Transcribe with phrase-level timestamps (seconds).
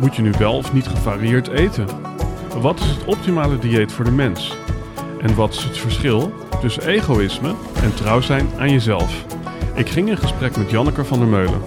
[0.00, 1.86] Moet je nu wel of niet gevarieerd eten?
[2.60, 4.56] Wat is het optimale dieet voor de mens?
[5.20, 9.24] En wat is het verschil tussen egoïsme en trouw zijn aan jezelf?
[9.74, 11.60] Ik ging in gesprek met Janneke van der Meulen.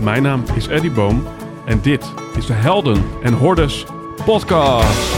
[0.00, 1.26] Mijn naam is Eddie Boom
[1.64, 3.84] en dit is de Helden en Hordes
[4.24, 5.16] podcast.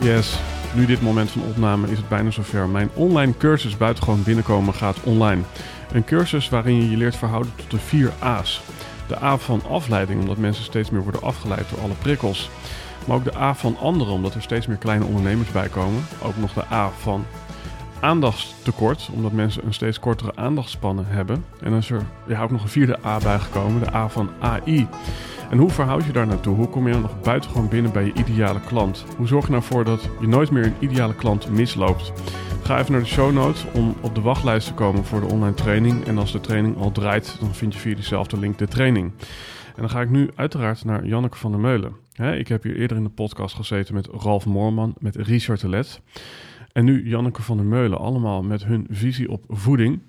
[0.00, 0.38] Yes,
[0.76, 2.68] nu dit moment van opname is het bijna zover.
[2.68, 5.42] Mijn online cursus Buitengewoon Binnenkomen gaat online.
[5.92, 8.62] Een cursus waarin je je leert verhouden tot de vier A's.
[9.06, 12.50] De A van afleiding, omdat mensen steeds meer worden afgeleid door alle prikkels.
[13.06, 16.04] Maar ook de A van anderen, omdat er steeds meer kleine ondernemers bij komen.
[16.22, 17.24] Ook nog de A van
[18.00, 21.44] aandachtstekort, omdat mensen een steeds kortere aandachtspannen hebben.
[21.60, 24.88] En dan is er ja, ook nog een vierde A bijgekomen, de A van AI.
[25.50, 26.56] En hoe verhoud je daar naartoe?
[26.56, 29.04] Hoe kom je dan nog buitengewoon binnen bij je ideale klant?
[29.16, 32.12] Hoe zorg je nou voor dat je nooit meer een ideale klant misloopt?
[32.62, 35.54] Ga even naar de show notes om op de wachtlijst te komen voor de online
[35.54, 36.04] training.
[36.04, 39.12] En als de training al draait, dan vind je via diezelfde link de training.
[39.66, 41.92] En dan ga ik nu uiteraard naar Janneke van der Meulen.
[42.38, 46.00] ik heb hier eerder in de podcast gezeten met Ralf Moorman, met Richard Telet.
[46.72, 50.00] En nu Janneke van der Meulen, allemaal met hun visie op voeding.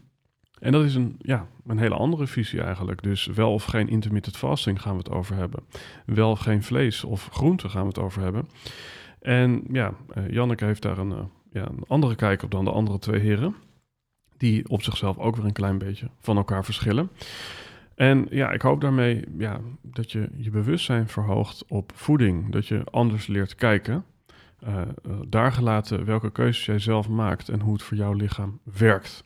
[0.60, 3.04] En dat is een, ja, een hele andere visie eigenlijk.
[3.04, 5.64] Dus wel of geen intermittent fasting gaan we het over hebben.
[6.06, 8.48] Wel of geen vlees of groente gaan we het over hebben.
[9.22, 11.20] En ja, uh, Janneke heeft daar een, uh,
[11.52, 13.56] ja, een andere kijk op dan de andere twee heren.
[14.38, 17.10] Die op zichzelf ook weer een klein beetje van elkaar verschillen.
[17.96, 22.52] En ja, ik hoop daarmee ja, dat je je bewustzijn verhoogt op voeding.
[22.52, 24.06] Dat je anders leert kijken.
[24.68, 24.82] Uh,
[25.28, 29.24] daar gelaten welke keuzes jij zelf maakt en hoe het voor jouw lichaam werkt.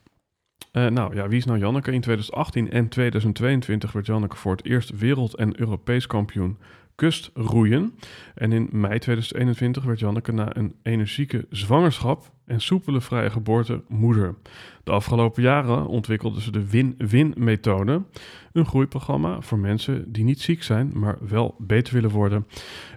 [0.71, 1.91] Uh, nou ja, wie is nou Janneke?
[1.91, 6.57] In 2018 en 2022 werd Janneke voor het eerst wereld- en Europees kampioen
[6.95, 7.93] kustroeien.
[8.35, 14.35] En in mei 2021 werd Janneke na een energieke zwangerschap en soepele vrije geboorte moeder.
[14.83, 18.03] De afgelopen jaren ontwikkelde ze de Win-Win-methode.
[18.51, 22.47] Een groeiprogramma voor mensen die niet ziek zijn, maar wel beter willen worden.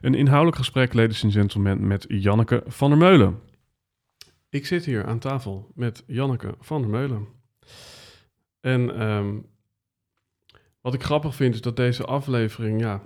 [0.01, 3.39] Een inhoudelijk gesprek, ladies and gentlemen, met Janneke van der Meulen.
[4.49, 7.27] Ik zit hier aan tafel met Janneke van der Meulen.
[8.65, 9.47] En um,
[10.81, 13.03] wat ik grappig vind is dat deze aflevering, ja,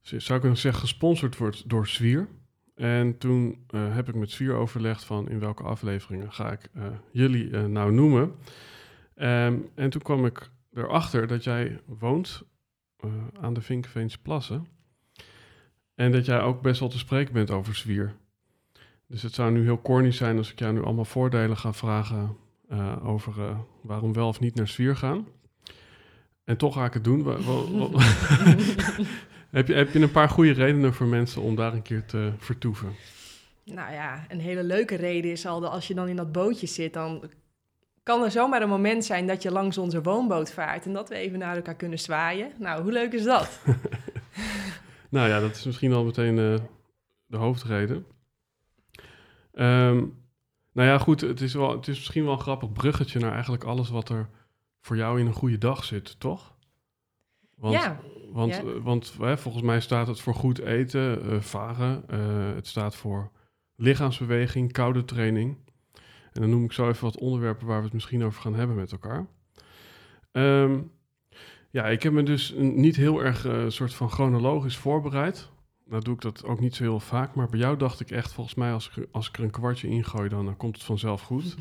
[0.00, 2.28] zou ik kunnen zeggen, gesponsord wordt door Zwier.
[2.74, 6.86] En toen uh, heb ik met Zwier overlegd van in welke afleveringen ga ik uh,
[7.12, 8.22] jullie uh, nou noemen.
[8.22, 12.42] Um, en toen kwam ik erachter dat jij woont
[13.40, 14.66] aan de Vinkenveense Plassen.
[15.94, 18.14] En dat jij ook best wel te spreken bent over Zwier.
[19.06, 22.36] Dus het zou nu heel corny zijn als ik jou nu allemaal voordelen ga vragen
[22.72, 25.26] uh, over uh, waarom wel of niet naar Sfeer gaan.
[26.44, 27.18] En toch ga ik het doen.
[29.50, 32.32] heb, je, heb je een paar goede redenen voor mensen om daar een keer te
[32.38, 32.94] vertoeven?
[33.64, 36.66] Nou ja, een hele leuke reden is al dat als je dan in dat bootje
[36.66, 37.30] zit, dan
[38.02, 41.14] kan er zomaar een moment zijn dat je langs onze woonboot vaart en dat we
[41.14, 42.52] even naar elkaar kunnen zwaaien.
[42.58, 43.60] Nou, hoe leuk is dat?
[45.10, 46.54] nou ja, dat is misschien al meteen uh,
[47.26, 48.06] de hoofdreden.
[49.52, 50.25] Um,
[50.76, 53.64] nou ja, goed, het is, wel, het is misschien wel een grappig bruggetje naar eigenlijk
[53.64, 54.28] alles wat er
[54.80, 56.54] voor jou in een goede dag zit, toch?
[57.54, 58.00] Want, ja.
[58.32, 58.60] Want, ja.
[58.60, 62.04] Eh, want hè, volgens mij staat het voor goed eten, uh, varen.
[62.10, 63.30] Uh, het staat voor
[63.76, 65.56] lichaamsbeweging, koude training.
[66.32, 68.76] En dan noem ik zo even wat onderwerpen waar we het misschien over gaan hebben
[68.76, 69.26] met elkaar.
[70.32, 70.90] Um,
[71.70, 75.50] ja, ik heb me dus niet heel erg soort van chronologisch voorbereid.
[75.88, 78.32] Nou doe ik dat ook niet zo heel vaak, maar bij jou dacht ik echt,
[78.32, 80.84] volgens mij als ik, als ik er een kwartje in gooi, dan, dan komt het
[80.84, 81.56] vanzelf goed.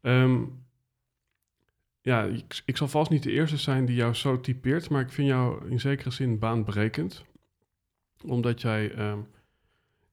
[0.00, 0.64] um,
[2.00, 5.12] ja, ik, ik, zal vast niet de eerste zijn die jou zo typeert, maar ik
[5.12, 7.24] vind jou in zekere zin baanbrekend.
[8.24, 9.28] Omdat jij, um,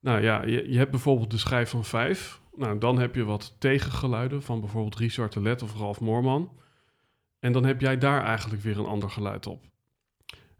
[0.00, 2.40] nou ja, je, je, hebt bijvoorbeeld de schijf van vijf.
[2.56, 6.58] Nou, dan heb je wat tegengeluiden van bijvoorbeeld Richard de Let of Ralf Moorman.
[7.38, 9.64] En dan heb jij daar eigenlijk weer een ander geluid op.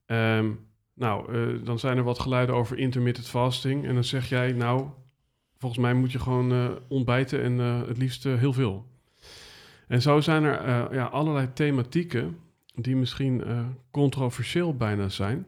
[0.07, 3.85] Um, nou, uh, dan zijn er wat geluiden over intermittent fasting.
[3.87, 4.87] En dan zeg jij, nou,
[5.59, 8.87] volgens mij moet je gewoon uh, ontbijten en uh, het liefst heel veel.
[9.89, 12.39] En zo zijn er ja, allerlei thematieken
[12.75, 13.43] die misschien
[13.91, 15.47] controversieel bijna zijn.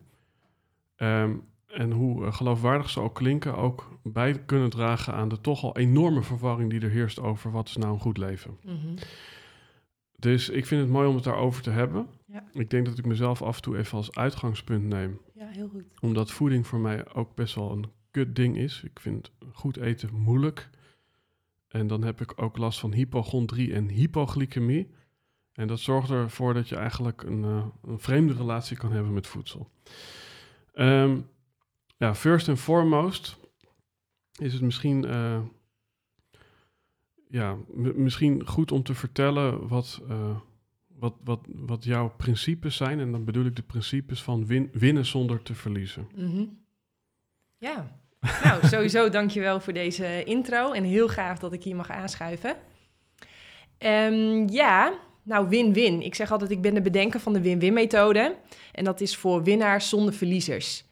[0.96, 5.76] Um, en hoe geloofwaardig ze ook klinken, ook bij kunnen dragen aan de toch al
[5.76, 8.56] enorme verwarring die er heerst over wat is nou een goed leven.
[8.62, 8.94] Mm -hmm.
[10.18, 12.06] Dus ik vind het mooi om het daarover te hebben.
[12.26, 12.44] Ja.
[12.52, 15.20] Ik denk dat ik mezelf af en toe even als uitgangspunt neem.
[15.34, 15.84] Ja, heel goed.
[16.00, 18.82] Omdat voeding voor mij ook best wel een kut ding is.
[18.84, 20.70] Ik vind goed eten moeilijk.
[21.68, 24.90] En dan heb ik ook last van hypochondrie en hypoglycemie.
[25.52, 29.26] En dat zorgt ervoor dat je eigenlijk een, uh, een vreemde relatie kan hebben met
[29.26, 29.70] voedsel.
[30.74, 31.28] Um,
[31.96, 33.38] ja, first and foremost
[34.38, 35.40] is het misschien uh,
[37.28, 40.36] ja, misschien goed om te vertellen wat, uh,
[40.98, 43.00] wat, wat, wat jouw principes zijn.
[43.00, 46.08] En dan bedoel ik de principes van win, winnen zonder te verliezen.
[46.14, 46.64] Mm
[47.58, 48.00] Ja,
[48.42, 50.72] nou sowieso dankjewel voor deze intro.
[50.72, 52.56] En heel gaaf dat ik hier mag aanschuiven.
[53.78, 56.02] Um, ja, nou win-win.
[56.02, 58.36] Ik zeg altijd, ik ben de bedenker van de win-win methode.
[58.72, 60.84] En dat is voor winnaars zonder verliezers.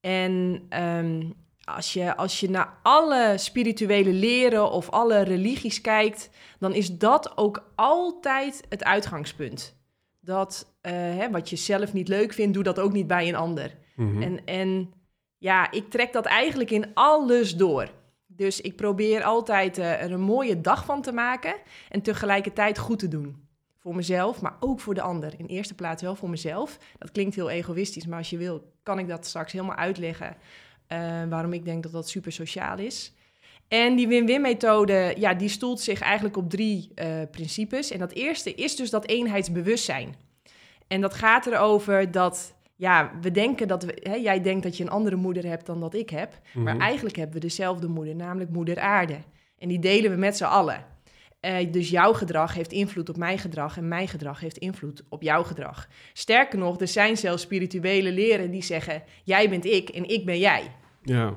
[0.00, 6.74] En um, als je, als je naar alle spirituele leren of alle religies kijkt, dan
[6.74, 9.76] is dat ook altijd het uitgangspunt.
[10.20, 13.34] Dat uh, hè, wat je zelf niet leuk vindt, doe dat ook niet bij een
[13.34, 13.74] ander.
[13.96, 14.22] Mhm.
[14.22, 14.92] En, en
[15.38, 17.88] ja, ik trek dat eigenlijk in alles door.
[18.26, 21.54] Dus ik probeer altijd uh, er een mooie dag van te maken
[21.88, 23.48] en tegelijkertijd goed te doen.
[23.78, 25.34] Voor mezelf, maar ook voor de ander.
[25.36, 26.78] In eerste plaats wel voor mezelf.
[26.98, 30.36] Dat klinkt heel egoïstisch, maar als je wil, kan ik dat straks helemaal uitleggen
[30.92, 30.98] uh,
[31.28, 33.12] waarom ik denk dat dat super sociaal is.
[33.68, 37.90] En die win-win-methode, ja, die stoelt zich eigenlijk op drie uh, principes.
[37.90, 40.14] En dat eerste is dus dat eenheidsbewustzijn.
[40.88, 44.82] En dat gaat erover dat, ja, we denken dat we, hè, jij denkt dat je
[44.84, 46.40] een andere moeder hebt dan dat ik heb.
[46.54, 46.82] Maar Mhm.
[46.82, 49.18] eigenlijk hebben we dezelfde moeder, namelijk moeder aarde.
[49.58, 50.84] En die delen we met z'n allen.
[51.40, 55.22] Eh, dus jouw gedrag heeft invloed op mijn gedrag en mijn gedrag heeft invloed op
[55.22, 55.88] jouw gedrag.
[56.12, 60.38] Sterker nog, er zijn zelfs spirituele leren die zeggen: jij bent ik en ik ben
[60.38, 60.62] jij.
[61.02, 61.34] Ja,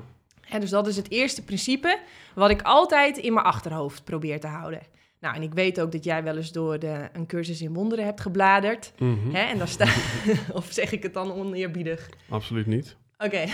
[0.60, 1.98] dus dat is het eerste principe
[2.34, 4.80] wat ik altijd in mijn achterhoofd probeer te houden.
[5.20, 8.04] Nou, en ik weet ook dat jij wel eens door de, een cursus in wonderen
[8.04, 8.92] hebt gebladerd.
[8.98, 9.30] Mhm.
[9.34, 9.96] Hè, en daar staat,
[10.52, 12.08] of zeg ik het dan oneerbiedig?
[12.28, 12.96] absoluut niet.
[13.18, 13.44] Oké,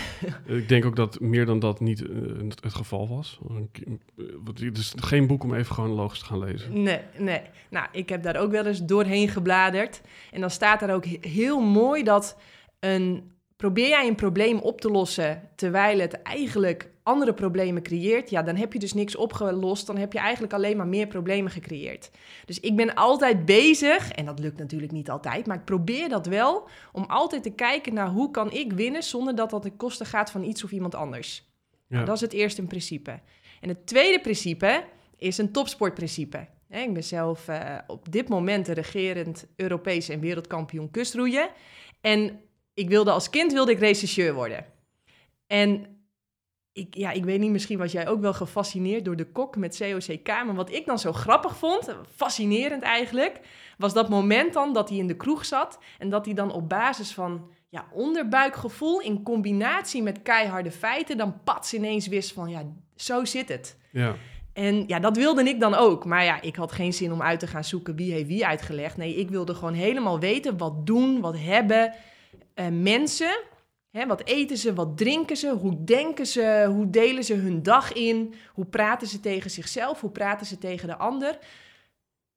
[0.45, 2.15] Ik denk ook dat meer dan dat niet eh,
[2.61, 3.39] het, geval was.
[3.49, 3.55] Eh,
[4.55, 6.83] Het is geen boek om even chronologisch te gaan lezen.
[6.83, 7.41] nee, nee.
[7.69, 10.01] Nou, ik heb daar ook wel eens doorheen gebladerd.
[10.31, 12.37] En dan staat daar ook he- heel mooi dat
[12.79, 13.31] een,
[13.63, 18.55] probeer jij een probleem op te lossen terwijl het eigenlijk andere problemen creëert, ja, dan
[18.55, 19.87] heb je dus niks opgelost.
[19.87, 22.11] Dan heb je eigenlijk alleen maar meer problemen gecreëerd.
[22.45, 26.25] Dus ik ben altijd bezig, en dat lukt natuurlijk niet altijd, maar ik probeer dat
[26.25, 30.05] wel, om altijd te kijken naar hoe kan ik winnen zonder dat dat ten koste
[30.05, 31.51] gaat van iets of iemand anders.
[31.71, 31.95] Ja.
[31.95, 33.19] Nou, dat is het eerste principe.
[33.61, 34.83] En het tweede principe
[35.17, 36.47] is een topsportprincipe.
[36.69, 41.49] Ik ben zelf eh, op dit moment de regerend Europees en wereldkampioen kustroeien.
[42.01, 42.39] En
[42.73, 44.65] ik wilde als kind wilde ik regisseur worden.
[45.47, 45.93] En
[46.73, 49.77] ik, ja, ik weet niet, misschien was jij ook wel gefascineerd door de kok met
[49.77, 50.27] COCK.
[50.27, 53.39] Maar wat ik dan zo grappig vond, fascinerend eigenlijk,
[53.77, 55.79] was dat moment dan dat hij in de kroeg zat.
[55.99, 61.43] En dat hij dan op basis van ja, onderbuikgevoel in combinatie met keiharde feiten dan
[61.43, 62.63] pats ineens wist van ja,
[62.95, 63.77] zo zit het.
[63.91, 64.15] Ja,
[64.53, 66.05] En ja, dat wilde ik dan ook.
[66.05, 68.97] Maar ja, ik had geen zin om uit te gaan zoeken wie heeft wie uitgelegd.
[68.97, 71.93] Nee, ik wilde gewoon helemaal weten wat doen, wat hebben
[72.53, 73.39] eh, mensen.
[73.89, 77.93] Hè, wat eten ze, wat drinken ze, hoe denken ze, hoe delen ze hun dag
[77.93, 81.37] in, hoe praten ze tegen zichzelf, hoe praten ze tegen de ander.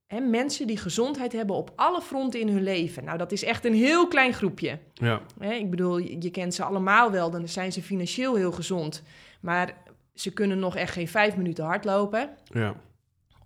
[0.06, 3.04] Hè, mensen die gezondheid hebben op alle fronten in hun leven.
[3.04, 4.78] Nou, dat is echt een heel klein groepje.
[4.94, 8.52] ja, Hè, ik bedoel, je, je kent ze allemaal wel, dan zijn ze financieel heel
[8.52, 9.02] gezond.
[9.40, 9.76] Maar
[10.14, 12.30] ze kunnen nog echt geen vijf minuten hardlopen.
[12.52, 12.74] ja.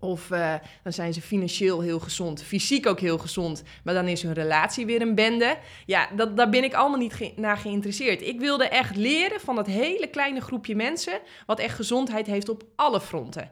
[0.01, 4.23] Of eh, dan zijn ze financieel heel gezond, fysiek ook heel gezond, maar dan is
[4.23, 5.59] hun relatie weer een bende.
[5.87, 8.23] Ja, dat, daar ben ik allemaal niet naar geïnteresseerd.
[8.23, 12.63] Ik wilde echt leren van dat hele kleine groepje mensen, wat echt gezondheid heeft op
[12.77, 13.51] alle fronten.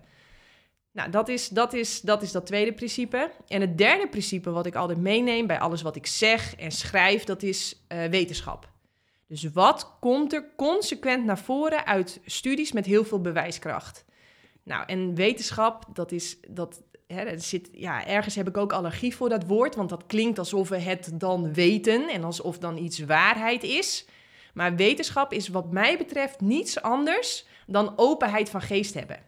[0.92, 3.30] Nou, dat is dat, is, dat is dat tweede principe.
[3.46, 7.24] En het derde principe wat ik altijd meeneem bij alles wat ik zeg en schrijf,
[7.24, 8.68] dat is eh, wetenschap.
[9.26, 14.04] Dus wat komt er consequent naar voren uit studies met heel veel bewijskracht?
[14.68, 19.16] Nou, en wetenschap, dat is, dat, hè, dat zit, ja, ergens heb ik ook allergie
[19.16, 22.98] voor dat woord, want dat klinkt alsof we het dan weten en alsof dan iets
[22.98, 24.06] waarheid is.
[24.54, 29.18] Maar wetenschap is wat mij betreft niets anders dan openheid van geest hebben.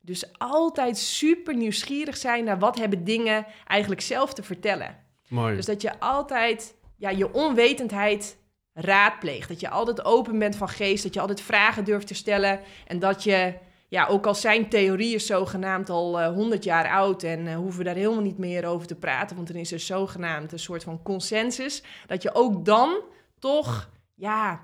[0.00, 4.96] Dus altijd super nieuwsgierig zijn naar wat hebben dingen eigenlijk zelf te vertellen.
[5.28, 5.56] Mooi.
[5.56, 8.38] Dus dat je altijd ja, je onwetendheid
[8.72, 9.48] raadpleegt.
[9.48, 12.60] Dat je altijd open bent van geest, dat je altijd vragen durft te stellen.
[12.86, 13.54] En dat je,
[13.88, 17.84] ja, ook al zijn theorieën zogenaamd al eh, 100 jaar oud en eh, hoeven we
[17.84, 21.02] daar helemaal niet meer over te praten, want er is er zogenaamd een soort van
[21.02, 23.00] consensus, dat je ook dan
[23.38, 24.60] toch, ja,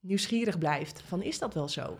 [0.00, 1.02] nieuwsgierig blijft.
[1.06, 1.98] Van is dat wel zo?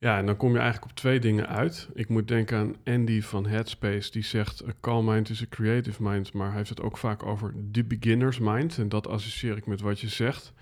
[0.00, 1.88] Ja, en dan kom je eigenlijk op twee dingen uit.
[1.94, 6.02] Ik moet denken aan Andy van Headspace, die zegt: A calm mind is a creative
[6.02, 6.32] mind.
[6.32, 8.78] Maar hij heeft het ook vaak over the beginner's mind.
[8.78, 10.52] En dat associeer ik met wat je zegt.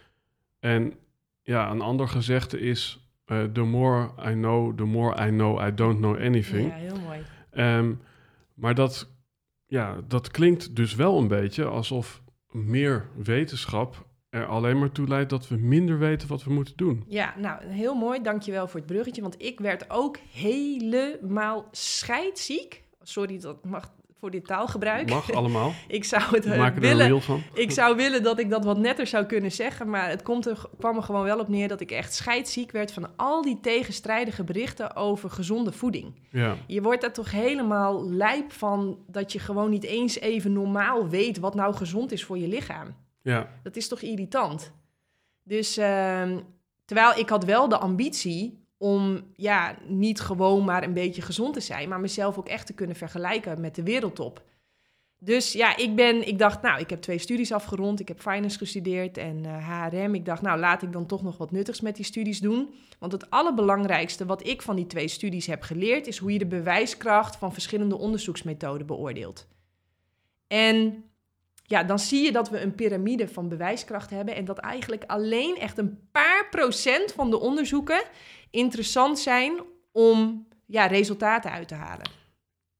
[0.59, 0.95] En
[1.43, 5.75] ja, een ander gezegde is: eh, The more I know, the more I know I
[5.75, 6.69] don't know anything.
[6.69, 7.21] Ja, heel mooi.
[7.51, 7.95] Ehm,
[8.55, 9.11] maar dat,
[9.67, 14.07] ja, dat klinkt dus wel een beetje alsof meer wetenschap
[14.37, 17.05] er alleen maar toe leidt dat we minder weten wat we moeten doen.
[17.09, 18.23] Ja, nou, heel mooi.
[18.23, 19.23] Dankjewel voor het bruggetje.
[19.23, 22.85] Want ik werd ook helemaal scheidziek.
[23.03, 25.09] sorry dat mag voor dit taalgebruik.
[25.09, 25.73] Mag allemaal.
[25.89, 27.23] ik zou het eh, er willen.
[27.53, 30.65] Ik zou willen dat ik dat wat netter zou kunnen zeggen, maar het komt er,
[30.79, 34.45] kwam er gewoon wel op neer dat ik echt scheidsziek werd van al die tegenstrijdige
[34.45, 36.15] berichten over gezonde voeding.
[36.31, 41.09] Ja, Je wordt er toch helemaal lijp van dat je gewoon niet eens even normaal
[41.09, 42.95] weet wat nou gezond is voor je lichaam.
[43.23, 44.73] ja, Dat is toch irritant?
[45.43, 46.39] Dus ehm,
[46.85, 51.61] terwijl ik had wel de ambitie om ja, niet gewoon maar een beetje gezond te
[51.61, 54.43] zijn, maar mezelf ook echt te kunnen vergelijken met de wereldtop.
[55.19, 58.01] Dus ja, ik ben, ik dacht, nou, ik heb twee studies afgerond.
[58.01, 60.15] Ik heb finance gestudeerd en eh, HRM.
[60.15, 62.75] Ik dacht, nou, laat ik dan toch nog wat nuttigs met die studies doen.
[62.99, 66.47] Want het allerbelangrijkste wat ik van die twee studies heb geleerd, is hoe je de
[66.47, 69.47] bewijskracht van verschillende onderzoeksmethoden beoordeelt.
[70.47, 71.05] En
[71.63, 75.57] ja, dan zie je dat we een piramide van bewijskracht hebben en dat eigenlijk alleen
[75.57, 78.03] echt een paar procent van de onderzoeken
[78.51, 79.61] interessant zijn
[79.93, 82.11] om ja, resultaten uit te halen.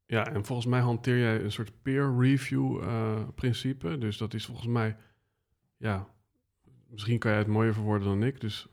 [0.07, 3.99] ja, en volgens mij hanteer jij een soort peer review eh, principe.
[3.99, 4.97] Dus dat is volgens mij,
[5.77, 6.09] ja,
[6.91, 8.41] misschien kan jij het mooier verwoorden dan ik.
[8.41, 8.67] Dus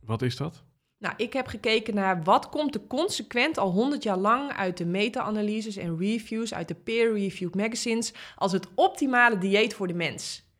[0.00, 0.64] wat is dat?
[0.98, 4.86] Nou, ik heb gekeken naar wat komt er consequent al 100 jaar lang uit de
[4.86, 10.51] meta-analyses en reviews, uit de peer-reviewed magazines, als het optimale dieet voor de mens.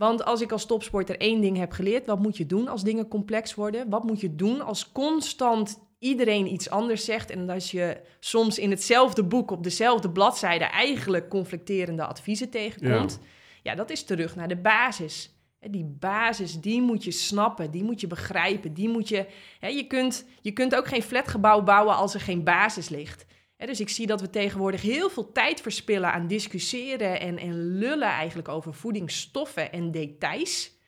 [0.00, 3.08] Want als ik als topsporter één ding heb geleerd, wat moet je doen als dingen
[3.08, 3.90] complex worden?
[3.90, 8.70] Wat moet je doen als constant iedereen iets anders zegt en als je soms in
[8.70, 13.20] hetzelfde boek op dezelfde bladzijde eigenlijk conflicterende adviezen tegenkomt?
[13.62, 15.34] Ja, dat is terug naar de basis.
[15.60, 19.26] Die basis, die moet je snappen, die moet je begrijpen, die moet je...
[19.58, 23.26] Hè, je, kunt, je kunt ook geen flatgebouw bouwen als er geen basis ligt.
[23.66, 28.08] Dus ik zie dat we tegenwoordig heel veel tijd verspillen aan discussiëren en, en lullen
[28.08, 30.78] eigenlijk over voedingsstoffen en details.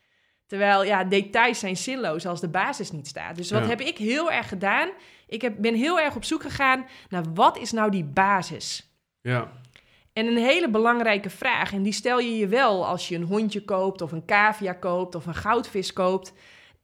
[0.47, 3.35] Terwijl, ja, details zijn zinloos als de basis niet staat.
[3.35, 3.67] Dus wat Ja.
[3.67, 4.89] heb ik heel erg gedaan?
[5.27, 8.91] Ik heb, ben heel erg op zoek gegaan naar wat is nou die basis?
[9.21, 9.51] Ja,
[10.13, 13.65] En een hele belangrijke vraag, en die stel je je wel als je een hondje
[13.65, 16.33] koopt, of een cavia koopt, of een goudvis koopt.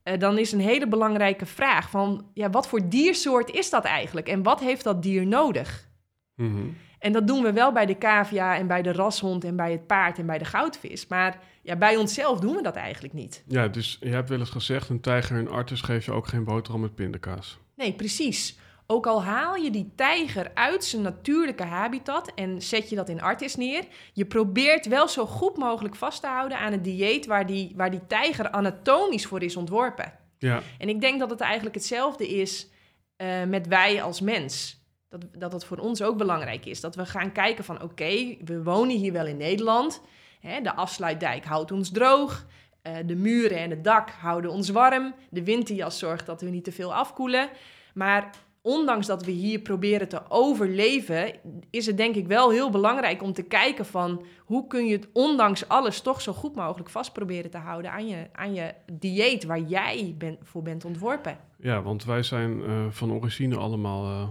[0.09, 4.27] Eh, dan is een hele belangrijke vraag van, ja, wat voor diersoort is dat eigenlijk?
[4.27, 5.87] En wat heeft dat dier nodig?
[6.35, 6.67] mhm.
[6.99, 9.87] En dat doen we wel bij de cavia en bij de rashond en bij het
[9.87, 11.07] paard en bij de goudvis.
[11.07, 13.43] Maar ja, bij onszelf doen we dat eigenlijk niet.
[13.47, 16.43] ja, dus je hebt wel eens gezegd, een tijger en artis geef je ook geen
[16.43, 17.57] boterham met pindakaas.
[17.75, 18.57] Nee, precies.
[18.91, 23.21] Ook al haal je die tijger uit zijn natuurlijke habitat en zet je dat in
[23.21, 27.45] Artis neer, je probeert wel zo goed mogelijk vast te houden aan het dieet waar
[27.45, 30.13] die, waar die tijger anatomisch voor is ontworpen.
[30.37, 32.67] Ja, En ik denk dat het eigenlijk hetzelfde is
[33.15, 34.83] eh, met wij als mens.
[35.09, 36.81] Dat, dat het voor ons ook belangrijk is.
[36.81, 40.01] Dat we gaan kijken van oké, we wonen hier wel in Nederland.
[40.39, 42.45] Hè, de afsluitdijk houdt ons droog.
[42.81, 45.13] eh, de muren en het dak houden ons warm.
[45.29, 47.49] De winterjas zorgt dat we niet te veel afkoelen.
[47.93, 48.29] Maar
[48.61, 51.33] ondanks dat we hier proberen te overleven,
[51.69, 55.07] is het denk ik wel heel belangrijk om te kijken van hoe kun je het
[55.13, 59.43] ondanks alles toch zo goed mogelijk vast proberen te houden aan je, aan je dieet
[59.43, 61.37] waar jij ben, voor bent ontworpen.
[61.57, 64.29] ja want wij zijn eh, van origine allemaal eh,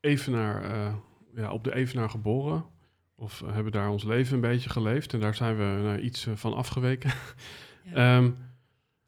[0.00, 0.94] evenaar, eh,
[1.34, 2.64] ja, op de evenaar geboren.
[3.16, 5.12] Of hebben daar ons leven een beetje geleefd.
[5.12, 7.10] En daar zijn we iets van afgeweken.
[7.84, 8.16] Ja.
[8.16, 8.30] Ehm,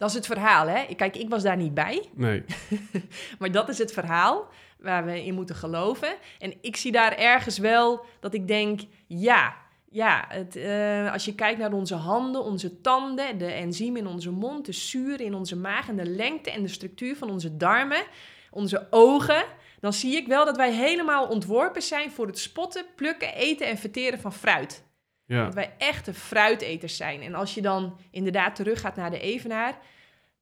[0.03, 0.95] Dat is het verhaal, hè?
[0.95, 2.45] Kijk, ik was daar niet bij, nee,
[3.39, 6.15] maar dat is het verhaal waar we in moeten geloven.
[6.39, 9.57] En ik zie daar ergens wel dat ik denk, ja,
[9.91, 14.31] ja, het, eh, als je kijkt naar onze handen, onze tanden, de enzymen in onze
[14.31, 18.03] mond, de zuren in onze maag en de lengte en de structuur van onze darmen,
[18.51, 19.45] onze ogen,
[19.81, 23.79] dan zie ik wel dat wij helemaal ontworpen zijn voor het spotten, plukken, eten en
[23.79, 24.85] verteren van fruit.
[25.33, 27.23] Ja, Dat wij echte fruiteters zijn.
[27.23, 29.79] En als je dan inderdaad teruggaat naar de Evenaar,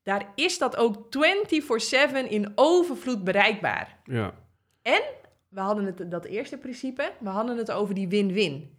[0.02, 3.98] daar is dat ook 24/7 in overvloed bereikbaar.
[4.04, 4.34] ja,
[5.48, 8.78] We hadden het, dat eerste principe, we hadden het over die win-win.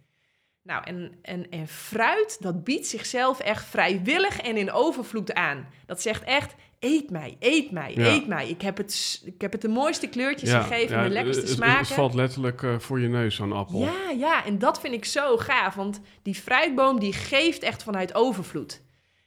[0.62, 5.68] Nou, en, en, en fruit, dat biedt zichzelf echt vrijwillig en in overvloed aan.
[5.86, 8.06] Dat zegt echt, eet mij, eet mij, Ja.
[8.06, 8.48] eet mij.
[8.48, 11.58] Ik heb, het, ik heb het de mooiste kleurtjes gegeven, ja, de lekkerste het- het-
[11.58, 11.78] smaken.
[11.78, 13.78] Het valt letterlijk eh, voor je neus, zo'n appel.
[13.80, 15.74] Ja, ja, en dat vind ik zo gaaf.
[15.74, 18.82] Want die fruitboom die geeft echt vanuit overvloed.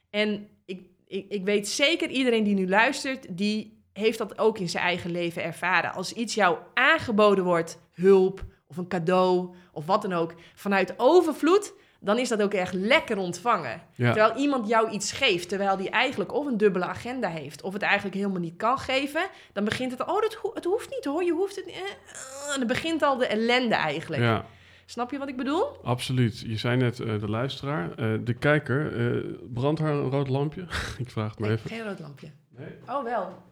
[0.10, 4.70] En ik, ik, ik weet zeker, iedereen die nu luistert, die heeft dat ook in
[4.70, 5.94] zijn eigen leven ervaren.
[5.94, 11.74] Als iets jou aangeboden wordt, hulp of een cadeau of wat dan ook, vanuit overvloed,
[12.06, 13.82] dan is dat ook echt lekker ontvangen.
[13.96, 14.14] Ja.
[14.14, 17.82] Terwijl iemand jou iets geeft, terwijl die eigenlijk of een dubbele agenda heeft, of het
[17.82, 19.22] eigenlijk helemaal niet kan geven,
[19.54, 21.76] dan begint het, oh, dat ho- het hoeft niet hoor, je hoeft het niet.
[21.76, 24.22] eh, En dan begint al de ellende eigenlijk.
[24.22, 24.46] Ja,
[24.88, 25.66] Snap je wat ik bedoel?
[25.84, 26.40] absoluut.
[26.40, 27.92] Je zei net eh, de luisteraar.
[27.96, 30.62] Eh, de kijker, eh brandt haar een rood lampje?
[31.04, 31.70] ik vraag het maar Nee, even.
[31.70, 32.32] geen rood lampje.
[32.50, 33.44] Nee, Oh, wel.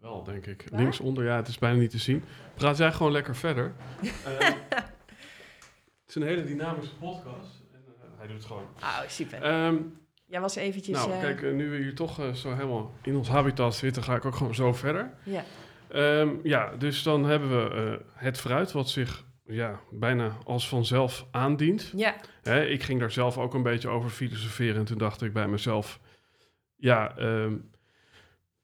[0.00, 0.66] wel denk ik.
[0.70, 0.80] Waar?
[0.80, 2.24] Linksonder, ja, het is bijna niet te zien.
[2.54, 3.72] Praat jij gewoon lekker verder.
[4.38, 4.48] Eh,
[6.08, 7.61] is een hele dynamische podcast.
[8.22, 8.68] Hij doet het gewoon.
[8.80, 9.42] Oh, super.
[9.42, 9.76] Ehm,
[10.26, 10.96] Jij was eventjes...
[10.96, 14.02] nou, eh, kijk, eh, nu we hier toch eh, zo helemaal in ons habitat zitten,
[14.02, 15.14] ga ik ook gewoon zo verder.
[15.22, 15.44] Ja.
[15.88, 21.92] Ehm, ja, dus dan hebben we het fruit wat zich ja, bijna als vanzelf aandient.
[21.96, 25.32] Ja, Hè, ik ging daar zelf ook een beetje over filosoferen en toen dacht ik
[25.32, 26.00] bij mezelf,
[26.76, 27.56] ja, ehm,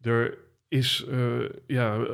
[0.01, 0.39] er
[0.69, 1.07] is
[1.67, 2.05] ja,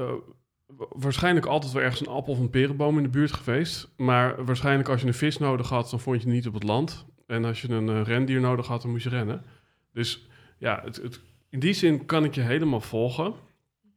[0.76, 4.88] waarschijnlijk altijd wel ergens een appel of een perenboom in de buurt geweest, maar waarschijnlijk
[4.88, 7.06] als je een vis nodig had, dan vond je het niet op het land.
[7.26, 9.44] En als je een eh, rendier nodig had, dan moest je rennen.
[9.92, 10.28] Dus
[10.58, 13.34] ja, het, het, in die zin kan ik je helemaal volgen.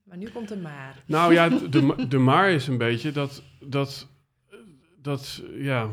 [0.04, 1.04] maar nu komt er maar.
[1.06, 4.08] Nou ja, de, de maar is een beetje dat, dat,
[5.02, 5.90] dat, ja,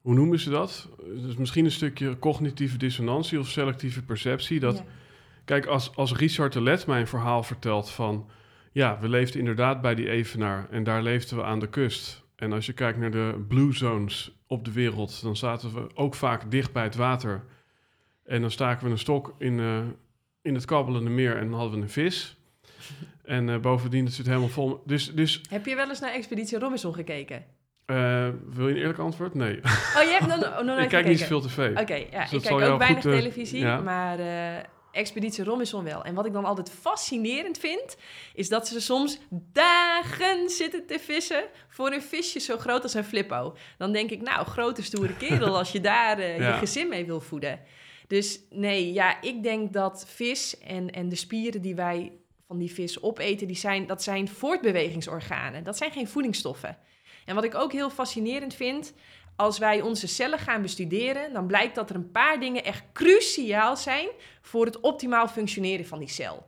[0.00, 0.88] hoe noemen ze dat?
[1.04, 4.60] Dus misschien een stukje cognitieve dissonantie of selectieve perceptie.
[4.60, 4.84] Dat, Ja.
[5.44, 8.30] Kijk, als, als Richard de Let mij een verhaal vertelt van,
[8.74, 12.22] ja, we leefden inderdaad bij die Evenaar en daar leefden we aan de kust.
[12.36, 16.14] En als je kijkt naar de blue zones op de wereld, dan zaten we ook
[16.14, 17.44] vaak dicht bij het water.
[18.24, 19.78] En dan staken we een stok in, eh,
[20.42, 22.36] in het kabbelende meer en dan hadden we een vis.
[23.24, 24.82] En eh, bovendien, het zit helemaal vol.
[24.86, 27.44] Dus, dus Heb je wel eens naar Expeditie Robinson gekeken?
[27.86, 29.34] eh, wil je een eerlijk antwoord?
[29.34, 29.56] Nee.
[29.56, 31.10] Oh, je hebt nog, nog nooit ik kijk gekeken?
[31.10, 31.78] niet zoveel tv.
[31.80, 33.80] Oké, ja, Dus ik kijk ook weinig goed, televisie, ja.
[33.80, 34.18] maar
[34.94, 36.04] Expeditie Robinson wel.
[36.04, 37.96] En wat ik dan altijd fascinerend vind,
[38.34, 39.18] is dat ze soms
[39.52, 43.56] dagen zitten te vissen voor een visje zo groot als een flippo.
[43.78, 46.46] Dan denk ik, nou, grote stoere kerel als je daar eh, Ja.
[46.52, 47.60] je gezin mee wil voeden.
[48.06, 52.12] Dus nee, ja, ik denk dat vis en, en de spieren die wij
[52.46, 55.64] van die vis opeten, die zijn, dat zijn voortbewegingsorganen.
[55.64, 56.78] Dat zijn geen voedingsstoffen.
[57.24, 58.92] En wat ik ook heel fascinerend vind,
[59.36, 63.76] als wij onze cellen gaan bestuderen, dan blijkt dat er een paar dingen echt cruciaal
[63.76, 64.08] zijn
[64.40, 66.46] voor het optimaal functioneren van die cel.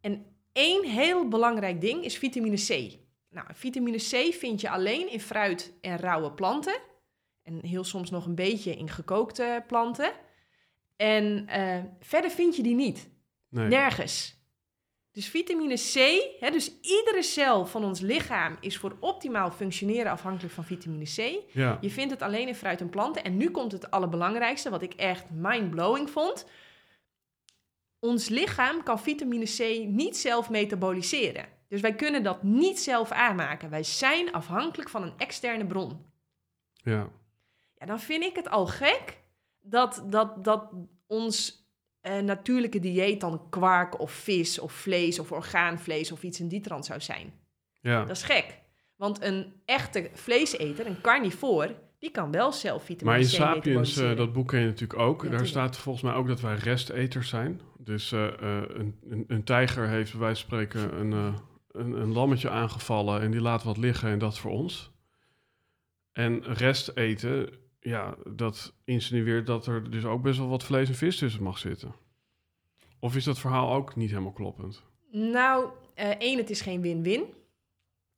[0.00, 2.98] En één heel belangrijk ding is vitamine C.
[3.30, 6.80] Nou, vitamine C vind je alleen in fruit en rauwe planten.
[7.42, 10.12] En heel soms nog een beetje in gekookte planten.
[10.96, 13.10] En eh, verder vind je die niet.
[13.48, 13.68] Nee.
[13.68, 14.43] Nergens.
[15.14, 15.94] Dus vitamine C,
[16.40, 21.42] hè, dus iedere cel van ons lichaam is voor optimaal functioneren afhankelijk van vitamine C.
[21.52, 21.78] Ja.
[21.80, 23.24] Je vindt het alleen in fruit en planten.
[23.24, 26.46] En nu komt het allerbelangrijkste, wat ik echt mind-blowing vond.
[27.98, 31.46] Ons lichaam kan vitamine C niet zelf metaboliseren.
[31.68, 33.70] Dus wij kunnen dat niet zelf aanmaken.
[33.70, 36.06] Wij zijn afhankelijk van een externe bron.
[36.74, 37.08] ja.
[37.78, 39.20] Ja, dan vind ik het al gek
[39.60, 40.70] dat, dat, dat
[41.06, 41.63] ons
[42.04, 46.60] eh, natuurlijke dieet dan kwark of vis of vlees of orgaanvlees of iets in die
[46.60, 47.32] trant zou zijn.
[47.80, 48.00] ja.
[48.04, 48.62] Dat is gek.
[48.96, 53.96] Want een echte vleeseter, een carnivoor, die kan wel zelf vitamine Maar in C Sapiens,
[53.96, 55.16] eh, dat boek ken je natuurlijk ook.
[55.16, 55.48] Ja, Daar tuurlijk.
[55.50, 57.60] staat volgens mij ook dat wij resteters zijn.
[57.78, 58.26] Dus eh,
[58.68, 61.12] een, een, een tijger heeft bij wijze van spreken een,
[61.70, 64.92] een, een lammetje aangevallen en die laat wat liggen en dat voor ons.
[66.12, 67.48] En rest eten,
[67.88, 71.58] ja, dat insinueert dat er dus ook best wel wat vlees en vis tussen mag
[71.58, 71.94] zitten.
[72.98, 74.82] Of is dat verhaal ook niet helemaal kloppend?
[75.10, 77.24] Nou, eh, één, het is geen win-win.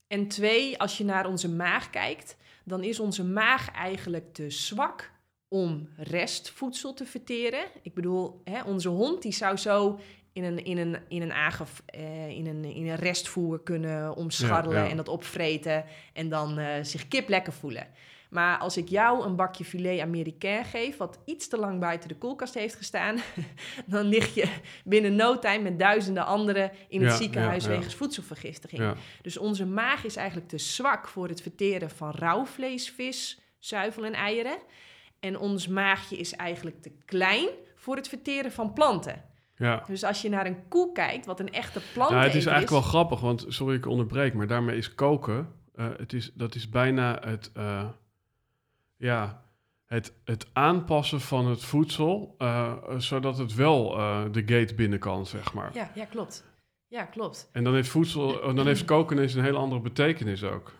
[0.06, 5.12] En twee, als je naar onze maag kijkt, dan is onze maag eigenlijk te zwak
[5.48, 7.64] om restvoedsel te verteren.
[7.82, 9.98] Ik bedoel, hè, onze hond die zou zo
[10.32, 14.78] in een, in een, in een, aangef, eh, in een, in een restvoer kunnen omscharrelen
[14.78, 14.90] Ja, ja.
[14.90, 17.86] en dat opvreten en dan eh, zich kip lekker voelen.
[18.36, 22.16] Maar als ik jou een bakje filet américain geef, wat iets te lang buiten de
[22.16, 23.16] koelkast heeft gestaan,
[23.86, 24.48] dan lig je
[24.84, 27.76] binnen no time met duizenden anderen in het Ja, ziekenhuis ja, ja.
[27.76, 28.82] wegens voedselvergiftiging.
[28.82, 33.40] Ja, Dus onze maag is eigenlijk te zwak voor het verteren van rauw vlees, vis,
[33.58, 34.58] zuivel en eieren.
[35.20, 39.24] En ons maagje is eigenlijk te klein voor het verteren van planten.
[39.56, 39.82] ja.
[39.86, 42.82] Dus als je naar een koe kijkt, wat een echte plant Nou, het is eigenlijk
[42.82, 46.68] wel grappig, want sorry ik onderbreek, maar daarmee is koken, eh, het is, dat is
[46.68, 47.84] bijna het, eh,
[48.96, 49.44] ja,
[49.86, 55.26] het, het aanpassen van het voedsel, eh, zodat het wel eh, de gate binnen kan,
[55.26, 55.70] zeg maar.
[55.74, 56.44] Ja, ja, klopt.
[56.88, 57.48] Ja, klopt.
[57.52, 60.72] En dan heeft voedsel, eh, dan heeft koken ineens een hele andere betekenis ook.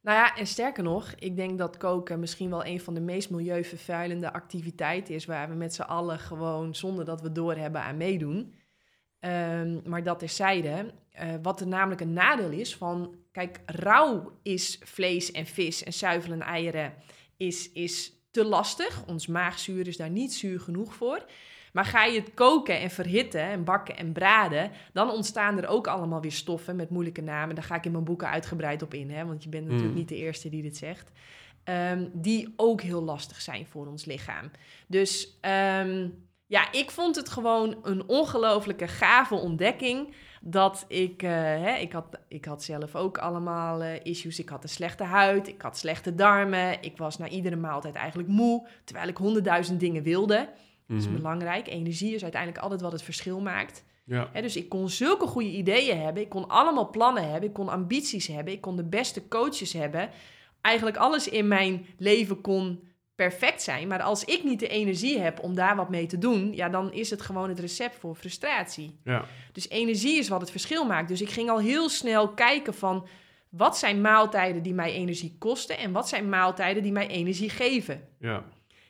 [0.00, 3.30] Nou ja, en sterker nog, ik denk dat koken misschien wel een van de meest
[3.30, 8.54] milieuvervuilende activiteiten is, waar we met z'n allen gewoon zonder dat we doorhebben aan meedoen.
[9.20, 14.78] Ehm, maar dat terzijde, eh wat er namelijk een nadeel is van, kijk, rauw is
[14.84, 16.94] vlees en vis en zuivel en eieren
[17.36, 19.06] is, is te lastig.
[19.06, 21.24] Ons maagzuur is daar niet zuur genoeg voor.
[21.72, 25.86] Maar ga je het koken en verhitten en bakken en braden, dan ontstaan er ook
[25.86, 27.54] allemaal weer stoffen met moeilijke namen.
[27.54, 29.98] Daar ga ik in mijn boeken uitgebreid op in, hè, want je bent natuurlijk Mm.
[29.98, 31.10] niet de eerste die dit zegt.
[31.64, 34.50] Ehm, die ook heel lastig zijn voor ons lichaam.
[34.86, 36.08] Dus ehm,
[36.50, 40.14] Ja, ik vond het gewoon een ongelooflijke gave ontdekking.
[40.42, 44.38] Dat ik, uh, hè, ik, had, ik had zelf ook allemaal uh, issues.
[44.38, 46.82] Ik had een slechte huid, ik had slechte darmen.
[46.82, 50.36] Ik was na iedere maaltijd eigenlijk moe, terwijl ik honderdduizend dingen wilde.
[50.38, 50.56] Mm -hmm.
[50.86, 51.16] Dat is Mhm.
[51.16, 51.66] belangrijk.
[51.68, 53.84] Energie is uiteindelijk altijd wat het verschil maakt.
[54.04, 54.28] Ja.
[54.32, 56.22] Hè, dus ik kon zulke goede ideeën hebben.
[56.22, 57.48] Ik kon allemaal plannen hebben.
[57.48, 58.52] Ik kon ambities hebben.
[58.52, 60.10] Ik kon de beste coaches hebben.
[60.60, 62.87] Eigenlijk alles in mijn leven kon
[63.18, 63.88] perfect zijn.
[63.88, 66.92] Maar als ik niet de energie heb om daar wat mee te doen, ja, dan
[66.92, 68.98] is het gewoon het recept voor frustratie.
[69.04, 69.24] Ja.
[69.52, 71.08] Dus energie is wat het verschil maakt.
[71.08, 73.06] Dus ik ging al heel snel kijken van
[73.48, 78.08] wat zijn maaltijden die mij energie kosten en wat zijn maaltijden die mij energie geven.
[78.18, 78.44] Ja.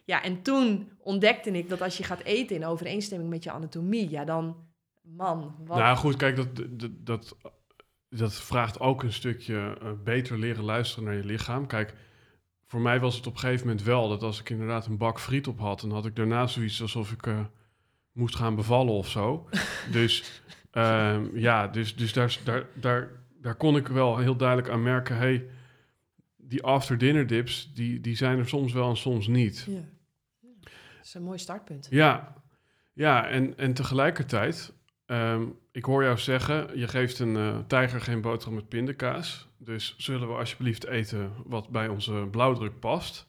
[0.04, 4.10] Ja, en toen ontdekte ik dat als je gaat eten in overeenstemming met je anatomie,
[4.10, 4.56] ja, dan,
[5.02, 5.78] man, wat...
[5.78, 7.36] Nou goed, kijk, dat, dat, dat,
[8.08, 11.66] dat vraagt ook een stukje eh, beter leren luisteren naar je lichaam.
[11.66, 11.94] Kijk,
[12.68, 15.20] voor mij was het op een gegeven moment wel dat als ik inderdaad een bak
[15.20, 17.40] friet op had, dan had ik daarna zoiets alsof ik eh,
[18.12, 19.48] moest gaan bevallen of zo.
[19.92, 24.82] dus ehm, ja, dus, dus daar, daar, daar, daar kon ik wel heel duidelijk aan
[24.82, 25.46] merken, hey,
[26.36, 29.66] die after dinner dips, die, die zijn er soms wel en soms niet.
[29.68, 29.80] Ja.
[30.40, 31.86] Dat is een mooi startpunt.
[31.90, 32.34] Ja,
[32.92, 34.72] ja en, en tegelijkertijd,
[35.06, 39.47] ehm, ik hoor jou zeggen, je geeft een eh, tijger geen boterham met pindakaas.
[39.58, 43.26] Dus zullen we alsjeblieft eten wat bij onze blauwdruk past.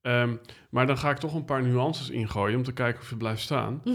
[0.00, 0.36] Ehm,
[0.70, 3.42] maar dan ga ik toch een paar nuances ingooien om te kijken of je blijft
[3.42, 3.82] staan.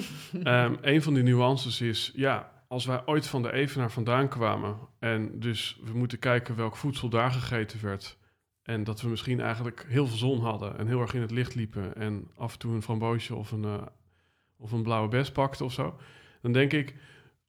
[0.44, 4.78] Ehm, een van die nuances is, ja, als wij ooit van de Evenaar vandaan kwamen
[5.00, 8.18] en dus we moeten kijken welk voedsel daar gegeten werd
[8.70, 11.56] en dat we misschien eigenlijk heel veel zon hadden en heel erg in het licht
[11.56, 13.82] liepen en af en toe een framboosje of een, eh,
[14.58, 16.00] of een blauwe bes pakte of zo,
[16.42, 16.96] dan denk ik,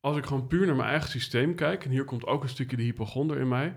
[0.01, 2.77] als ik gewoon puur naar mijn eigen systeem kijk, en hier komt ook een stukje
[2.77, 3.77] de hypochonder in mij,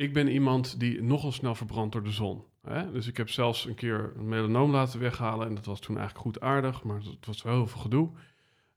[0.00, 2.44] ik ben iemand die nogal snel verbrandt door de zon.
[2.62, 2.92] Hè?
[2.92, 6.26] Dus ik heb zelfs een keer een melanoom laten weghalen en dat was toen eigenlijk
[6.26, 8.10] goed aardig, maar het was wel heel veel gedoe.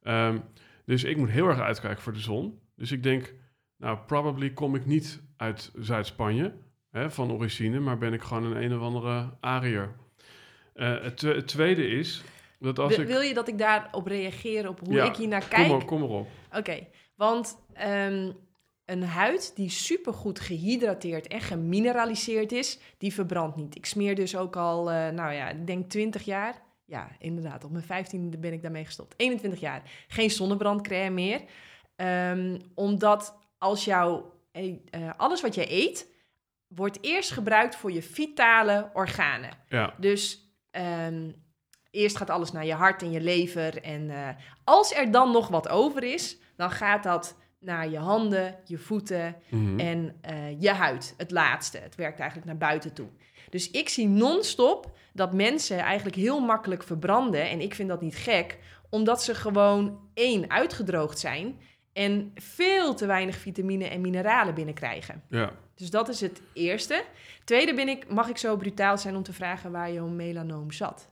[0.01, 0.39] Ehm,
[0.85, 2.59] dus ik moet heel erg uitkijken voor de zon.
[2.75, 3.33] Dus ik denk,
[3.77, 6.53] nou, probably kom ik niet uit Zuid-Spanje
[6.91, 9.95] hè, van origine, maar ben ik gewoon een een of andere Ariër.
[10.73, 12.23] Eh, het, twe- het tweede is
[12.59, 13.11] dat als Wil, ik...
[13.11, 15.67] wil je dat ik daarop reageer, op hoe Ja, ik hier naar Kom, kijk?
[15.67, 16.27] maar, kom erop.
[16.57, 18.31] Oké, want ehm,
[18.85, 23.75] een huid die supergoed gehydrateerd en gemineraliseerd is, die verbrandt niet.
[23.75, 26.61] Ik smeer dus ook al, eh, nou ja, ik denk 20 jaar.
[26.85, 29.13] Ja, inderdaad, op mijn 15e ben ik daarmee gestopt.
[29.17, 29.81] 21 jaar.
[30.07, 31.41] Geen zonnebrandcrème meer.
[31.95, 36.11] Ehm, omdat als jouw, eh, eh, alles wat je eet,
[36.67, 39.49] wordt eerst gebruikt voor je vitale organen.
[39.69, 41.31] Ja, Dus ehm,
[41.91, 43.81] eerst gaat alles naar je hart en je lever.
[43.81, 44.11] En
[44.63, 49.35] als er dan nog wat over is, dan gaat dat naar je handen, je voeten
[49.49, 49.79] mhm.
[49.79, 51.13] en eh, je huid.
[51.17, 51.77] Het laatste.
[51.77, 53.07] Het werkt eigenlijk naar buiten toe.
[53.49, 57.49] Dus ik zie non-stop dat mensen eigenlijk heel makkelijk verbranden.
[57.49, 58.57] En ik vind dat niet gek,
[58.89, 61.59] omdat ze gewoon één uitgedroogd zijn
[61.93, 65.23] en veel te weinig vitamine en mineralen binnenkrijgen.
[65.29, 65.51] ja.
[65.75, 67.03] Dus dat is het eerste.
[67.43, 71.09] Tweede ben ik, mag ik zo brutaal zijn om te vragen waar jouw melanoom zat?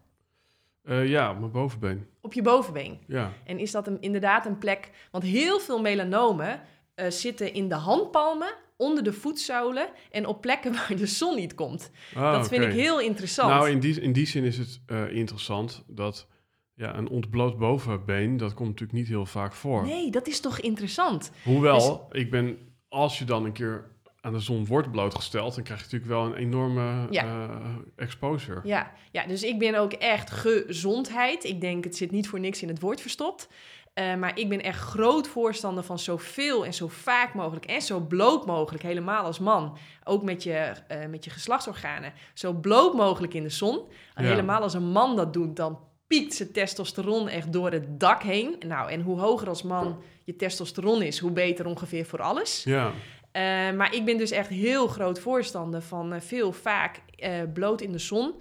[0.84, 2.06] Eh, ja, op mijn bovenbeen.
[2.22, 3.00] Op je bovenbeen.
[3.08, 4.90] Ja, En is dat een, inderdaad een plek...
[5.12, 6.62] Want heel veel melanomen
[6.96, 9.90] eh, zitten in de handpalmen, onder de voetzolen...
[10.12, 11.92] en op plekken waar de zon niet komt.
[12.16, 13.50] Ah, dat vind ik heel interessant.
[13.50, 16.28] Nou, in die, in die zin is het eh, interessant dat
[16.74, 19.86] ja, een ontbloot bovenbeen, dat komt natuurlijk niet heel vaak voor.
[19.86, 21.32] Nee, dat is toch interessant?
[21.44, 23.91] Hoewel, ik ben, als je dan een keer
[24.22, 27.24] aan de zon wordt blootgesteld, dan krijg je natuurlijk wel een enorme Ja.
[27.26, 27.56] eh,
[27.96, 28.60] exposure.
[28.64, 31.44] Ja, ja, dus ik ben ook echt gezondheid.
[31.44, 33.48] Ik denk, het zit niet voor niks in het woord verstopt.
[33.94, 38.00] Eh, maar ik ben echt groot voorstander van zoveel en zo vaak mogelijk en zo
[38.00, 43.34] bloot mogelijk, helemaal als man, ook met je, eh, met je geslachtsorganen, zo bloot mogelijk
[43.34, 43.82] in de zon.
[44.14, 44.30] En Ja.
[44.30, 48.56] Helemaal als een man dat doet, dan piekt zijn testosteron echt door het dak heen.
[48.68, 52.64] Nou, en hoe hoger als man je testosteron is, hoe beter ongeveer voor alles.
[52.64, 52.92] Ja,
[53.32, 53.42] Eh,
[53.72, 57.92] maar ik ben dus echt heel groot voorstander van eh, veel vaak eh, bloot in
[57.92, 58.34] de zon.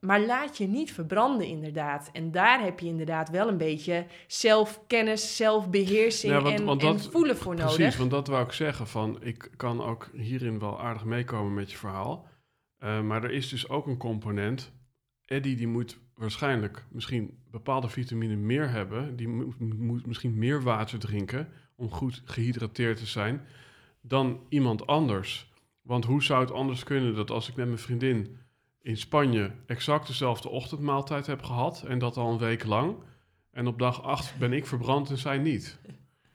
[0.00, 2.10] Maar laat je niet verbranden, inderdaad.
[2.12, 6.92] En daar heb je inderdaad wel een beetje zelfkennis, zelfbeheersing Ja, want- en, want en
[6.92, 7.78] dat- voelen voor precies.
[7.78, 7.96] nodig.
[7.96, 11.76] Want dat wou ik zeggen, van ik kan ook hierin wel aardig meekomen met je
[11.76, 12.28] verhaal.
[12.78, 14.72] Maar er is dus ook een component.
[15.24, 19.16] Eddie die moet waarschijnlijk misschien bepaalde vitamine meer hebben.
[19.16, 23.46] Die moet, moet misschien meer water drinken om goed gehydrateerd te zijn
[24.08, 25.52] dan iemand anders.
[25.82, 28.38] Want hoe zou het anders kunnen dat als ik met mijn vriendin
[28.80, 32.96] in Spanje exact dezelfde ochtendmaaltijd heb gehad en dat al een week lang
[33.50, 35.78] en op dag 8 ben ik verbrand en zij niet?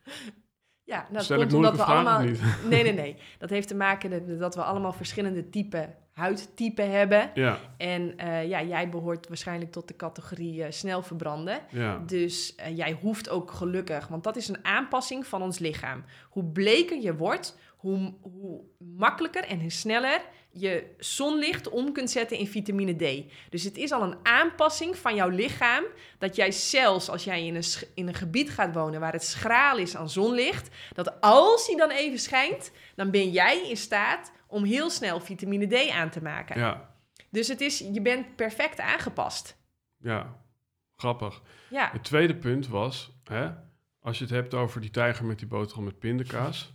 [0.83, 2.19] Ja, nou, Stel dat ik komt omdat we allemaal...
[2.19, 3.17] Nee, nee, nee.
[3.37, 7.31] Dat heeft te maken dat, dat we allemaal verschillende typen huidtype hebben.
[7.33, 11.59] Ja, En eh, ja, jij behoort waarschijnlijk tot de categorie eh, snel verbranden.
[11.69, 16.03] ja, Dus eh, jij hoeft ook gelukkig, want dat is een aanpassing van ons lichaam.
[16.29, 20.21] Hoe bleker je wordt, hoe, hoe makkelijker en hoe sneller
[20.53, 23.31] je zonlicht om kunt zetten in vitamine D.
[23.49, 25.83] Dus het is al een aanpassing van jouw lichaam,
[26.17, 29.77] dat jij zelfs als jij in een, in een gebied gaat wonen waar het schraal
[29.77, 34.63] is aan zonlicht, dat als die dan even schijnt, dan ben jij in staat om
[34.63, 36.59] heel snel vitamine D aan te maken.
[36.59, 36.93] ja,
[37.29, 39.57] Dus het is, je bent perfect aangepast.
[39.97, 40.39] ja.
[40.95, 41.41] Grappig.
[41.69, 43.49] Ja, Het tweede punt was, hè,
[44.01, 46.73] als je het hebt over die tijger met die boterham met pindakaas.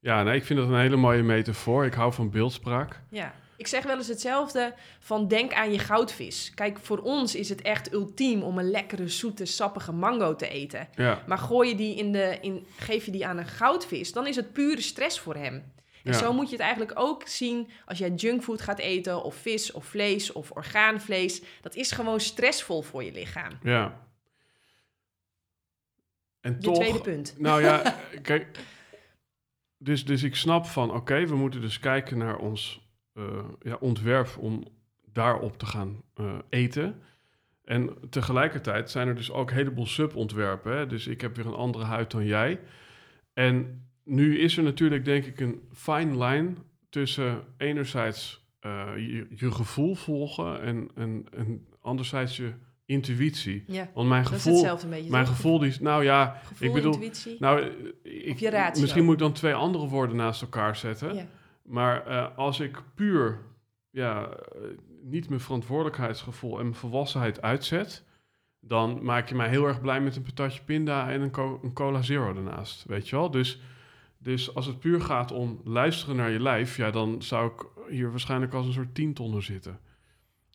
[0.00, 1.84] Ja, nee, ik vind dat een hele mooie metafoor.
[1.84, 3.00] Ik hou van beeldspraak.
[3.10, 6.52] Ja, ik zeg wel eens hetzelfde van denk aan je goudvis.
[6.54, 10.88] Kijk, voor ons is het echt ultiem om een lekkere, zoete, sappige mango te eten.
[10.94, 14.26] Ja, Maar gooi je die in de, in, geef je die aan een goudvis, dan
[14.26, 15.72] is het pure stress voor hem.
[16.06, 16.18] En Ja.
[16.18, 19.84] zo moet je het eigenlijk ook zien als jij junkfood gaat eten, of vis, of
[19.84, 21.42] vlees, of orgaanvlees.
[21.60, 23.52] Dat is gewoon stressvol voor je lichaam.
[23.62, 24.04] ja.
[26.40, 27.34] En Je toch, tweede punt.
[27.38, 28.58] Nou ja, kijk.
[29.78, 32.80] Dus, dus ik snap van, oké, we moeten dus kijken naar ons
[33.14, 33.24] eh,
[33.62, 34.64] ja, ontwerp om
[35.12, 37.02] daarop te gaan eh, eten.
[37.64, 40.76] En tegelijkertijd zijn er dus ook een heleboel subontwerpen.
[40.76, 40.86] Hè?
[40.86, 42.60] Dus ik heb weer een andere huid dan jij.
[43.32, 46.52] En nu is er natuurlijk, denk ik, een fine line
[46.90, 52.52] tussen enerzijds eh, je, je gevoel volgen en, en, en anderzijds je
[52.84, 53.64] intuïtie.
[53.66, 55.10] Ja, Want mijn dat is gevoel, hetzelfde een beetje.
[55.10, 57.36] mijn gevoel die is, nou ja, Gevoel, ik bedoel, intuïtie.
[57.38, 57.62] nou,
[58.02, 58.80] ik, je ratio.
[58.80, 61.14] misschien moet ik dan twee andere woorden naast elkaar zetten.
[61.14, 61.26] ja.
[61.62, 63.38] Maar eh, als ik puur
[63.90, 64.60] ja, eh,
[65.02, 68.04] niet mijn verantwoordelijkheidsgevoel en mijn volwassenheid uitzet,
[68.60, 71.72] dan maak je mij heel erg blij met een patatje pinda en een, co- een
[71.72, 72.84] cola zero ernaast.
[72.86, 73.30] Weet je wel?
[73.30, 73.60] Dus,
[74.18, 78.10] dus als het puur gaat om luisteren naar je lijf, ja, dan zou ik hier
[78.10, 79.80] waarschijnlijk als een soort tientonner zitten.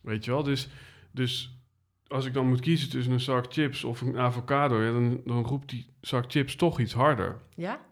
[0.02, 0.42] Weet je wel?
[0.42, 0.68] Dus,
[1.10, 1.58] dus
[2.06, 5.44] als ik dan moet kiezen tussen een zak chips of een avocado, ja, dan, dan
[5.44, 7.40] roept die zak chips toch iets harder.
[7.54, 7.90] ja?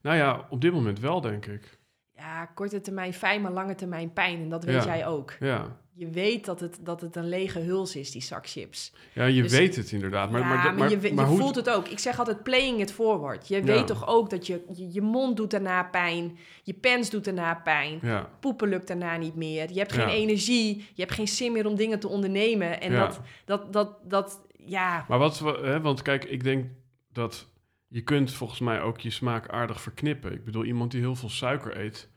[0.00, 1.78] Nou ja, op dit moment wel, denk ik.
[2.20, 4.40] Ja, korte termijn fijn, maar lange termijn pijn.
[4.40, 4.96] En dat weet Ja.
[4.96, 5.32] jij ook.
[5.40, 5.76] Ja.
[5.94, 8.92] Je weet dat het, dat het een lege huls is, die zak chips.
[9.12, 10.30] Ja, je Dus- weet het inderdaad.
[10.30, 11.88] Maar, ja, maar, maar, maar, je, maar je voelt het ook.
[11.88, 13.48] Ik zeg altijd playing it forward.
[13.48, 16.38] Je weet toch ook dat je, je, je mond doet daarna pijn.
[16.62, 18.00] Je pens doet daarna pijn.
[18.40, 19.72] Poepen lukt daarna niet meer.
[19.72, 20.76] Je hebt geen energie.
[20.94, 22.80] Je hebt geen zin meer om dingen te ondernemen.
[22.80, 25.04] En dat, dat, dat, dat, ja...
[25.08, 25.38] maar wat...
[25.38, 26.66] Hè, want kijk, ik denk
[27.12, 27.48] dat...
[27.92, 30.32] Je kunt volgens mij ook je smaak aardig verknippen.
[30.32, 32.08] Ik bedoel, iemand die heel veel suiker eet...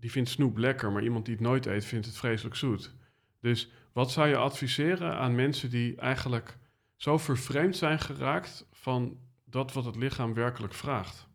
[0.00, 0.92] die vindt snoep lekker.
[0.92, 2.94] Maar iemand die het nooit eet, vindt het vreselijk zoet.
[3.40, 6.56] Dus wat zou je adviseren aan mensen die eigenlijk...
[6.96, 11.28] zo vervreemd zijn geraakt van dat wat het lichaam werkelijk vraagt?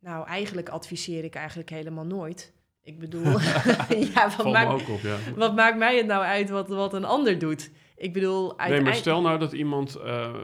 [0.00, 2.52] Nou, eigenlijk adviseer ik eigenlijk helemaal nooit.
[2.82, 3.38] Ik bedoel,
[4.14, 5.16] ja, wat maakt, ook op, ja.
[5.36, 7.70] wat maakt mij het nou uit wat, wat een ander doet?
[7.96, 10.34] Ik bedoel, Nee, maar stel nou dat iemand eh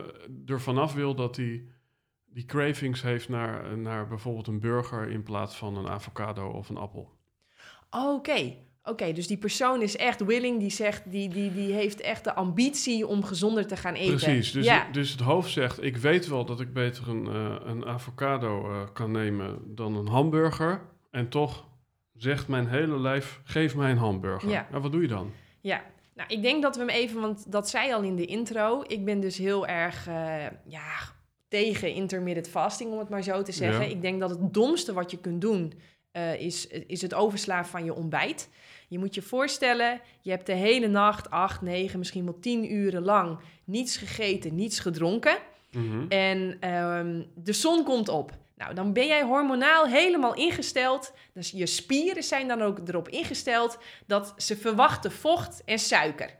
[0.47, 1.64] er vanaf wil dat hij
[2.38, 6.77] die cravings heeft naar, naar bijvoorbeeld een burger in plaats van een avocado of een
[6.77, 7.11] appel.
[7.90, 9.12] Oké, oké.
[9.12, 13.07] Dus die persoon is echt willing, die zegt, die, die, die heeft echt de ambitie
[13.07, 14.16] om gezonder te gaan eten.
[14.16, 14.88] Precies, dus, ja.
[14.92, 18.81] dus het hoofd zegt, ik weet wel dat ik beter een, eh, een avocado eh,
[18.92, 20.81] kan nemen dan een hamburger.
[21.11, 21.66] En toch
[22.14, 24.51] zegt mijn hele lijf, geef mij een hamburger.
[24.51, 24.66] Ja.
[24.70, 25.33] Nou, wat doe je dan?
[25.61, 25.83] ja.
[26.14, 28.85] Nou, ik denk dat we hem even, want dat zei al in de intro.
[28.87, 31.16] Ik ben dus heel erg, eh, ja,
[31.49, 33.85] tegen intermittent fasting, om het maar zo te zeggen.
[33.85, 33.91] Ja.
[33.91, 35.73] Ik denk dat het domste wat je kunt doen,
[36.11, 38.49] eh, is, is het overslaan van je ontbijt.
[38.89, 43.03] Je moet je voorstellen, je hebt de hele nacht, acht, negen, misschien wel tien uren
[43.03, 45.39] lang niets gegeten, niets gedronken.
[45.73, 46.05] Mhm.
[46.09, 48.37] En ehm, de zon komt op.
[48.57, 51.13] Nou, dan ben jij hormonaal helemaal ingesteld.
[51.33, 56.39] Dus je spieren zijn dan ook erop ingesteld dat ze verwachten vocht en suiker.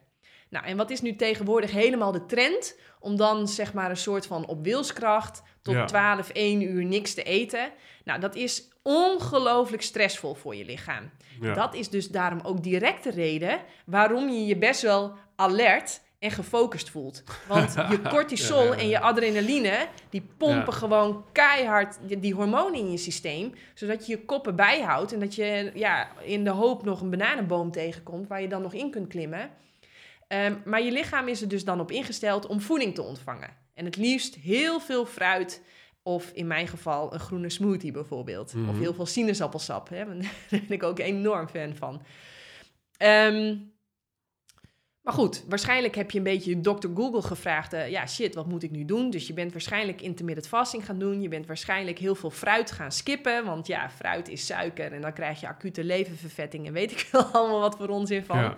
[0.51, 2.79] Nou, en wat is nu tegenwoordig helemaal de trend?
[3.01, 5.85] Om dan zeg maar een soort van op wilskracht tot Ja.
[5.85, 7.71] 12, 1 uur niks te eten.
[8.05, 11.11] Nou, dat is ongelooflijk stressvol voor je lichaam.
[11.41, 11.55] Ja.
[11.55, 16.31] Dat is dus daarom ook direct de reden waarom je je best wel alert en
[16.31, 17.23] gefocust voelt.
[17.49, 18.79] Want je cortisol Ja, ja, ja.
[18.81, 24.13] en je adrenaline, die pompen gewoon keihard die, die hormonen in je systeem, zodat je
[24.13, 28.41] je koppen bijhoudt en dat je ja, in de hoop nog een bananenboom tegenkomt waar
[28.43, 29.51] je dan nog in kunt klimmen.
[30.29, 33.51] Ehm, maar je lichaam is er dus dan op ingesteld om voeding te ontvangen.
[33.75, 35.63] En het liefst heel veel fruit,
[36.03, 38.55] of in mijn geval een groene smoothie bijvoorbeeld.
[38.55, 38.69] Mhm.
[38.69, 39.89] Of heel veel sinaasappelsap.
[39.89, 40.05] Hè?
[40.07, 40.17] Daar
[40.51, 42.03] ben ik ook enorm fan van.
[42.97, 43.57] Ehm,
[45.03, 46.89] Maar goed, waarschijnlijk heb je een beetje Dr.
[46.95, 47.73] Google gevraagd.
[47.73, 49.11] eh, ja, shit, wat moet ik nu doen?
[49.11, 51.21] Dus je bent waarschijnlijk intermittent fasting gaan doen.
[51.23, 53.45] Je bent waarschijnlijk heel veel fruit gaan skippen.
[53.45, 54.93] Want ja, fruit is suiker.
[54.93, 56.67] En dan krijg je acute leververvetting.
[56.67, 58.39] En weet ik wel allemaal wat voor onzin van.
[58.39, 58.57] Ja.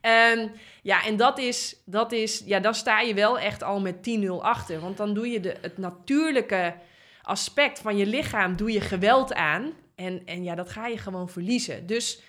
[0.00, 3.96] En ja, en dat is, dat is, ja, dan sta je wel echt al met
[3.96, 4.80] 10-0 achter.
[4.80, 6.74] Want dan doe je de, het natuurlijke
[7.22, 9.72] aspect van je lichaam, doe je geweld aan.
[9.94, 11.86] En, en ja, dat ga je gewoon verliezen.
[11.86, 12.22] Dus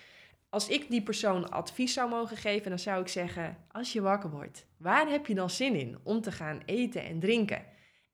[0.50, 4.30] als ik die persoon advies zou mogen geven, dan zou ik zeggen: als je wakker
[4.30, 7.64] wordt, waar heb je dan zin in om te gaan eten en drinken?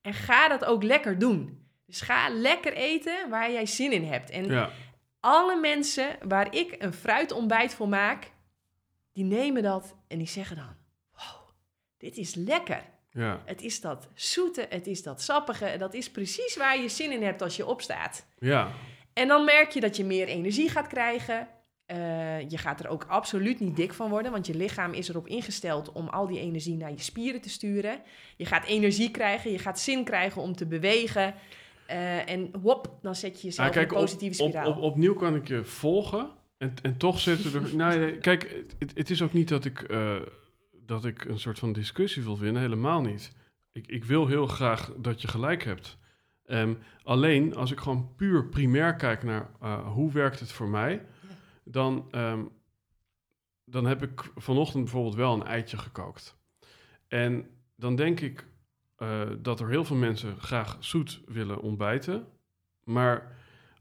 [0.03, 1.67] En ga dat ook lekker doen.
[1.87, 4.31] Dus ga lekker eten waar jij zin in hebt.
[4.31, 4.71] En Ja.
[5.21, 8.31] alle mensen waar ik een fruitontbijt voor maak,
[9.19, 10.77] die nemen dat en die zeggen dan:
[11.13, 11.49] Wow,
[11.97, 12.83] dit is lekker.
[13.11, 13.43] Ja.
[13.45, 15.75] Het is dat zoete, het is dat sappige.
[15.79, 18.27] Dat is precies waar je zin in hebt als je opstaat.
[18.39, 18.71] Ja.
[19.13, 21.49] En dan merk je dat je meer energie gaat krijgen.
[21.87, 25.27] Eh, je gaat er ook absoluut niet dik van worden, want je lichaam is erop
[25.27, 28.01] ingesteld om al die energie naar je spieren te sturen.
[28.37, 31.35] Je gaat energie krijgen, je gaat zin krijgen om te bewegen.
[31.87, 34.71] Eh, en hop, dan zet je jezelf Ah, kijk, in een positieve op, spiraal.
[34.71, 36.31] op, opnieuw kan ik je volgen.
[36.59, 37.77] En, en toch zitten er...
[37.77, 40.17] nou, nee, kijk, het, het is ook niet dat ik, eh,
[40.73, 42.63] dat ik een soort van discussie wil winnen.
[42.63, 43.33] Helemaal niet.
[43.73, 45.99] Ik, ik wil heel graag dat je gelijk hebt.
[46.45, 51.07] Ehm, alleen, als ik gewoon puur primair kijk naar eh, hoe werkt het voor mij...
[51.71, 52.45] Dan, ehm,
[53.65, 56.37] dan heb ik vanochtend bijvoorbeeld wel een eitje gekookt.
[57.09, 58.47] En dan denk ik
[58.97, 62.27] eh, dat er heel veel mensen graag zoet willen ontbijten.
[62.85, 63.38] Maar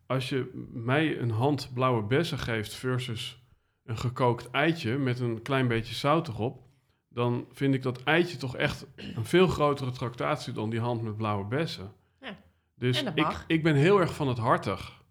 [0.07, 3.45] als je mij een hand blauwe bessen geeft versus
[3.83, 6.67] een gekookt eitje met een klein beetje zout erop,
[7.09, 11.17] dan vind ik dat eitje toch echt een veel grotere tractatie dan die hand met
[11.17, 11.91] blauwe bessen.
[12.21, 12.37] Ja.
[12.75, 15.03] Dus ik, ik ben heel erg van het hartig.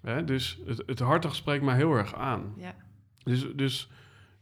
[0.00, 0.24] Hè?
[0.24, 2.54] Dus het, het hartig spreekt mij heel erg aan.
[2.56, 2.74] Ja.
[3.22, 3.90] Dus, dus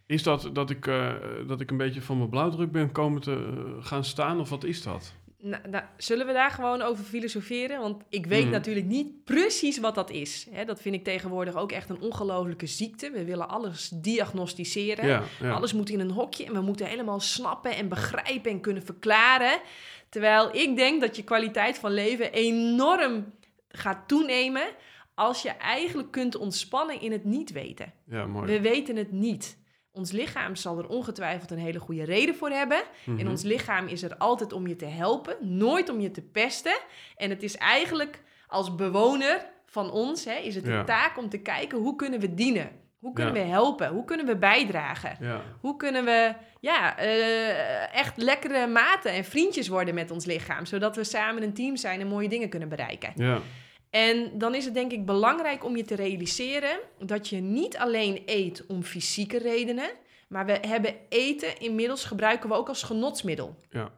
[0.06, 1.14] is dat dat ik, eh,
[1.46, 4.64] dat ik een beetje van mijn blauwdruk ben komen te eh, gaan staan, of wat
[4.64, 5.14] is dat?
[5.44, 7.80] Nou, nou, zullen we daar gewoon over filosoferen?
[7.80, 8.50] Want ik weet Mhm.
[8.52, 10.46] natuurlijk niet precies wat dat is.
[10.50, 13.10] Hè, dat vind ik tegenwoordig ook echt een ongelofelijke ziekte.
[13.10, 15.06] We willen alles diagnosticeren.
[15.06, 15.52] Ja, ja.
[15.52, 19.60] Alles moet in een hokje en we moeten helemaal snappen en begrijpen en kunnen verklaren.
[20.08, 23.32] Terwijl ik denk dat je kwaliteit van leven enorm
[23.68, 24.66] gaat toenemen
[25.14, 27.92] als je eigenlijk kunt ontspannen in het niet weten.
[28.06, 28.46] ja, mooi.
[28.52, 29.58] We weten het niet.
[29.92, 32.82] Ons lichaam zal er ongetwijfeld een hele goede reden voor hebben.
[33.04, 33.18] Mhm.
[33.18, 36.78] En ons lichaam is er altijd om je te helpen, nooit om je te pesten.
[37.16, 40.78] En het is eigenlijk als bewoner van ons, hè, is het Ja.
[40.78, 42.70] een taak om te kijken hoe kunnen we dienen?
[42.98, 43.40] Hoe kunnen Ja.
[43.42, 43.88] we helpen?
[43.88, 45.16] Hoe kunnen we bijdragen?
[45.20, 50.66] Ja, Hoe kunnen we ja, eh, echt lekkere maten en vriendjes worden met ons lichaam,
[50.66, 53.12] zodat we samen een team zijn en mooie dingen kunnen bereiken?
[53.92, 58.22] En dan is het denk ik belangrijk om je te realiseren dat je niet alleen
[58.26, 59.90] eet om fysieke redenen,
[60.28, 63.56] maar we hebben eten inmiddels gebruiken we ook als genotsmiddel.
[63.70, 63.92] ja.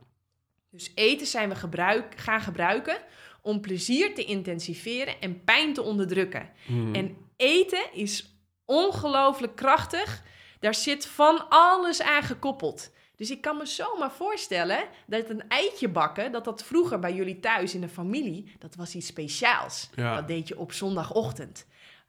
[0.71, 2.97] Dus eten zijn we gebruik, gaan gebruiken
[3.43, 6.51] om plezier te intensiveren en pijn te onderdrukken.
[6.67, 6.95] Mhm.
[6.95, 10.23] En eten is ongelooflijk krachtig.
[10.61, 12.93] Daar zit van alles aan gekoppeld.
[13.17, 17.41] Dus ik kan me zomaar voorstellen dat een eitje bakken, dat dat vroeger bij jullie
[17.41, 19.91] thuis in de familie, dat was iets speciaals.
[19.95, 20.15] Ja.
[20.15, 21.67] Dat deed je op zondagochtend.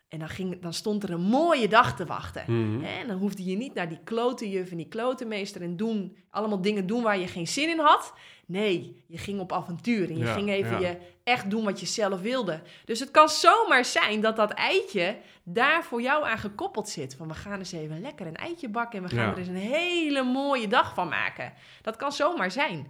[0.07, 2.43] En dan, ging, dan stond er een mooie dag te wachten.
[2.47, 2.83] Mhm.
[2.83, 6.17] En dan hoefde je niet naar die klote juf en die klote meester en doen,
[6.29, 8.13] allemaal dingen doen waar je geen zin in had.
[8.47, 10.87] Nee, je ging op avontuur en je Ja, ging even ja.
[10.87, 12.61] je echt doen wat je zelf wilde.
[12.85, 17.15] Dus het kan zomaar zijn dat dat eitje daar voor jou aan gekoppeld zit.
[17.15, 19.31] Van we gaan eens even lekker een eitje bakken en we gaan Ja.
[19.31, 21.53] er eens een hele mooie dag van maken.
[21.81, 22.87] Dat kan zomaar zijn.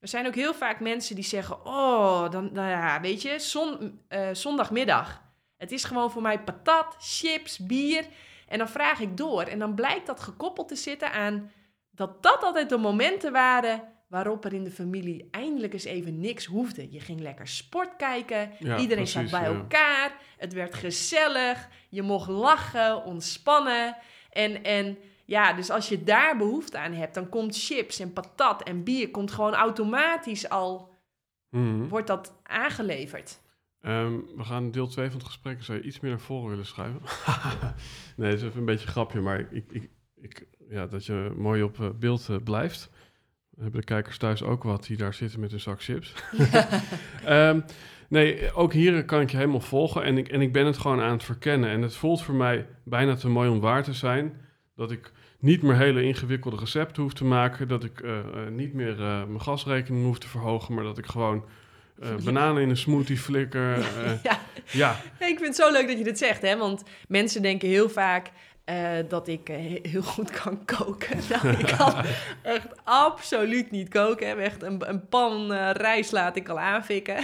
[0.00, 4.00] Er zijn ook heel vaak mensen die zeggen: Oh, dan, nou ja, weet je, zon,
[4.08, 5.22] eh, zondagmiddag.
[5.56, 8.04] Het is gewoon voor mij patat, chips, bier.
[8.48, 9.42] En dan vraag ik door.
[9.42, 11.52] En dan blijkt dat gekoppeld te zitten aan
[11.90, 16.44] dat dat altijd de momenten waren waarop er in de familie eindelijk eens even niks
[16.44, 16.92] hoefde.
[16.92, 19.54] Je ging lekker sport kijken, Ja, iedereen zat bij ja.
[19.56, 23.96] elkaar, het werd gezellig, je mocht lachen, ontspannen.
[24.30, 28.62] En, en ja, dus als je daar behoefte aan hebt, dan komt chips en patat
[28.62, 30.88] en bier komt gewoon automatisch al,
[31.50, 31.88] Mhm.
[31.88, 33.40] wordt dat aangeleverd.
[33.80, 35.62] Ehm, we gaan deel 2 van het gesprek.
[35.62, 37.00] Zou je iets meer naar voren willen schuiven?
[38.16, 41.32] nee, dat is even een beetje een grapje, maar ik, ik, ik, ja, dat je
[41.36, 42.90] mooi op eh, beeld eh, blijft.
[43.60, 46.14] Hebben de kijkers thuis ook wat die daar zitten met een zak chips.
[47.24, 47.60] Ehm,
[48.08, 51.00] nee, ook hier kan ik je helemaal volgen en ik, en ik ben het gewoon
[51.00, 51.70] aan het verkennen.
[51.70, 54.40] En het voelt voor mij bijna te mooi om waar te zijn.
[54.76, 57.68] Dat ik niet meer hele ingewikkelde recepten hoef te maken.
[57.68, 61.06] Dat ik eh, eh, niet meer eh, mijn gasrekening hoef te verhogen, maar dat ik
[61.06, 61.44] gewoon
[62.00, 63.78] eh, bananen in een smoothie flikker.
[64.22, 64.40] ja.
[64.70, 66.56] ja, Ja, ik vind het zo leuk dat je dit zegt, hè?
[66.56, 68.30] Want mensen denken heel vaak...
[68.70, 71.18] eh, dat ik eh, he- heel goed kan koken.
[71.30, 71.94] Nou, ik kan
[72.42, 74.28] echt absoluut niet koken.
[74.28, 74.34] hè.
[74.34, 77.16] Echt een, een pan eh, rijst laat ik al aanfikken.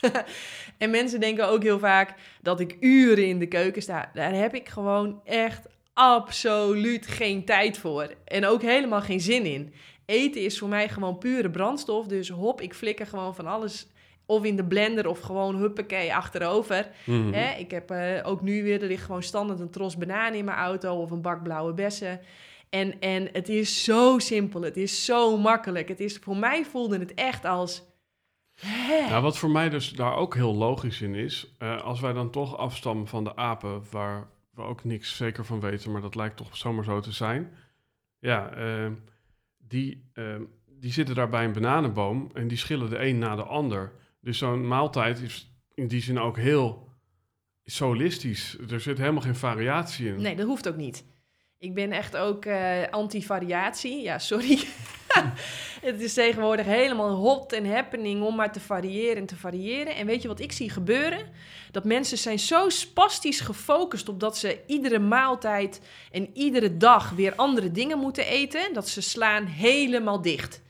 [0.78, 4.10] en mensen denken ook heel vaak dat ik uren in de keuken sta.
[4.14, 8.14] Daar heb ik gewoon echt absoluut geen tijd voor.
[8.24, 9.72] En ook helemaal geen zin in.
[10.06, 12.06] Eten is voor mij gewoon pure brandstof.
[12.06, 13.86] Dus hop, ik flikker gewoon van alles.
[14.30, 16.88] Of in de blender of gewoon huppakee achterover.
[17.04, 17.32] Mhm.
[17.32, 17.58] Hè?
[17.58, 20.58] Ik heb eh, ook nu weer, er ligt gewoon standaard een tros bananen in mijn
[20.58, 22.20] auto of een bak blauwe bessen.
[22.70, 25.88] En, en het is zo simpel, het is zo makkelijk.
[25.88, 27.82] Het is, voor mij voelde het echt als...
[28.54, 29.08] hè?
[29.08, 32.30] Nou, wat voor mij dus daar ook heel logisch in is, eh, als wij dan
[32.30, 36.36] toch afstammen van de apen, waar we ook niks zeker van weten, maar dat lijkt
[36.36, 37.52] toch zomaar zo te zijn.
[38.18, 38.90] Ja, eh,
[39.58, 40.24] die, eh,
[40.66, 43.92] die zitten daar bij een bananenboom en die schillen de een na de ander.
[44.20, 46.88] Dus zo'n maaltijd is in die zin ook heel
[47.64, 48.56] solistisch.
[48.70, 50.22] Er zit helemaal geen variatie in.
[50.22, 51.04] Nee, dat hoeft ook niet.
[51.58, 54.02] Ik ben echt ook eh, anti-variatie.
[54.02, 54.58] Ja, sorry.
[55.88, 59.94] het is tegenwoordig helemaal hot en happening om maar te variëren en te variëren.
[59.94, 61.26] En weet je wat ik zie gebeuren?
[61.70, 67.34] Dat mensen zijn zo spastisch gefocust op dat ze iedere maaltijd en iedere dag weer
[67.34, 70.62] andere dingen moeten eten, dat ze slaan helemaal dicht.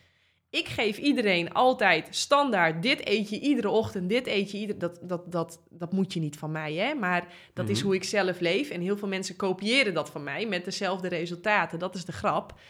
[0.50, 4.78] Ik geef iedereen altijd standaard, dit eet je iedere ochtend, dit eet je iedere...
[4.78, 6.94] Dat, dat, dat, dat moet je niet van mij, hè?
[6.94, 7.86] Maar dat is Mhm.
[7.86, 8.70] hoe ik zelf leef.
[8.70, 11.78] En heel veel mensen kopiëren dat van mij met dezelfde resultaten.
[11.78, 12.60] Dat is de grap.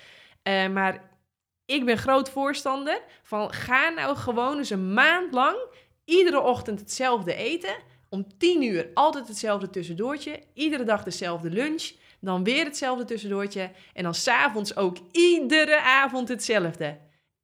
[0.42, 1.10] Eh, maar
[1.66, 5.56] ik ben groot voorstander van ga nou gewoon eens een maand lang
[6.04, 7.76] iedere ochtend hetzelfde eten.
[8.08, 10.40] Om tien uur altijd hetzelfde tussendoortje.
[10.54, 11.92] Iedere dag dezelfde lunch.
[12.20, 13.70] Dan weer hetzelfde tussendoortje.
[13.92, 16.98] En dan s'avonds ook iedere avond hetzelfde.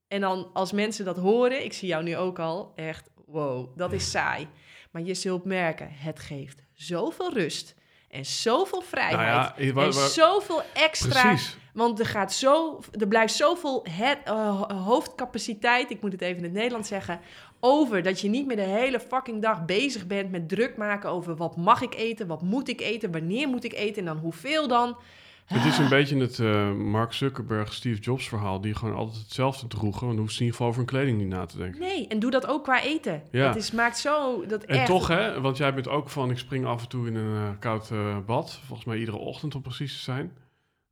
[0.09, 3.93] En dan als mensen dat horen, ik zie jou nu ook al, echt wow, dat
[3.93, 4.49] is saai.
[4.91, 7.75] Maar je zult merken, het geeft zoveel rust
[8.09, 9.57] en zoveel vrijheid.
[9.57, 11.57] Nou ja, en zoveel extra Precies.
[11.73, 16.45] want er, gaat zo, er blijft zoveel het, eh, hoofdcapaciteit, ik moet het even in
[16.45, 17.21] het Nederlands zeggen,
[17.61, 18.03] over.
[18.03, 21.57] Dat je niet meer de hele fucking dag bezig bent met druk maken over wat
[21.57, 24.97] mag ik eten, wat moet ik eten, wanneer moet ik eten en dan hoeveel dan.
[25.45, 29.67] Het is een beetje het eh, Mark Zuckerberg, Steve Jobs verhaal, die gewoon altijd hetzelfde
[29.67, 30.01] droegen.
[30.01, 31.81] Want dan hoeft ze in ieder geval over hun kleding niet na te denken.
[31.81, 33.23] Nee, en doe dat ook qua eten.
[33.31, 33.47] Ja.
[33.47, 34.47] Het is, maakt zo...
[34.47, 37.07] Dat En echt, toch, hè, want jij bent ook van, ik spring af en toe
[37.07, 38.61] in een eh, koud eh, bad.
[38.67, 40.37] Volgens mij iedere ochtend om precies te zijn.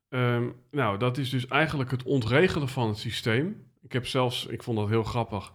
[0.09, 3.67] Ehm, nou, dat is dus eigenlijk het ontregelen van het systeem.
[3.83, 5.53] Ik heb zelfs, ik vond dat heel grappig.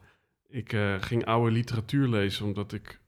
[0.50, 3.00] Ik ging oude literatuur lezen, omdat ik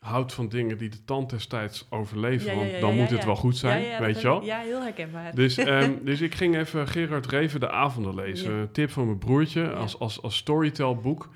[0.00, 2.46] houd van dingen die de tand destijds overleven.
[2.46, 4.44] Ja, ja, want ja, dan moet het wel goed zijn, weet je wel.
[4.44, 5.34] Ja, heel herkenbaar.
[5.34, 8.52] Dus, ehm, dus ik ging even Gerard Reven de avonden lezen.
[8.52, 11.28] Een tip van mijn broertje als, als, als storytelboek.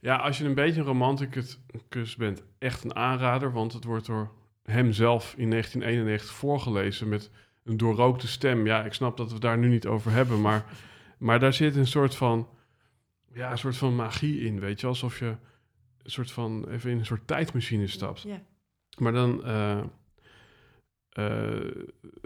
[0.00, 3.52] Ja, als je een beetje een romanticus bent, echt een aanrader.
[3.52, 4.30] Want het wordt door
[4.62, 7.30] hem zelf in 1991 voorgelezen met
[7.64, 8.66] een doorrookte stem.
[8.66, 10.40] Ja, ik snap dat we het daar nu niet over hebben.
[10.40, 10.64] Maar,
[11.18, 12.48] maar daar zit een soort van,
[13.32, 14.86] ja, een soort van magie in, weet je.
[14.86, 15.34] Alsof je
[16.04, 18.22] soort van even in een soort tijdmachine stapt.
[18.22, 18.42] Ja.
[18.98, 19.44] Maar dan.
[19.44, 19.78] eh,
[21.10, 21.70] eh,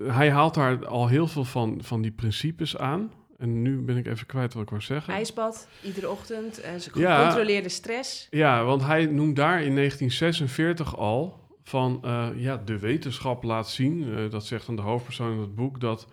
[0.02, 3.12] hij haalt daar al heel veel van, van die principes aan.
[3.38, 5.14] En nu ben ik even kwijt wat ik wou zeggen.
[5.14, 7.16] IJsbad, iedere ochtend, eh, Ja.
[7.18, 8.26] gecontroleerde stress.
[8.30, 14.28] Ja, want hij noemt daar in 1946 al van eh, ja, de wetenschap laat zien.
[14.30, 16.06] dat zegt dan de hoofdpersoon in het boek dat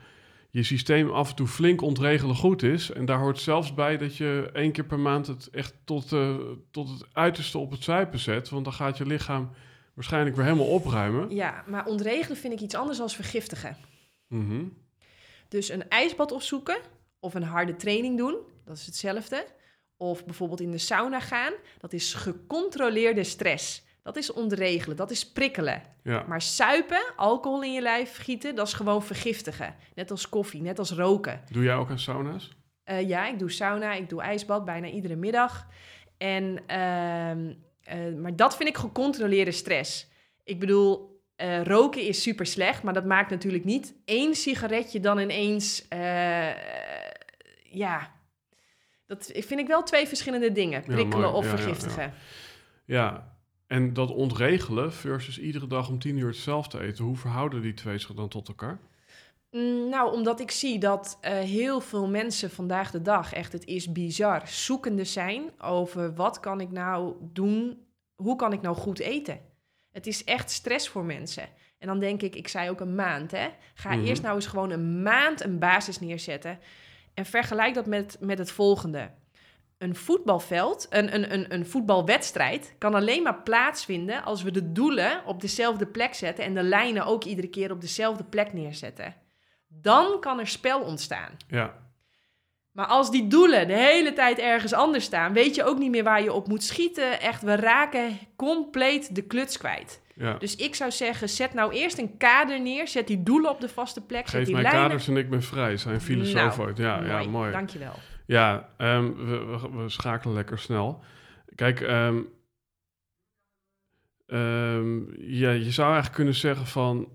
[0.51, 2.91] je systeem af en toe flink ontregelen goed is.
[2.91, 6.35] En daar hoort zelfs bij dat je één keer per maand het echt tot, eh,
[6.71, 8.49] tot het uiterste op het zuipen zet.
[8.49, 9.49] Want dan gaat je lichaam
[9.93, 11.35] waarschijnlijk weer helemaal opruimen.
[11.35, 13.77] Ja, maar ontregelen vind ik iets anders dan vergiftigen.
[14.27, 14.63] Mhm.
[15.47, 16.77] Dus een ijsbad opzoeken
[17.19, 18.35] of een harde training doen,
[18.65, 19.45] dat is hetzelfde.
[19.97, 23.83] Of bijvoorbeeld in de sauna gaan, dat is gecontroleerde stress.
[24.03, 25.81] Dat is ontregelen, dat is prikkelen.
[26.03, 26.25] Ja.
[26.27, 29.75] Maar suipen, alcohol in je lijf gieten, dat is gewoon vergiftigen.
[29.95, 31.41] Net als koffie, net als roken.
[31.51, 32.51] Doe jij ook aan sauna's?
[32.83, 35.67] Eh, ja, ik doe sauna, ik doe ijsbad bijna iedere middag.
[36.17, 40.07] En, ehm, eh, maar dat vind ik gecontroleerde stress.
[40.43, 45.19] Ik bedoel, eh, roken is super slecht, maar dat maakt natuurlijk niet één sigaretje dan
[45.19, 45.85] ineens.
[47.73, 48.11] ja,
[49.07, 52.13] dat vind ik wel twee verschillende dingen: prikkelen of Ja, ja, vergiftigen.
[52.85, 53.30] Ja.
[53.71, 57.03] En dat ontregelen versus iedere dag om tien uur hetzelfde eten.
[57.05, 58.79] Hoe verhouden die twee zich dan tot elkaar?
[59.51, 63.65] Mm, Nou, omdat ik zie dat eh, heel veel mensen vandaag de dag, echt het
[63.65, 67.77] is bizar, zoekende zijn over wat kan ik nou doen,
[68.15, 69.39] hoe kan ik nou goed eten.
[69.91, 71.43] Het is echt stress voor mensen.
[71.77, 73.47] En dan denk ik, ik zei ook een maand, hè.
[73.73, 74.05] Ga Mhm.
[74.05, 76.59] eerst nou eens gewoon een maand een basis neerzetten.
[77.13, 79.11] En vergelijk dat met, met het volgende.
[79.81, 85.25] Een voetbalveld, een, een, een, een voetbalwedstrijd, kan alleen maar plaatsvinden als we de doelen
[85.25, 89.15] op dezelfde plek zetten en de lijnen ook iedere keer op dezelfde plek neerzetten.
[89.67, 91.37] Dan kan er spel ontstaan.
[91.47, 91.73] Ja,
[92.71, 96.03] Maar als die doelen de hele tijd ergens anders staan, weet je ook niet meer
[96.03, 97.19] waar je op moet schieten.
[97.19, 100.01] Echt, we raken compleet de kluts kwijt.
[100.21, 100.37] Ja.
[100.37, 102.87] Dus ik zou zeggen, zet nou eerst een kader neer.
[102.87, 104.27] Zet die doelen op de vaste plek.
[104.27, 104.81] zet Geef die mij lijnen.
[104.81, 106.73] kaders en ik ben vrij, zijn filosoof Nou.
[106.75, 107.51] Ja, ja, mooi.
[107.51, 107.93] Dankjewel.
[108.25, 111.03] Ja, ehm, we, we, we schakelen lekker snel.
[111.55, 112.19] Kijk, ehm,
[114.27, 117.07] ehm, ja, je zou eigenlijk kunnen zeggen van...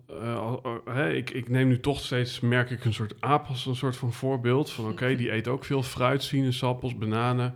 [0.87, 3.97] eh, ik, ik neem nu toch steeds, merk ik, een soort aap als een soort
[3.97, 4.71] van voorbeeld.
[4.71, 7.55] Van oké, die eet ook veel fruit, sinaasappels, bananen.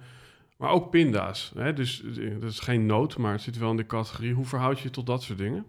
[0.61, 1.52] Maar ook pinda's.
[1.54, 1.72] Hè?
[1.72, 2.02] Dus
[2.40, 4.32] dat is geen noot, maar het zit wel in de categorie.
[4.34, 5.66] Hoe verhoud je je tot dat soort dingen?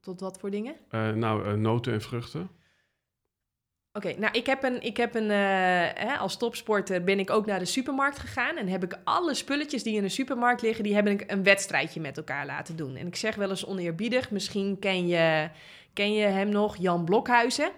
[0.00, 0.74] Tot wat voor dingen?
[0.88, 2.50] Eh, nou, eh, noten en vruchten.
[3.92, 7.46] Oké, nou ik heb een, ik heb een eh, hè, als topsporter ben ik ook
[7.46, 10.94] naar de supermarkt gegaan en heb ik alle spulletjes die in de supermarkt liggen, die
[10.94, 12.96] heb ik een wedstrijdje met elkaar laten doen.
[12.96, 15.50] En ik zeg wel eens oneerbiedig, misschien ken je,
[15.92, 17.70] ken je hem nog, Jan Blokhuizen.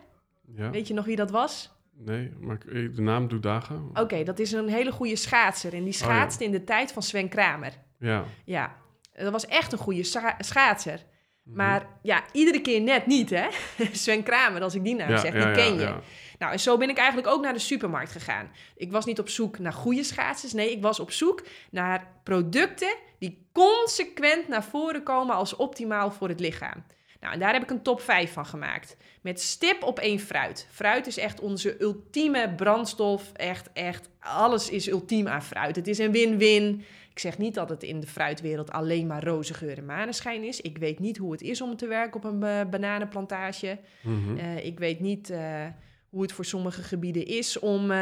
[0.57, 1.74] Ja, Weet je nog wie dat was?
[1.97, 3.91] Nee, maar de naam doet dagen.
[3.95, 6.05] Oké, dat is een hele goede schaatser en die Oh, ja.
[6.05, 7.73] schaatste in de tijd van Sven Kramer.
[7.99, 8.25] Ja.
[8.45, 8.77] Ja,
[9.15, 11.05] dat was echt een goede scha- schaatser.
[11.43, 11.57] Mhm.
[11.57, 13.47] Maar ja, iedere keer net niet, hè?
[13.93, 15.95] Sven Kramer, als ik die naam Ja, zeg, ja, die ken je.
[16.39, 18.51] Nou, en zo ben ik eigenlijk ook naar de supermarkt gegaan.
[18.77, 20.53] Ik was niet op zoek naar goede schaatsers.
[20.53, 26.29] Nee, ik was op zoek naar producten die consequent naar voren komen als optimaal voor
[26.29, 26.85] het lichaam.
[27.25, 28.97] Nou, en daar heb ik een top 5 van gemaakt.
[29.21, 30.69] Met stip op één fruit.
[30.71, 33.33] Fruit is echt onze ultieme brandstof.
[33.33, 35.77] Echt, echt, alles is ultiem aan fruit.
[35.77, 36.85] Het is een win-win.
[37.11, 40.61] Ik zeg niet dat het in de fruitwereld alleen maar roze geur en maneschijn is.
[40.61, 43.79] Ik weet niet hoe het is om te werken op een eh, bananenplantage.
[44.03, 44.37] Mhm.
[44.37, 45.67] Eh, ik weet niet eh,
[46.11, 47.93] hoe het voor sommige gebieden is om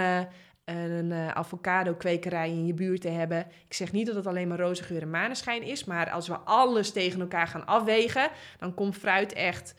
[0.65, 3.47] een eh, avocado-kwekerij in je buurt te hebben.
[3.69, 6.37] Ik zeg niet dat het alleen maar roze geur en maneschijn is, maar als we
[6.37, 9.75] alles tegen elkaar gaan afwegen, dan komt fruit echt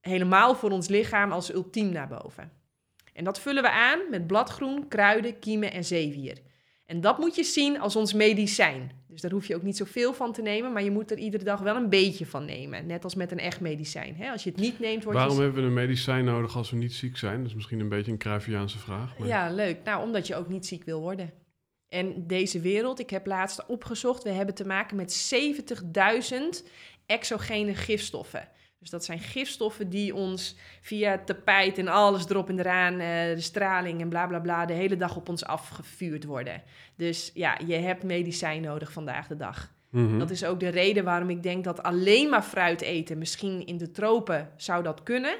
[0.00, 2.52] helemaal voor ons lichaam als ultiem naar boven.
[3.12, 6.38] En dat vullen we aan met bladgroen, kruiden, kiemen en zeewier.
[6.86, 9.01] En dat moet je zien als ons medicijn.
[9.12, 11.44] Dus daar hoef je ook niet zoveel van te nemen, maar je moet er iedere
[11.44, 12.86] dag wel een beetje van nemen.
[12.86, 14.16] Net als met een echt medicijn.
[14.16, 14.30] Hè?
[14.30, 16.76] Als je het niet neemt, word je Waarom hebben we een medicijn nodig als we
[16.76, 17.38] niet ziek zijn?
[17.38, 19.18] Dat is misschien een beetje een Cruyffiaanse vraag.
[19.18, 19.28] Maar...
[19.28, 19.78] Ja, leuk.
[19.84, 21.32] Nou, omdat je ook niet ziek wil worden.
[21.88, 25.34] En deze wereld, ik heb laatst opgezocht, we hebben te maken met
[26.62, 26.66] 70.000
[27.06, 28.48] exogene gifstoffen.
[28.82, 33.34] Dus dat zijn gifstoffen die ons via het tapijt en alles erop en eraan, eh,
[33.34, 36.62] de straling en bla bla bla, de hele dag op ons afgevuurd worden.
[36.96, 39.72] Dus ja, je hebt medicijn nodig vandaag de dag.
[39.90, 40.18] Mhm.
[40.18, 43.76] Dat is ook de reden waarom ik denk dat alleen maar fruit eten, misschien in
[43.76, 45.36] de tropen zou dat kunnen.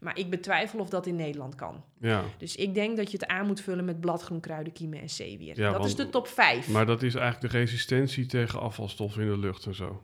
[0.00, 1.84] Maar ik betwijfel of dat in Nederland kan.
[2.00, 2.24] ja.
[2.38, 5.56] Dus ik denk dat je het aan moet vullen met bladgroen, kruiden, kiemen en zeewier.
[5.58, 6.68] Ja, dat want- is de top 5.
[6.68, 10.02] Maar dat is eigenlijk de resistentie tegen afvalstoffen in de lucht en zo.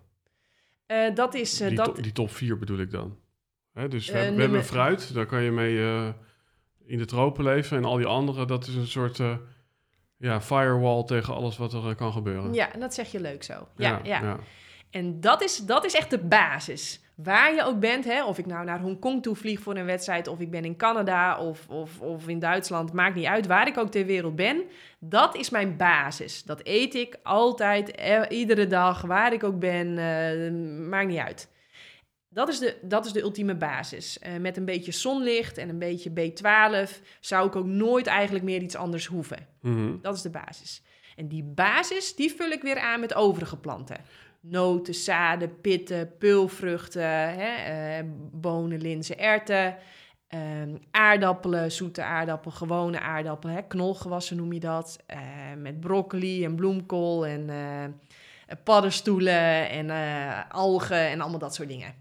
[0.88, 1.60] Eh, dat is...
[1.60, 3.18] eh, die, dat, to- die top 4 bedoel ik dan.
[3.72, 5.76] Hè, dus we, Eh, hebben, we hebben nummer- fruit, daar kan je mee
[6.84, 7.76] in de tropen leven.
[7.76, 9.20] En al die andere, dat is een soort
[10.16, 12.54] ja, firewall tegen alles wat er kan gebeuren.
[12.54, 13.68] ja, en dat zeg je leuk zo.
[13.76, 14.20] Ja, ja.
[14.22, 14.38] ja.
[14.90, 17.00] En dat is, dat is echt de basis.
[17.22, 20.26] Waar je ook bent, hè, of ik nou naar Hongkong toe vlieg voor een wedstrijd...
[20.26, 23.46] of ik ben in Canada of, of, of in Duitsland, maakt niet uit.
[23.46, 24.62] Waar ik ook ter wereld ben,
[24.98, 26.42] dat is mijn basis.
[26.42, 30.52] Dat eet ik altijd, eh, iedere dag, waar ik ook ben, eh,
[30.88, 31.48] maakt niet uit.
[32.28, 34.18] Dat is de, dat is de ultieme basis.
[34.18, 38.62] Eh, met een beetje zonlicht en een beetje B12 zou ik ook nooit eigenlijk meer
[38.62, 39.46] iets anders hoeven.
[39.60, 39.96] Mhm.
[40.02, 40.82] Dat is de basis.
[41.16, 43.96] En die basis, die vul ik weer aan met overige planten.
[44.50, 47.02] Noten, zaden, pitten, peulvruchten,
[47.38, 47.54] hè,
[47.98, 49.76] eh, bonen, linzen, erwten,
[50.28, 55.18] ehm, aardappelen, zoete aardappelen, gewone aardappelen, hè, knolgewassen noem je dat, eh,
[55.56, 59.90] met broccoli en bloemkool en eh, paddenstoelen en
[60.48, 61.94] algen en allemaal dat soort dingen.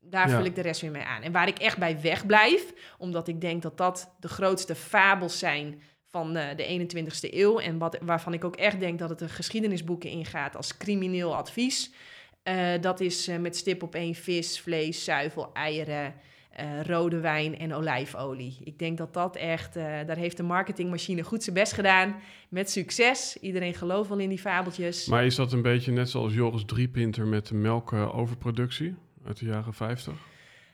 [0.00, 0.36] Daar Ja.
[0.36, 1.22] vul ik de rest weer mee aan.
[1.22, 5.82] En waar ik echt bij wegblijf, omdat ik denk dat dat de grootste fabels zijn
[6.12, 7.58] van eh, de 21ste eeuw.
[7.58, 11.90] En wat, waarvan ik ook echt denk dat het de geschiedenisboeken ingaat als crimineel advies.
[12.42, 16.14] Eh, dat is eh, met stip op één vis, vlees, zuivel, eieren,
[16.82, 18.56] rode wijn en olijfolie.
[18.64, 22.14] Ik denk dat dat echt, daar heeft de marketingmachine goed zijn best gedaan.
[22.48, 23.36] Met succes.
[23.40, 25.06] Iedereen gelooft wel in die fabeltjes.
[25.06, 28.94] Maar is dat een beetje net zoals Joris Driepinter met de melkoverproductie
[29.26, 30.31] uit de jaren 50?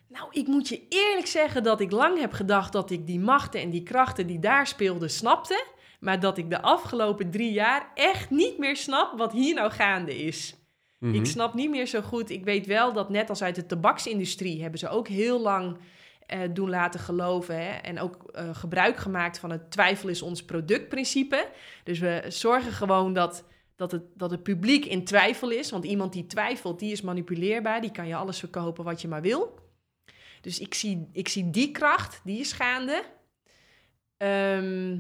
[0.09, 3.61] Nou, ik moet je eerlijk zeggen dat ik lang heb gedacht dat ik die machten
[3.61, 5.66] en die krachten die daar speelden snapte.
[6.00, 10.16] Maar dat ik de afgelopen drie jaar echt niet meer snap wat hier nou gaande
[10.16, 10.56] is.
[10.98, 11.14] Mhm.
[11.14, 12.30] Ik snap niet meer zo goed.
[12.30, 15.76] Ik weet wel dat net als uit de tabaksindustrie hebben ze ook heel lang
[16.26, 17.54] eh, doen laten geloven.
[17.54, 17.70] Hè?
[17.70, 21.48] En ook eh, gebruik gemaakt van het twijfel is ons productprincipe.
[21.84, 23.44] Dus we zorgen gewoon dat,
[23.76, 25.70] dat, het, dat het publiek in twijfel is.
[25.70, 27.80] Want iemand die twijfelt, die is manipuleerbaar.
[27.80, 29.66] Die kan je alles verkopen wat je maar wil.
[30.41, 33.05] Dus ik zie, ik zie die kracht, die is gaande.
[34.16, 34.99] Ehm,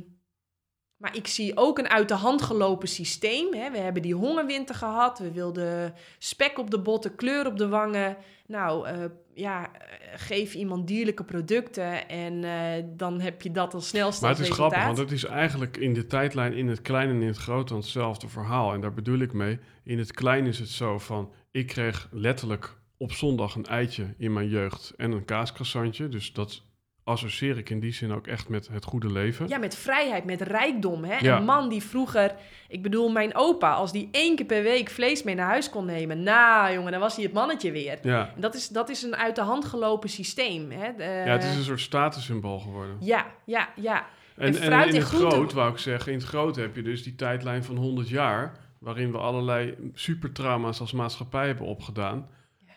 [0.96, 3.54] maar ik zie ook een uit de hand gelopen systeem.
[3.54, 3.70] Hè.
[3.70, 5.18] We hebben die hongerwinter gehad.
[5.18, 8.16] We wilden spek op de botten, kleur op de wangen.
[8.46, 9.80] Nou, eh, ja, eh,
[10.14, 14.48] geef iemand dierlijke producten en eh, dan heb je dat al snel Maar het is
[14.48, 14.72] resultaat.
[14.72, 17.68] grappig, want het is eigenlijk in de tijdlijn in het klein en in het groot
[17.68, 18.72] dan hetzelfde verhaal.
[18.72, 22.77] En daar bedoel ik mee, in het klein is het zo van, ik kreeg letterlijk
[22.98, 26.08] op zondag een eitje in mijn jeugd en een kaascroissantje.
[26.08, 26.62] Dus dat
[27.04, 29.48] associeer ik in die zin ook echt met het goede leven.
[29.48, 31.04] Ja, met vrijheid, met rijkdom.
[31.04, 31.16] Hè?
[31.18, 31.36] Ja.
[31.36, 32.34] Een man die vroeger,
[32.68, 35.84] ik bedoel, mijn opa, als die één keer per week vlees mee naar huis kon
[35.84, 37.98] nemen, nou jongen, dan was hij het mannetje weer.
[38.02, 40.70] Ja, En Dat is, dat is een uit de hand gelopen systeem.
[40.70, 40.92] Hè?
[40.96, 42.96] De- ja het is een soort statussymbool geworden.
[43.00, 44.06] ja, ja, ja.
[44.36, 46.56] En, En en, fruit in en het groente- groot, wou ik zeggen, in het groot
[46.56, 51.66] heb je dus die tijdlijn van 100 jaar, waarin we allerlei supertrauma's als maatschappij hebben
[51.66, 52.28] opgedaan.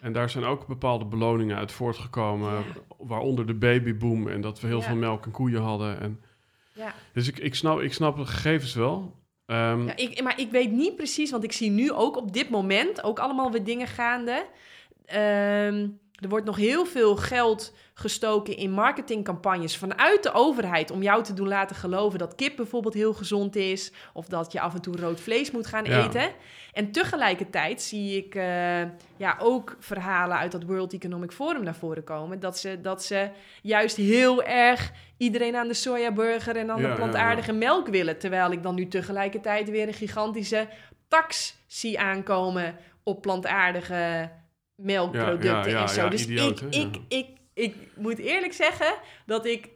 [0.02, 2.64] En daar zijn ook bepaalde beloningen uit voortgekomen, Ja.
[2.98, 4.84] waaronder de babyboom en dat we heel Ja.
[4.84, 6.00] veel melk en koeien hadden.
[6.02, 6.22] En,
[6.74, 6.94] ja.
[7.14, 9.16] dus ik, ik, snap, ik snap de gegevens wel.
[9.46, 12.50] Ehm, Ja, ik, maar ik weet niet precies, want ik zie nu ook op dit
[12.50, 14.46] moment ook allemaal weer dingen gaande.
[15.06, 15.88] Ehm,
[16.22, 21.34] er wordt nog heel veel geld gestoken in marketingcampagnes vanuit de overheid om jou te
[21.34, 24.96] doen laten geloven dat kip bijvoorbeeld heel gezond is of dat je af en toe
[24.98, 26.06] rood vlees moet gaan Ja.
[26.06, 26.32] eten.
[26.74, 28.82] En tegelijkertijd zie ik eh,
[29.18, 33.30] ja, ook verhalen uit dat World Economic Forum naar voren komen dat ze, dat ze
[33.62, 38.18] juist heel erg iedereen aan de sojaburger en aan Ja, de ja, plantaardige melk willen.
[38.20, 40.68] Terwijl ik dan nu tegelijkertijd weer een gigantische
[41.08, 44.30] tax zie aankomen op plantaardige
[44.82, 46.10] melkproducten en zo.
[46.10, 48.94] dus idioot, ik, ik, ik, ik moet eerlijk zeggen
[49.26, 49.70] dat ik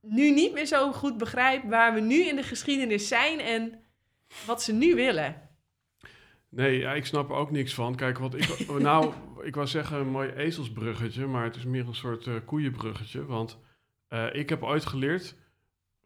[0.00, 3.80] nu niet meer zo goed begrijp waar we nu in de geschiedenis zijn en
[4.46, 5.44] wat ze nu willen.
[6.48, 7.94] Nee, ja, ik snap er ook niks van.
[7.94, 9.12] Kijk, wat ik, nou,
[9.42, 13.26] ik wou zeggen een mooi ezelsbruggetje, maar het is meer een soort eh, koeienbruggetje.
[13.26, 13.58] Want
[14.08, 15.36] eh, ik heb ooit geleerd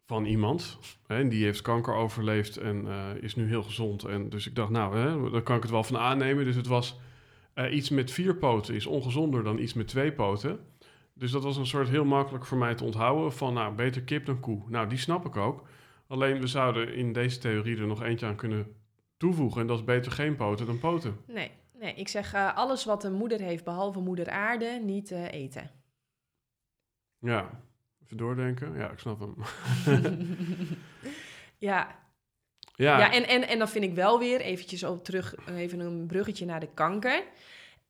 [0.05, 4.03] van iemand, hè, en die heeft kanker overleefd en eh, is nu heel gezond.
[4.03, 6.45] En dus ik dacht, nou, hè, daar kan ik het wel van aannemen.
[6.45, 6.99] Dus het was
[7.53, 10.59] eh, iets met vier poten is ongezonder dan iets met twee poten.
[11.13, 14.25] Dus dat was een soort heel makkelijk voor mij te onthouden van, nou, beter kip
[14.25, 14.63] dan koe.
[14.67, 15.67] Nou, die snap ik ook.
[16.07, 18.75] Alleen we zouden in deze theorie er nog eentje aan kunnen
[19.17, 19.61] toevoegen.
[19.61, 21.17] En dat is beter geen poten dan poten.
[21.27, 25.31] Nee, nee ik zeg eh, alles wat een moeder heeft behalve moeder aarde niet eh,
[25.31, 25.71] eten.
[27.19, 27.49] Ja,
[28.03, 28.73] even doordenken.
[28.77, 29.35] Ja, ik snap hem.
[31.69, 32.00] ja,
[32.81, 36.05] Ja, Ja, en, en, en dan vind ik wel weer, eventjes op terug, even een
[36.05, 37.23] bruggetje naar de kanker.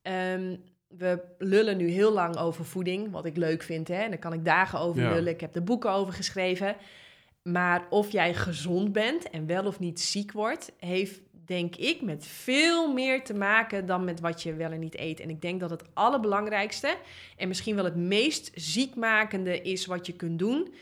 [0.01, 0.55] Ehm,
[0.97, 3.87] we lullen nu heel lang over voeding, wat ik leuk vind.
[3.87, 4.01] Hè?
[4.03, 5.13] En daar kan ik dagen over Ja.
[5.13, 5.33] lullen.
[5.33, 6.75] Ik heb er boeken over geschreven.
[7.43, 12.25] Maar of jij gezond bent en wel of niet ziek wordt, heeft denk ik met
[12.27, 15.19] veel meer te maken dan met wat je wel en niet eet.
[15.19, 16.95] En ik denk dat het allerbelangrijkste
[17.37, 20.73] en misschien wel het meest ziekmakende is wat je kunt doen.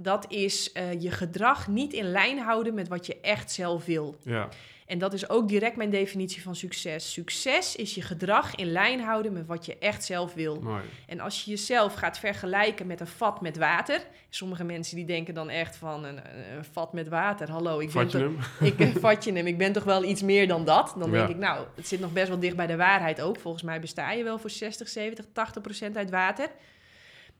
[0.00, 4.16] Dat is eh, je gedrag niet in lijn houden met wat je echt zelf wil.
[4.22, 4.48] ja,
[4.86, 7.12] En dat is ook direct mijn definitie van succes.
[7.12, 10.60] Succes is je gedrag in lijn houden met wat je echt zelf wil.
[10.60, 10.82] mooi.
[11.06, 14.00] En als je jezelf gaat vergelijken met een vat met water.
[14.28, 16.16] Sommige mensen die denken dan echt van een,
[16.56, 17.50] een vat met water.
[17.50, 18.38] Hallo, ik ben Vat toch, hem?
[18.70, 19.46] ik eh, vat je hem.
[19.46, 20.94] Ik ben toch wel iets meer dan dat.
[20.98, 23.38] Dan denk ik, nou, het zit nog best wel dicht bij de waarheid ook.
[23.40, 26.48] Volgens mij besta je wel voor 60, 70, 80 procent uit water.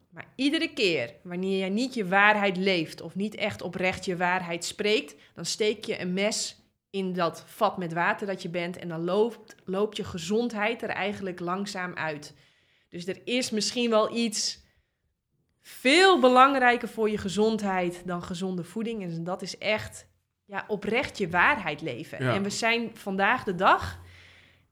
[0.08, 4.64] Maar iedere keer wanneer jij niet je waarheid leeft of niet echt oprecht je waarheid
[4.64, 8.88] spreekt, dan steek je een mes in dat vat met water dat je bent en
[8.88, 12.34] dan loopt, loopt je gezondheid er eigenlijk langzaam uit.
[12.88, 14.66] Dus er is misschien wel iets
[15.60, 19.02] veel belangrijker voor je gezondheid dan gezonde voeding.
[19.02, 20.06] En dat is echt
[20.44, 22.24] ja, oprecht je waarheid leven.
[22.24, 22.34] Ja.
[22.34, 24.00] En we zijn vandaag de dag,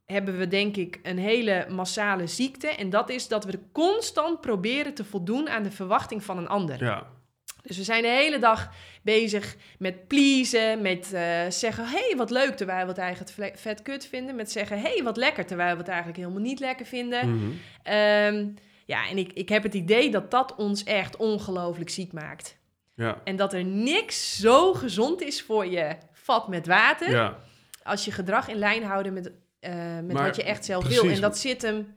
[0.07, 2.69] hebben we denk ik een hele massale ziekte.
[2.69, 6.85] En dat is dat we constant proberen te voldoen aan de verwachting van een ander.
[6.85, 7.07] Ja,
[7.63, 8.71] Dus we zijn de hele dag
[9.03, 11.89] bezig met pleasen, met eh, zeggen...
[11.89, 14.35] hey, wat leuk, terwijl we het eigenlijk vet kut vinden.
[14.35, 17.35] Met zeggen, hey, wat lekker, terwijl we het eigenlijk helemaal niet lekker vinden.
[17.35, 17.51] mhm.
[17.83, 18.49] Ehm,
[18.85, 22.59] ja, en ik, ik heb het idee dat dat ons echt ongelooflijk ziek maakt.
[22.95, 27.11] ja, En dat er niks zo gezond is voor je vat met water...
[27.11, 27.39] ja.
[27.83, 29.33] als je gedrag in lijn houden met,
[29.75, 31.03] met Maar wat je echt zelf precies.
[31.03, 31.11] wil.
[31.11, 31.95] En dat zit hem...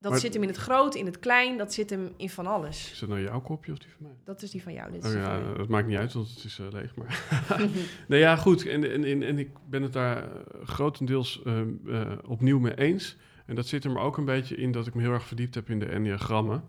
[0.00, 2.46] Dat Maar- zit hem in het groot, in het klein, dat zit hem in van
[2.46, 2.92] alles.
[2.92, 4.16] Is dat nou jouw kopje of die van mij?
[4.24, 4.92] Dat is die van jou.
[4.92, 6.94] Dit Oh ja, dat maakt niet uit, want het is eh, leeg.
[6.96, 7.22] Maar
[8.08, 8.66] nee, ja, goed.
[8.66, 10.30] En, en, en, en ik ben het daar eh,
[10.64, 13.16] grotendeels eh, eh, opnieuw mee eens.
[13.46, 15.54] En dat zit er maar ook een beetje in dat ik me heel erg verdiept
[15.54, 16.64] heb in de enneagrammen.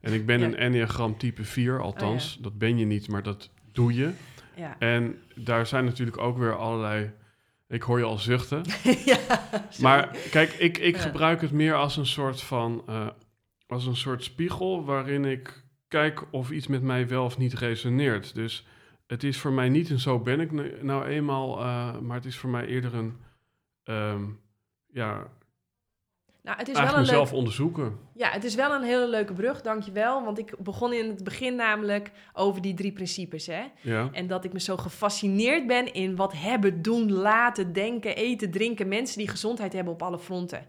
[0.00, 0.46] En ik ben Ja.
[0.46, 2.38] een enneagram type 4, althans.
[2.40, 4.10] Dat ben je niet, maar dat doe je.
[4.56, 4.76] Ja.
[4.78, 7.10] En daar zijn natuurlijk ook weer allerlei...
[7.72, 8.62] Ik hoor je al zuchten.
[9.04, 9.18] ja,
[9.80, 11.02] Maar kijk, ik, ik Ja.
[11.02, 12.82] gebruik het meer als een soort van...
[12.86, 13.08] eh,
[13.66, 18.34] als een soort spiegel waarin ik kijk of iets met mij wel of niet resoneert.
[18.34, 18.66] Dus
[19.06, 22.36] het is voor mij niet een zo ben ik nou eenmaal, eh, maar het is
[22.36, 23.16] voor mij eerder een,
[23.84, 24.22] ehm,
[24.92, 25.30] ja,
[26.42, 27.98] Nou, het is wel een leuk onderzoeken.
[28.14, 30.24] Ja, het is wel een hele leuke brug, dankjewel.
[30.24, 33.46] Want ik begon in het begin namelijk over die drie principes.
[33.46, 33.62] Hè?
[33.80, 38.50] Ja, En dat ik me zo gefascineerd ben in wat hebben, doen, laten, denken, eten,
[38.50, 38.88] drinken.
[38.88, 40.66] Mensen die gezondheid hebben op alle fronten.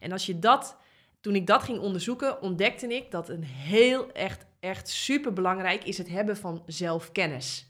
[0.00, 0.76] En als je dat,
[1.20, 5.98] toen ik dat ging onderzoeken, ontdekte ik dat een heel echt, echt super belangrijk is
[5.98, 7.66] het hebben van zelfkennis.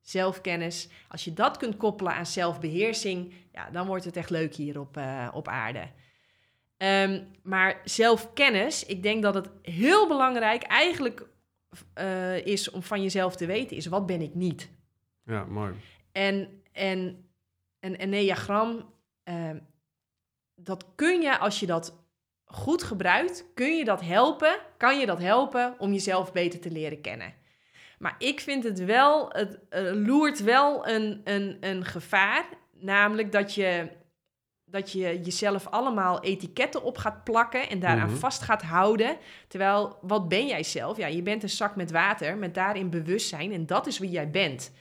[0.00, 0.88] Zelfkennis.
[1.08, 4.96] Als je dat kunt koppelen aan zelfbeheersing, ja, dan wordt het echt leuk hier op,
[4.96, 5.88] eh, op aarde.
[6.78, 11.26] Ehm, maar zelfkennis, ik denk dat het heel belangrijk eigenlijk
[11.94, 14.70] eh, is om van jezelf te weten, is wat ben ik niet?
[15.24, 15.74] ja, mooi.
[16.12, 17.28] En, en
[17.80, 19.58] een enneagram, ehm,
[20.54, 22.06] dat kun je als je dat
[22.44, 27.00] goed gebruikt, kun je dat helpen, kan je dat helpen om jezelf beter te leren
[27.00, 27.34] kennen.
[27.98, 33.54] Maar ik vind het wel, het eh, loert wel een, een, een gevaar, namelijk dat
[33.54, 33.88] je,
[34.70, 38.16] dat je jezelf allemaal etiketten op gaat plakken en daaraan Mhm.
[38.18, 39.16] vast gaat houden.
[39.48, 40.96] Terwijl, wat ben jij zelf?
[40.96, 44.30] Ja, je bent een zak met water, met daarin bewustzijn en dat is wie jij
[44.30, 44.72] bent.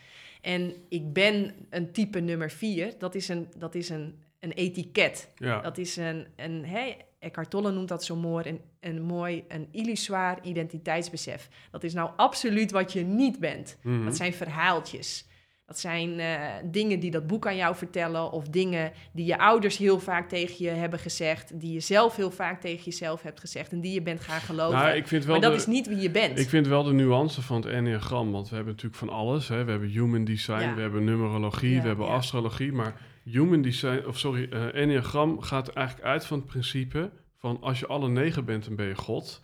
[0.42, 5.30] En ik ben een type nummer vier, dat is een, dat is een, een etiket.
[5.36, 9.44] Ja, Dat is een, een hè, Eckhart Tolle noemt dat zo mooi, een, een mooi,
[9.48, 11.50] een illusoir identiteitsbesef.
[11.72, 13.78] Dat is nou absoluut wat je niet bent.
[13.82, 14.06] Mhm.
[14.06, 15.28] Dat zijn verhaaltjes.
[15.68, 19.78] Dat zijn eh, dingen die dat boek aan jou vertellen, of dingen die je ouders
[19.78, 23.72] heel vaak tegen je hebben gezegd, die je zelf heel vaak tegen jezelf hebt gezegd
[23.72, 24.78] en die je bent gaan geloven.
[24.80, 26.40] Nou, ik vind wel maar dat de- is niet wie je bent.
[26.40, 29.48] Ik vind wel de nuance van het enneagram, want we hebben natuurlijk van alles.
[29.48, 29.64] Hè.
[29.64, 30.76] We hebben human design, Ja.
[30.76, 32.14] we hebben numerologie, Ja, we hebben ja.
[32.14, 32.72] astrologie.
[32.72, 37.80] Maar human design, of sorry, eh enneagram gaat eigenlijk uit van het principe van als
[37.80, 39.42] je alle negen bent, dan ben je God.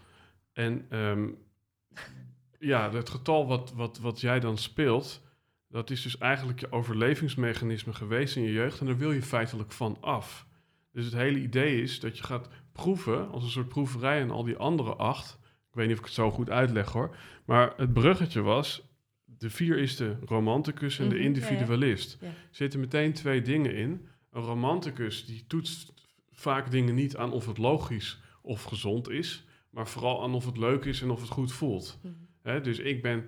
[0.54, 1.28] En ehm,
[2.60, 5.22] ja, het getal wat, wat, wat jij dan speelt,
[5.74, 8.80] dat is dus eigenlijk je overlevingsmechanisme geweest in je jeugd.
[8.80, 10.46] En daar wil je feitelijk van af.
[10.92, 14.44] Dus het hele idee is dat je gaat proeven, als een soort proeverij en al
[14.44, 15.38] die andere acht.
[15.70, 17.16] Ik weet niet of ik het zo goed uitleg hoor.
[17.46, 18.88] Maar het bruggetje was,
[19.26, 21.26] de vier is de romanticus en Mhm, de ja.
[21.28, 22.18] individualist.
[22.22, 22.28] Ja.
[22.28, 24.08] Er zitten meteen twee dingen in.
[24.32, 25.94] Een romanticus die toetst
[26.32, 30.58] vaak dingen niet aan of het logisch of gezond is, maar vooral aan of het
[30.58, 32.00] leuk is en of het goed voelt.
[32.02, 32.62] Mhm.
[32.64, 33.26] Dus ik ben,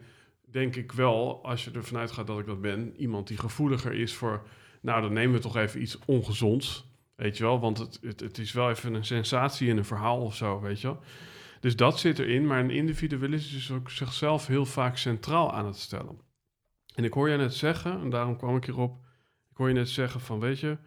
[0.55, 4.13] denk ik wel, als je ervan uitgaat dat ik dat ben, iemand die gevoeliger is
[4.13, 4.47] voor,
[4.81, 8.37] nou dan nemen we toch even iets ongezonds, weet je wel, want het, het, het
[8.37, 10.99] is wel even een sensatie in een verhaal of zo, weet je wel.
[11.59, 15.65] Dus dat zit erin, maar een individualist is dus ook zichzelf heel vaak centraal aan
[15.65, 16.19] het stellen.
[16.95, 18.97] En ik hoor je net zeggen, en daarom kwam ik hierop,
[19.51, 20.77] ik hoor je net zeggen van, weet je,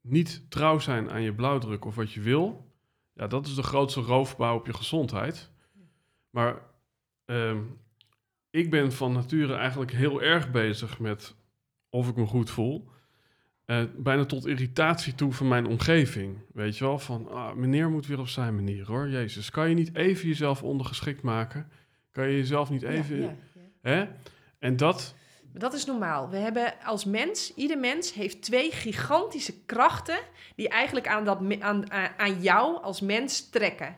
[0.00, 2.72] niet trouw zijn aan je blauwdruk of wat je wil,
[3.14, 5.50] ja, dat is de grootste roofbouw op je gezondheid.
[6.30, 6.62] Maar
[7.24, 7.58] ehm,
[8.52, 11.34] ik ben van nature eigenlijk heel erg bezig met
[11.90, 12.88] of ik me goed voel.
[13.64, 16.38] Eh, bijna tot irritatie toe van mijn omgeving.
[16.52, 19.08] Weet je wel, van ah, meneer moet weer op zijn manier hoor.
[19.08, 21.70] Jezus, kan je niet even jezelf ondergeschikt maken?
[22.10, 23.16] Kan je jezelf niet even...
[23.16, 23.36] Ja, ja,
[23.82, 23.90] ja.
[23.90, 24.06] Hè?
[24.58, 25.14] En dat...
[25.52, 26.30] Maar Dat is normaal.
[26.30, 30.18] We hebben als mens, ieder mens heeft twee gigantische krachten
[30.56, 33.96] die eigenlijk aan, dat, aan aan jou als mens trekken.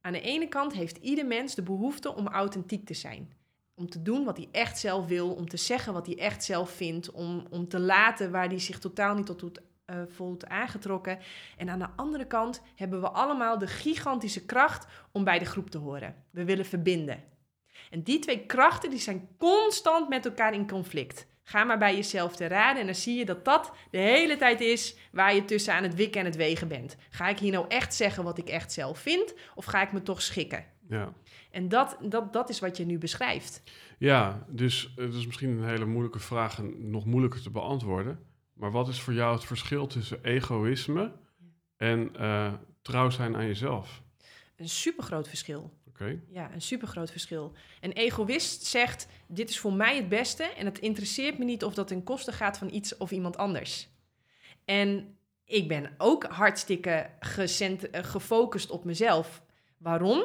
[0.00, 3.38] Aan de ene kant heeft ieder mens de behoefte om authentiek te zijn.
[3.80, 6.70] Om te doen wat hij echt zelf wil, om te zeggen wat hij echt zelf
[6.70, 11.18] vindt, om, om te laten waar hij zich totaal niet tot doet, eh, voelt aangetrokken.
[11.56, 15.70] En aan de andere kant hebben we allemaal de gigantische kracht om bij de groep
[15.70, 16.14] te horen.
[16.30, 17.22] We willen verbinden.
[17.90, 21.26] En die twee krachten die zijn constant met elkaar in conflict.
[21.42, 24.60] Ga maar bij jezelf te raden en dan zie je dat dat de hele tijd
[24.60, 26.96] is waar je tussen aan het wikken en het wegen bent.
[27.10, 30.02] Ga ik hier nou echt zeggen wat ik echt zelf vind of ga ik me
[30.02, 30.64] toch schikken?
[30.90, 31.12] Ja,
[31.50, 33.62] En dat, dat, dat is wat je nu beschrijft.
[33.98, 38.18] ja dus het is misschien een hele moeilijke vraag en nog moeilijker te beantwoorden.
[38.52, 41.12] Maar wat is voor jou het verschil tussen egoïsme
[41.76, 44.02] en eh, trouw zijn aan jezelf?
[44.56, 45.72] Een supergroot verschil.
[45.88, 47.52] Oké, Ja, een supergroot verschil.
[47.80, 51.74] Een egoïst zegt: Dit is voor mij het beste en het interesseert me niet of
[51.74, 53.88] dat ten koste gaat van iets of iemand anders.
[54.64, 59.42] En ik ben ook hartstikke gecent- eh, gefocust op mezelf.
[59.78, 60.24] Waarom?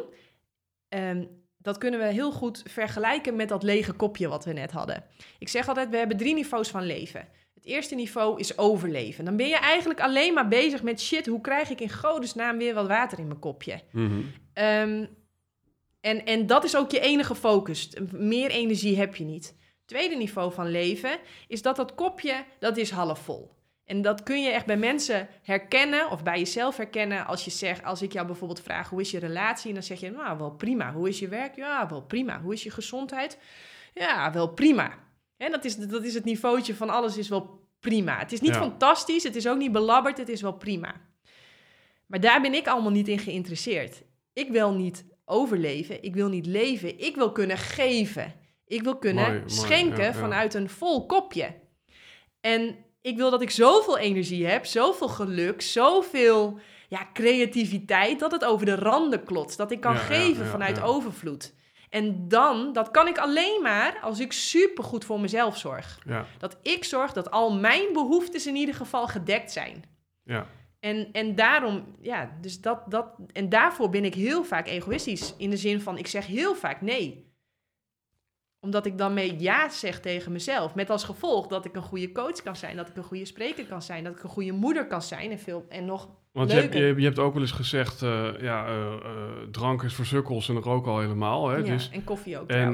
[0.89, 1.25] Ehm,
[1.57, 5.03] dat kunnen we heel goed vergelijken met dat lege kopje wat we net hadden.
[5.39, 7.27] Ik zeg altijd: we hebben drie niveaus van leven.
[7.53, 9.25] Het eerste niveau is overleven.
[9.25, 11.25] Dan ben je eigenlijk alleen maar bezig met shit.
[11.25, 13.81] Hoe krijg ik in godesnaam weer wat water in mijn kopje?
[13.91, 14.21] Mhm.
[14.53, 15.05] Ehm,
[16.01, 17.89] en, en dat is ook je enige focus.
[18.11, 19.55] Meer energie heb je niet.
[19.85, 23.54] Tweede niveau van leven is dat dat kopje, dat is half vol.
[23.85, 27.83] En dat kun je echt bij mensen herkennen of bij jezelf herkennen als je zegt,
[27.83, 30.51] als ik jou bijvoorbeeld vraag hoe is je relatie, en dan zeg je, nou wel
[30.51, 30.93] prima.
[30.93, 31.55] Hoe is je werk?
[31.55, 32.41] Ja, wel prima.
[32.41, 33.37] Hoe is je gezondheid?
[33.93, 34.93] Ja, wel prima.
[35.37, 38.17] En dat is, dat is het niveautje van alles is wel prima.
[38.19, 38.59] Het is niet Ja.
[38.59, 40.93] fantastisch, het is ook niet belabberd, het is wel prima.
[42.05, 44.01] Maar daar ben ik allemaal niet in geïnteresseerd.
[44.33, 48.33] Ik wil niet overleven, ik wil niet leven, ik wil kunnen geven.
[48.67, 50.13] Ik wil kunnen Mooi, schenken ja.
[50.13, 51.53] vanuit een vol kopje.
[52.41, 58.45] En ik wil dat ik zoveel energie heb, zoveel geluk, zoveel ja, creativiteit, dat het
[58.45, 59.57] over de randen klotst.
[59.57, 61.53] Dat ik kan Ja, geven ja, vanuit overvloed.
[61.89, 65.99] En dan, dat kan ik alleen maar als ik supergoed voor mezelf zorg.
[66.37, 69.83] Dat ik zorg dat al mijn behoeftes in ieder geval gedekt zijn.
[70.23, 70.47] ja.
[70.79, 75.33] En, en daarom, ja, dus dat, dat, en daarvoor ben ik heel vaak egoïstisch.
[75.37, 77.33] In de zin van, ik zeg heel vaak nee.
[78.65, 80.75] Omdat ik dan mee ja zeg tegen mezelf.
[80.75, 83.65] Met als gevolg dat ik een goede coach kan zijn, dat ik een goede spreker
[83.65, 86.57] kan zijn, dat ik een goede moeder kan zijn en, veel, en nog Want je
[86.57, 89.01] hebt, je, je hebt ook wel eens gezegd, eh, ja, eh, eh,
[89.51, 91.49] drank is voor sukkels en rook al helemaal.
[91.49, 91.57] Hè?
[91.57, 92.73] ja, Dus, en koffie ook en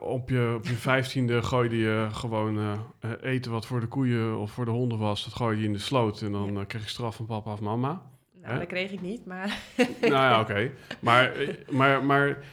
[0.00, 2.78] op, je, op je vijftiende gooide je gewoon
[3.20, 5.24] eten wat voor de koeien of voor de honden was.
[5.24, 6.64] Dat gooide je in de sloot en dan Ja.
[6.64, 8.02] kreeg je straf van papa of mama.
[8.40, 8.58] nou, hè?
[8.58, 9.58] dat kreeg ik niet, maar
[10.00, 10.70] nou ja, oké.
[11.00, 11.32] Maar,
[11.70, 12.44] maar, maar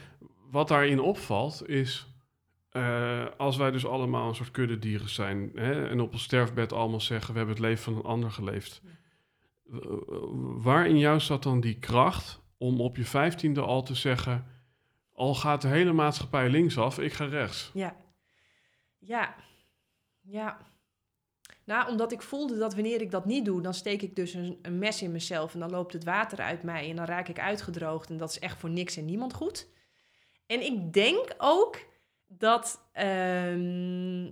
[0.50, 2.09] wat daarin opvalt is...
[2.70, 5.50] eh, als wij dus allemaal een soort kuddedieren zijn...
[5.54, 7.32] Hè, en op ons sterfbed allemaal zeggen...
[7.32, 8.82] we hebben het leven van een ander geleefd.
[9.72, 9.78] Eh,
[10.40, 14.46] waar in jou zat dan die kracht om op je vijftiende al te zeggen...
[15.12, 17.70] al gaat de hele maatschappij linksaf, ik ga rechts.
[17.74, 17.96] ja.
[18.98, 19.34] Ja.
[20.20, 20.58] Ja.
[21.64, 24.58] Nou, omdat ik voelde dat wanneer ik dat niet doe, dan steek ik dus een,
[24.62, 27.38] een mes in mezelf en dan loopt het water uit mij en dan raak ik
[27.38, 29.68] uitgedroogd en dat is echt voor niks en niemand goed.
[30.46, 31.78] En ik denk ook
[32.32, 34.30] dat ehm,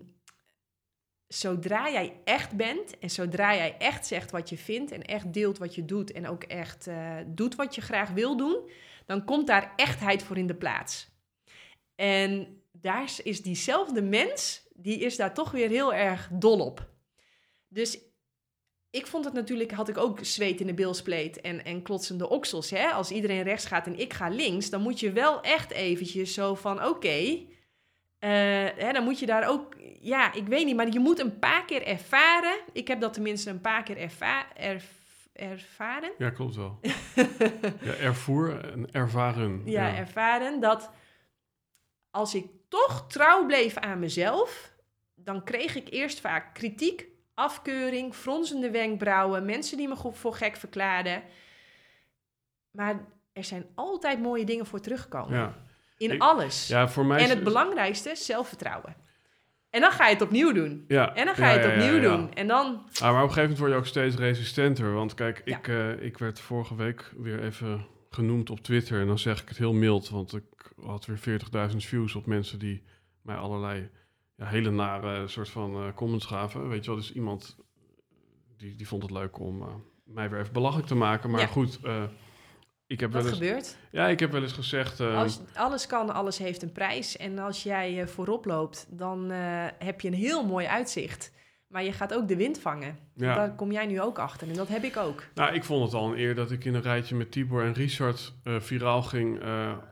[1.26, 5.58] zodra jij echt bent en zodra jij echt zegt wat je vindt en echt deelt
[5.58, 8.70] wat je doet en ook echt eh, doet wat je graag wil doen,
[9.06, 11.10] dan komt daar echtheid voor in de plaats.
[11.94, 16.90] En daar is diezelfde mens, die is daar toch weer heel erg dol op.
[17.68, 17.98] Dus
[18.90, 22.70] ik vond het natuurlijk, had ik ook zweet in de bilspleet en, en klotsende oksels.
[22.70, 22.88] Hè?
[22.88, 26.54] Als iedereen rechts gaat en ik ga links, dan moet je wel echt eventjes zo
[26.54, 27.46] van, oké,
[28.18, 28.30] eh,
[28.76, 31.64] hè, dan moet je daar ook, ja, ik weet niet, maar je moet een paar
[31.64, 32.58] keer ervaren.
[32.72, 36.12] Ik heb dat tenminste een paar keer erva erv- ervaren.
[36.18, 36.78] Ja, klopt wel.
[37.80, 39.62] ja, ervoer en ervaren.
[39.64, 40.90] ja, ervaren dat
[42.10, 44.72] als ik toch trouw bleef aan mezelf,
[45.14, 51.22] dan kreeg ik eerst vaak kritiek, afkeuring, fronsende wenkbrauwen, mensen die me voor gek verklaarden.
[52.70, 55.38] Maar er zijn altijd mooie dingen voor teruggekomen.
[55.38, 55.66] ja.
[55.98, 56.68] In Ik- alles.
[56.68, 58.96] ja, voor mij en is- het belangrijkste, zelfvertrouwen.
[59.70, 60.84] En dan ga je het opnieuw doen.
[60.88, 62.34] Ja, En dan ga je het opnieuw doen.
[62.34, 64.92] En dan, Ah, maar op een gegeven moment word je ook steeds resistenter.
[64.92, 69.00] Want kijk, ik, eh, ik werd vorige week weer even genoemd op Twitter.
[69.00, 72.58] En dan zeg ik het heel mild, want ik had weer 40.000 views op mensen
[72.58, 72.82] die
[73.22, 73.90] mij allerlei
[74.36, 76.68] ja, hele nare soort van eh, comments gaven.
[76.68, 77.56] Weet je wel, dus iemand
[78.56, 79.68] die, die vond het leuk om eh,
[80.04, 81.30] mij weer even belachelijk te maken.
[81.30, 81.46] Maar Ja.
[81.46, 81.78] goed,
[82.88, 83.76] ik heb wel wat eens, gebeurt?
[83.90, 85.00] ja, ik heb wel eens gezegd.
[85.00, 87.16] eh, Als, alles kan, alles heeft een prijs.
[87.16, 91.32] En als jij eh, voorop loopt, dan eh, heb je een heel mooi uitzicht.
[91.68, 92.98] Maar je gaat ook de wind vangen.
[93.14, 93.34] ja.
[93.34, 94.48] Daar kom jij nu ook achter.
[94.48, 95.22] En dat heb ik ook.
[95.34, 97.72] Nou, ik vond het al een eer dat ik in een rijtje met Tibor en
[97.72, 99.40] Richard viraal ging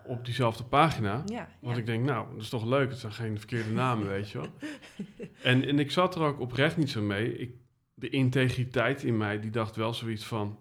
[0.06, 1.22] op diezelfde pagina.
[1.26, 1.80] Ja, Want ja.
[1.80, 2.90] ik denk, nou, dat is toch leuk.
[2.90, 4.48] Het zijn geen verkeerde namen, weet je wel.
[5.42, 7.38] En, en ik zat er ook oprecht niet zo mee.
[7.38, 7.50] Ik,
[7.94, 10.58] de integriteit in mij, die dacht wel zoiets van...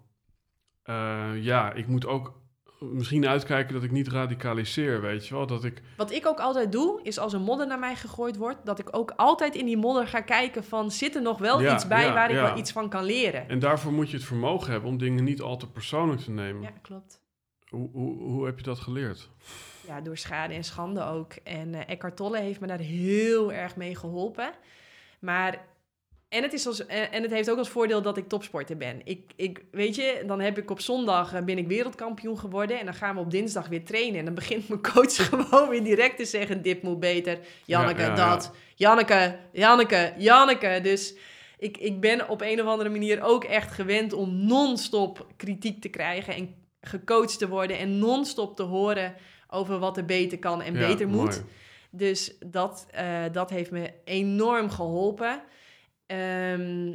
[0.86, 2.32] eh, ja, ik moet ook
[2.80, 5.46] misschien uitkijken dat ik niet radicaliseer, weet je wel.
[5.46, 8.58] Dat ik, Wat ik ook altijd doe, is als er modder naar mij gegooid wordt...
[8.66, 10.90] dat ik ook altijd in die modder ga kijken van...
[10.90, 13.48] zit er nog wel Ja, iets bij ja, waar ik wel iets van kan leren?
[13.48, 16.62] en daarvoor moet je het vermogen hebben om dingen niet al te persoonlijk te nemen.
[16.62, 17.20] Ja, klopt.
[17.68, 19.28] Hoe, hoe, hoe heb je dat geleerd?
[19.86, 21.32] Ja, door schade en schande ook.
[21.32, 24.52] En eh Eckhart Tolle heeft me daar heel erg mee geholpen.
[25.18, 25.58] Maar,
[26.28, 29.00] en het, is als, en en het heeft ook als voordeel dat ik topsporter ben.
[29.04, 32.78] Ik, ik, weet je, dan heb ik op zondag eh, ben ik wereldkampioen geworden.
[32.78, 34.18] En dan gaan we op dinsdag weer trainen.
[34.18, 37.38] En dan begint mijn coach gewoon weer direct te zeggen: dit moet beter.
[37.64, 38.30] Janneke, Ja, ja, ja.
[38.30, 38.52] dat.
[38.74, 40.80] Janneke, Janneke, Janneke.
[40.82, 41.14] Dus
[41.58, 45.88] ik, ik ben op een of andere manier ook echt gewend om non-stop kritiek te
[45.88, 46.34] krijgen.
[46.34, 47.78] En gecoacht te worden.
[47.78, 49.14] En non-stop te horen
[49.48, 51.16] over wat er beter kan en Ja, beter moet.
[51.24, 51.44] mooi.
[51.90, 55.42] Dus dat, eh, dat heeft me enorm geholpen.
[56.06, 56.94] Ehm,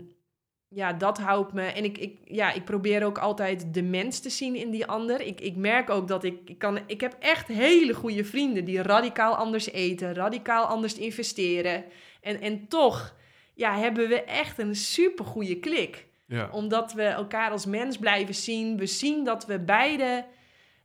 [0.67, 1.63] ja, dat houdt me.
[1.63, 5.21] En ik, ik, ja, ik probeer ook altijd de mens te zien in die ander.
[5.21, 6.79] Ik, ik merk ook dat ik, ik kan.
[6.85, 11.83] Ik heb echt hele goede vrienden die radicaal anders eten, radicaal anders investeren.
[12.21, 13.15] En, en toch
[13.53, 16.05] ja, hebben we echt een supergoeie klik.
[16.25, 16.49] Ja.
[16.51, 18.77] Omdat we elkaar als mens blijven zien.
[18.77, 20.25] We zien dat we beide...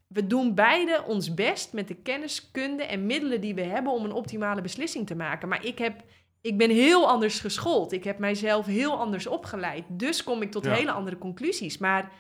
[0.07, 4.05] We doen beide ons best met de kennis, kunde en middelen die we hebben om
[4.05, 5.49] een optimale beslissing te maken.
[5.49, 6.03] Maar ik, heb,
[6.47, 7.93] ik ben heel anders geschoold.
[7.93, 9.85] Ik heb mijzelf heel anders opgeleid.
[9.89, 10.73] Dus kom ik tot Ja.
[10.73, 11.79] hele andere conclusies.
[11.79, 12.11] Maar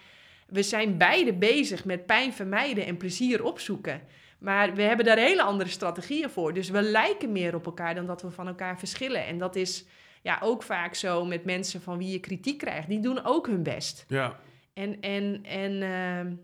[0.46, 4.00] we zijn beide bezig met pijn vermijden en plezier opzoeken.
[4.38, 6.54] Maar we hebben daar hele andere strategieën voor.
[6.54, 9.26] Dus we lijken meer op elkaar dan dat we van elkaar verschillen.
[9.26, 9.84] En dat is
[10.22, 12.88] ja, ook vaak zo met mensen van wie je kritiek krijgt.
[12.88, 14.04] Die doen ook hun best.
[14.08, 14.38] ja.
[14.74, 16.34] En, en, en ehm,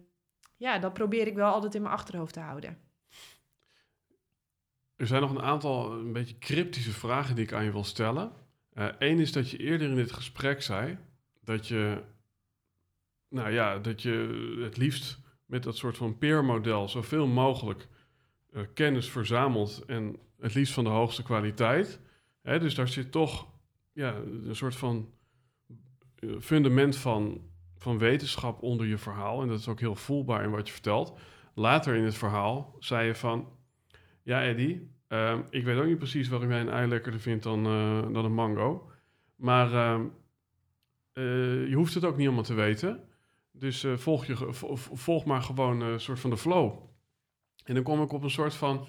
[0.56, 2.78] ja, dat probeer ik wel altijd in mijn achterhoofd te houden.
[5.02, 8.32] Er zijn nog een aantal een beetje cryptische vragen die ik aan je wil stellen.
[8.98, 10.98] Eén is dat je eerder in dit gesprek zei
[11.40, 12.02] dat je,
[13.28, 17.88] nou ja, dat je het liefst met dat soort van peermodel zoveel mogelijk
[18.52, 22.00] eh, kennis verzamelt en het liefst van de hoogste kwaliteit.
[22.42, 23.46] Hè, dus daar zit toch
[23.92, 25.12] ja, een soort van
[26.14, 27.40] eh, fundament van,
[27.78, 29.42] van wetenschap onder je verhaal.
[29.42, 31.18] En dat is ook heel voelbaar in wat je vertelt.
[31.54, 33.48] Later in het verhaal zei je van,
[34.22, 34.80] ja Eddy,
[35.12, 38.24] ehm, ik weet ook niet precies waarom jij een ei lekkerder vindt dan, eh, dan
[38.24, 38.90] een mango.
[39.36, 40.04] Maar ehm,
[41.12, 43.00] eh, je hoeft het ook niet allemaal te weten.
[43.50, 44.36] Dus eh, volg, je,
[44.92, 46.72] volg maar gewoon een soort van de flow.
[47.64, 48.86] En dan kom ik op een soort van...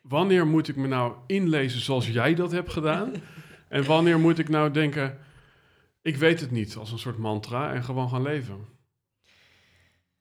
[0.00, 3.12] Wanneer moet ik me nou inlezen zoals jij dat hebt gedaan?
[3.68, 5.18] en wanneer moet ik nou denken...
[6.02, 8.66] Ik weet het niet, als een soort mantra en gewoon gaan leven?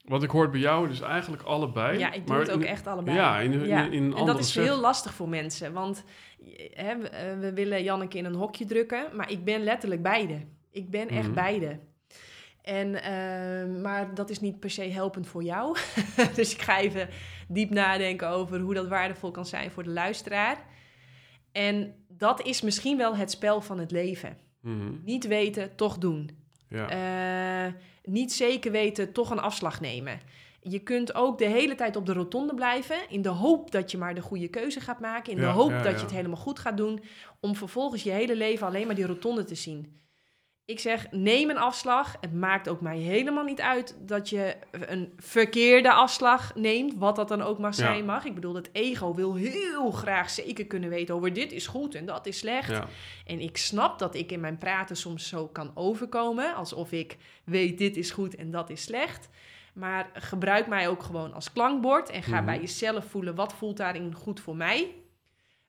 [0.10, 1.98] Wat ik hoor bij jou, dus eigenlijk allebei.
[1.98, 3.18] Ja, ik doe maar het ook in- echt allebei.
[3.18, 5.74] Ja, in, in, Ja, in en dat is heel lastig voor mensen.
[5.74, 6.04] Want
[6.74, 10.46] hè, we, eh, we willen Janneke in een hokje drukken, maar ik ben letterlijk beide.
[10.72, 11.34] Ik ben echt Mhm.
[11.34, 11.80] beide.
[12.62, 15.78] En, eh, maar dat is niet per se helpend voor jou.
[16.36, 17.10] dus ik ga even
[17.48, 20.58] diep nadenken over hoe dat waardevol kan zijn voor de luisteraar.
[21.52, 24.38] En dat is misschien wel het spel van het leven.
[24.62, 26.30] Mhm, Niet weten, toch doen.
[26.70, 30.20] Ja, Eh, niet zeker weten, toch een afslag nemen.
[30.62, 33.98] Je kunt ook de hele tijd op de rotonde blijven, in de hoop dat je
[33.98, 36.38] maar de goede keuze gaat maken, in Ja, de hoop ja, dat je het helemaal
[36.38, 37.04] goed gaat doen,
[37.40, 40.02] om vervolgens je hele leven alleen maar die rotonde te zien.
[40.70, 42.16] Ik zeg, neem een afslag.
[42.22, 47.28] Het maakt ook mij helemaal niet uit dat je een verkeerde afslag neemt, wat dat
[47.28, 47.76] dan ook maar Ja.
[47.76, 48.26] zijn mag.
[48.26, 52.06] Ik bedoel, het ego wil heel graag zeker kunnen weten over dit is goed en
[52.06, 52.70] dat is slecht.
[52.70, 52.88] ja,
[53.26, 57.78] En ik snap dat ik in mijn praten soms zo kan overkomen, alsof ik weet
[57.78, 59.30] dit is goed en dat is slecht.
[59.74, 62.46] Maar gebruik mij ook gewoon als klankbord en ga Mhm.
[62.46, 64.96] bij jezelf voelen wat voelt daarin goed voor mij.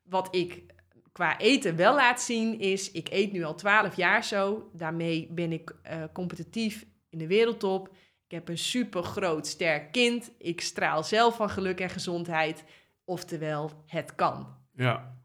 [0.03, 0.63] Wat ik
[1.11, 4.69] qua eten wel laat zien is, ik eet nu al 12 jaar zo.
[4.73, 7.87] Daarmee ben ik eh, competitief in de wereldtop.
[8.25, 10.31] Ik heb een super groot, sterk kind.
[10.37, 12.63] Ik straal zelf van geluk en gezondheid.
[13.05, 14.57] Oftewel, het kan.
[14.75, 15.19] ja.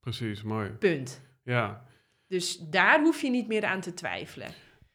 [0.00, 0.70] Precies, mooi.
[0.70, 1.20] Punt.
[1.44, 1.84] Ja,
[2.28, 4.48] Dus daar hoef je niet meer aan te twijfelen.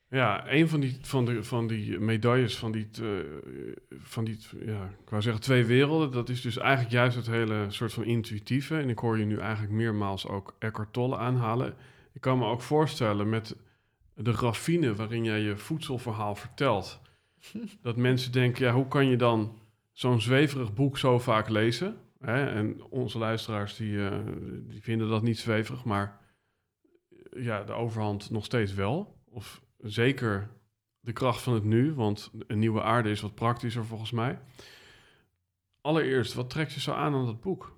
[0.10, 3.08] Ja een van die, van, de, van die medailles van die, eh,
[4.00, 7.66] van die ja, ik wou zeggen twee werelden, dat is dus eigenlijk juist het hele
[7.68, 8.78] soort van intuïtieve.
[8.78, 11.76] En ik hoor je nu eigenlijk meermaals ook Eckhart Tolle aanhalen.
[12.14, 13.56] Ik kan me ook voorstellen met
[14.16, 17.02] de raffine waarin jij je voedselverhaal vertelt,
[17.82, 19.60] dat mensen denken, ja, hoe kan je dan
[19.92, 21.98] zo'n zweverig boek zo vaak lezen?
[22.20, 22.46] Hè?
[22.50, 24.18] En onze luisteraars die, eh,
[24.62, 26.20] die vinden dat niet zweverig, maar
[27.32, 29.18] ja, de overhand nog steeds wel.
[29.26, 30.50] Of zeker
[31.00, 34.40] de kracht van het nu, want een nieuwe aarde is wat praktischer volgens mij.
[35.82, 37.78] Allereerst, wat trekt je zo aan aan dat boek?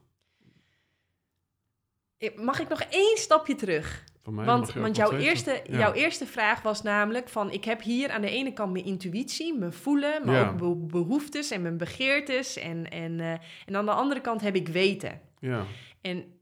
[2.36, 4.04] Mag ik nog één stapje terug?
[4.24, 5.62] Want, want jouw, eerste.
[5.68, 5.78] Ja.
[5.78, 7.52] jouw eerste vraag was namelijk van...
[7.52, 10.26] ik heb hier aan de ene kant mijn intuïtie, mijn voelen...
[10.26, 10.50] maar Ja.
[10.50, 12.58] ook be- behoeftes en mijn begeertes.
[12.58, 13.32] En, en, eh,
[13.66, 15.22] en aan de andere kant heb ik weten.
[15.40, 15.66] Ja,
[16.02, 16.40] En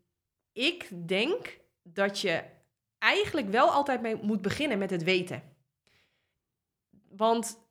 [0.53, 2.43] ik denk dat je
[2.99, 5.43] eigenlijk wel altijd mee moet beginnen met het weten.
[7.09, 7.67] Want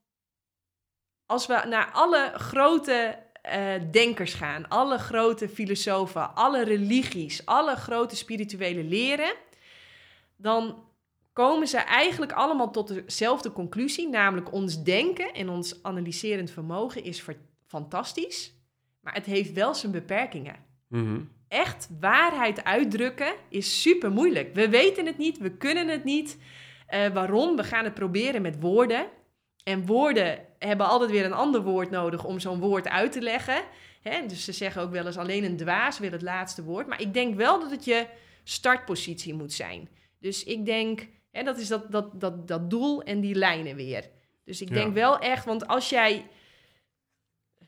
[1.26, 8.16] als we naar alle grote eh, denkers gaan, alle grote filosofen, alle religies, alle grote
[8.16, 9.35] spirituele leren,
[10.37, 10.87] dan
[11.33, 17.24] komen ze eigenlijk allemaal tot dezelfde conclusie, namelijk ons denken en ons analyserend vermogen is
[17.66, 18.53] fantastisch,
[19.01, 21.20] maar het heeft wel zijn beperkingen Mhm.
[21.49, 24.55] Echt waarheid uitdrukken is super moeilijk.
[24.55, 26.38] We weten het niet, we kunnen het niet.
[26.86, 27.57] Eh, waarom?
[27.57, 29.07] We gaan het proberen met woorden.
[29.64, 33.62] En woorden hebben altijd weer een ander woord nodig om zo'n woord uit te leggen.
[34.03, 34.26] Hè?
[34.26, 36.86] Dus ze zeggen ook wel eens alleen een dwaas wil het laatste woord.
[36.86, 38.07] Maar ik denk wel dat het je
[38.44, 39.88] startpositie moet zijn.
[40.20, 44.09] Dus ik denk, hè, dat is dat, dat, dat, dat doel en die lijnen weer.
[44.44, 44.74] Dus ik Ja.
[44.74, 46.26] denk wel echt, want als jij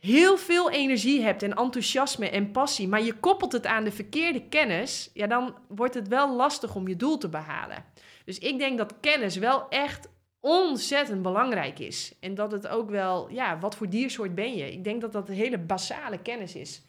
[0.00, 4.48] heel veel energie hebt en enthousiasme en passie, maar je koppelt het aan de verkeerde
[4.48, 7.84] kennis, ja, dan wordt het wel lastig om je doel te behalen.
[8.24, 10.08] Dus ik denk dat kennis wel echt
[10.40, 12.14] ontzettend belangrijk is.
[12.20, 14.72] En dat het ook wel, ja, wat voor diersoort ben je?
[14.72, 16.82] Ik denk dat dat een hele basale kennis is.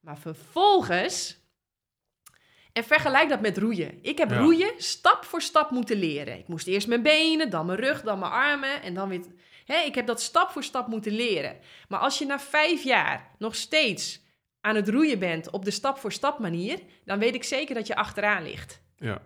[0.00, 1.38] Maar vervolgens,
[2.72, 3.98] en vergelijk dat met roeien.
[4.02, 4.38] Ik heb Ja.
[4.38, 6.38] roeien stap voor stap moeten leren.
[6.38, 9.20] Ik moest eerst mijn benen, dan mijn rug, dan mijn armen en dan weer...
[9.66, 11.56] Ik heb dat stap voor stap moeten leren.
[11.88, 14.24] Maar als je na vijf jaar nog steeds
[14.60, 17.86] aan het roeien bent op de stap voor stap manier, dan weet ik zeker dat
[17.86, 18.82] je achteraan ligt.
[18.96, 19.22] Ja.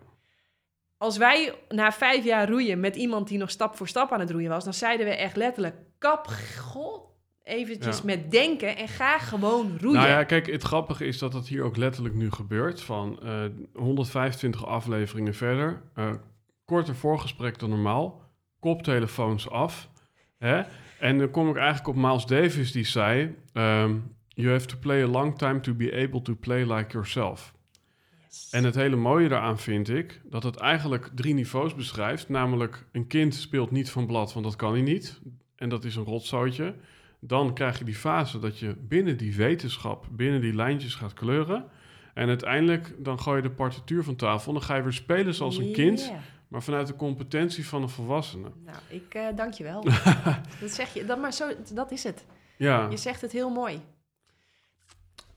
[0.97, 4.31] Als wij na vijf jaar roeien met iemand die nog stap voor stap aan het
[4.31, 6.27] roeien was, dan zeiden we echt letterlijk: kap,
[6.59, 7.01] god,
[7.43, 8.03] eventjes Ja.
[8.05, 9.97] met denken en ga gewoon roeien.
[9.99, 12.81] Nou ja, kijk, het grappige is dat het hier ook letterlijk nu gebeurt.
[12.81, 15.81] Van eh 125 afleveringen verder.
[15.95, 16.11] eh,
[16.65, 18.21] korter voorgesprek dan normaal.
[18.59, 19.89] Koptelefoons af.
[20.41, 20.61] Hè?
[20.99, 23.35] En dan kom ik eigenlijk op Miles Davis die zei...
[23.53, 23.95] ehm,
[24.27, 27.53] you have to play a long time to be able to play like yourself.
[28.27, 28.47] Yes.
[28.51, 32.29] En het hele mooie daaraan vind ik dat het eigenlijk drie niveaus beschrijft.
[32.29, 35.21] Namelijk, een kind speelt niet van blad, want dat kan hij niet.
[35.55, 36.75] En dat is een rotzootje.
[37.19, 41.65] Dan krijg je die fase dat je binnen die wetenschap, binnen die lijntjes gaat kleuren.
[42.13, 44.53] En uiteindelijk dan gooi je de partituur van tafel.
[44.53, 46.11] Dan ga je weer spelen zoals een kind.
[46.51, 48.51] Maar vanuit de competentie van een volwassene.
[48.65, 49.83] Nou, ik eh dank je wel.
[50.61, 52.25] dat zeg je, dat, maar zo, dat is het.
[52.57, 53.81] Ja, Je zegt het heel mooi.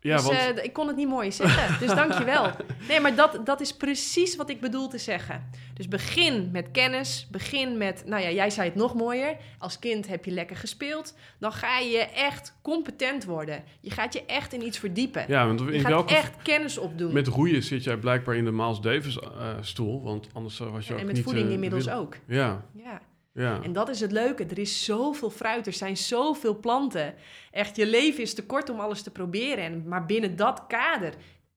[0.09, 2.51] Ja dus want eh, ik kon het niet mooi zeggen, dus dank je wel.
[2.89, 5.51] Nee, maar dat, dat is precies wat ik bedoel te zeggen.
[5.75, 9.37] Dus begin met kennis, begin met, nou ja, jij zei het nog mooier.
[9.59, 13.63] Als kind heb je lekker gespeeld, dan ga je echt competent worden.
[13.81, 15.25] Je gaat je echt in iets verdiepen.
[15.29, 16.15] ja, want je in gaat welke...
[16.15, 17.13] echt kennis opdoen.
[17.13, 20.93] Met roeien zit jij blijkbaar in de Miles Davis eh, stoel, want anders was je
[20.93, 21.25] ook en met niet...
[21.25, 22.17] voeding eh, inmiddels ook.
[22.27, 23.01] Ja, Ja.
[23.35, 23.63] Ja.
[23.63, 24.45] En dat is het leuke.
[24.45, 27.15] Er is zoveel fruit, er zijn zoveel planten.
[27.51, 29.65] Echt, je leven is te kort om alles te proberen.
[29.65, 31.15] En, maar binnen dat kader,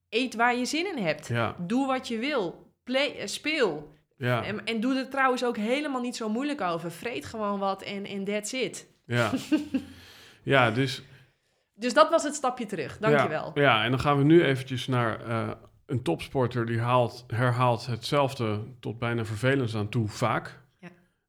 [0.08, 1.26] eet waar je zin in hebt.
[1.28, 2.72] Ja, Doe wat je wil.
[2.84, 3.92] Play, eh, speel.
[4.16, 6.90] ja, En, en doe er trouwens ook helemaal niet zo moeilijk over.
[6.90, 8.86] Vreet gewoon wat en, en that's it.
[9.06, 9.30] ja.
[10.42, 11.02] ja, dus...
[11.74, 12.98] Dus dat was het stapje terug.
[12.98, 13.50] Dankjewel.
[13.54, 15.50] Ja, ja, en dan gaan we nu eventjes naar eh,
[15.86, 20.60] een topsporter die haalt, herhaalt hetzelfde tot bijna vervelend aan toe, vaak.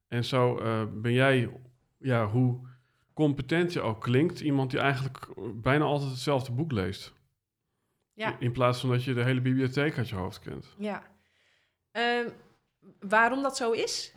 [0.09, 1.49] En zo eh, ben jij,
[1.97, 2.67] ja, hoe
[3.13, 7.13] competent je ook klinkt, iemand die eigenlijk bijna altijd hetzelfde boek leest.
[8.13, 8.35] Ja.
[8.39, 10.75] In plaats van dat je de hele bibliotheek uit je hoofd kent.
[10.77, 11.03] Ja.
[11.91, 12.29] Ehm,
[12.99, 14.13] waarom dat zo is?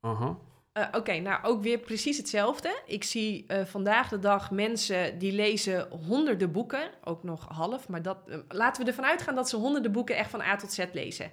[0.00, 0.38] Aha.
[0.72, 2.82] Eh, Oké, nou ook weer precies hetzelfde.
[2.86, 8.02] Ik zie eh, vandaag de dag mensen die lezen honderden boeken, ook nog half, maar
[8.02, 8.18] dat,
[8.48, 11.30] laten we ervan uitgaan dat ze honderden boeken echt van A tot Z lezen.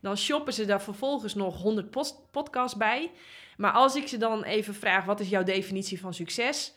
[0.00, 3.10] Dan shoppen ze daar vervolgens nog honderd post- podcasts bij.
[3.56, 6.74] Maar als ik ze dan even vraag, wat is jouw definitie van succes?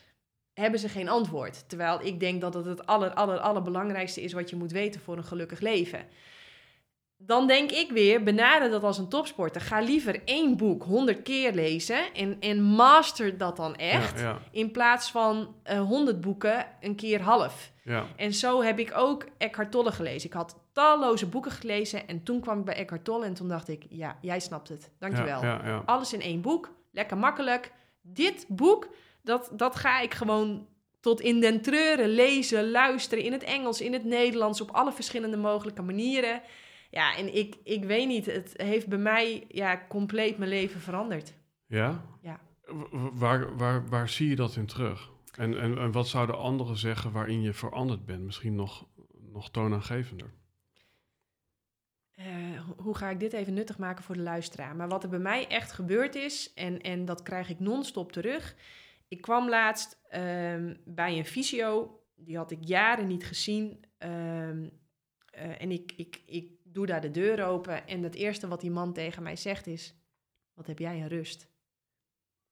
[0.54, 1.70] Hebben ze geen antwoord.
[1.70, 5.18] Terwijl ik denk dat het het aller, aller, allerbelangrijkste is wat je moet weten voor
[5.18, 6.06] een gelukkig leven.
[7.24, 9.62] Dan denk ik weer, benader dat als een topsporter.
[9.62, 14.20] Ga liever één boek honderd keer lezen en, en master dat dan echt.
[14.20, 15.56] Ja, ja, In plaats van
[15.88, 17.72] honderd boeken een keer half.
[17.84, 18.06] ja.
[18.16, 20.30] En zo heb ik ook Eckhart Tolle gelezen.
[20.30, 23.68] Ik had talloze boeken gelezen en toen kwam ik bij Eckhart Tolle en toen dacht
[23.68, 24.92] ik, ja, jij snapt het.
[25.00, 25.42] Dankjewel.
[25.42, 25.84] Ja, ja, ja.
[25.86, 27.72] Alles in één boek, lekker makkelijk.
[28.02, 28.88] Dit boek,
[29.22, 30.68] dat, dat ga ik gewoon
[31.00, 35.38] tot in den treuren lezen, luisteren in het Engels, in het Nederlands, op alle verschillende
[35.38, 36.42] mogelijke manieren.
[36.90, 41.34] Ja, en ik, ik weet niet, het heeft bij mij ja, compleet mijn leven veranderd.
[41.68, 42.02] Ja?
[42.22, 42.40] Ja.
[43.14, 45.10] Waar, waar, waar zie je dat in terug?
[45.38, 48.22] En, en, en wat zouden anderen zeggen waarin je veranderd bent?
[48.22, 48.86] Misschien nog,
[49.32, 50.34] nog toonaangevender.
[52.16, 52.26] Eh,
[52.68, 54.76] ho- hoe ga ik dit even nuttig maken voor de luisteraar?
[54.76, 58.56] Maar wat er bij mij echt gebeurd is, en, en dat krijg ik non-stop terug.
[59.08, 63.84] Ik kwam laatst ehm, bij een fysio, die had ik jaren niet gezien.
[63.98, 64.68] ehm,
[65.32, 68.72] eh, en ik, ik, ik doe daar de deur open en het eerste wat die
[68.72, 69.96] man tegen mij zegt is...
[70.54, 71.50] Wat heb jij een rust?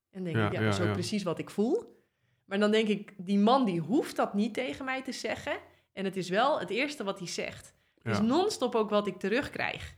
[0.10, 0.94] En denk Ja, ik, ja, ja, dat is ook ja.
[0.94, 2.04] precies wat ik voel.
[2.46, 5.58] Maar dan denk ik, die man die hoeft dat niet tegen mij te zeggen.
[5.94, 7.74] En het is wel het eerste wat hij zegt.
[8.04, 8.24] Dus Ja.
[8.24, 9.96] non-stop ook wat ik terugkrijg.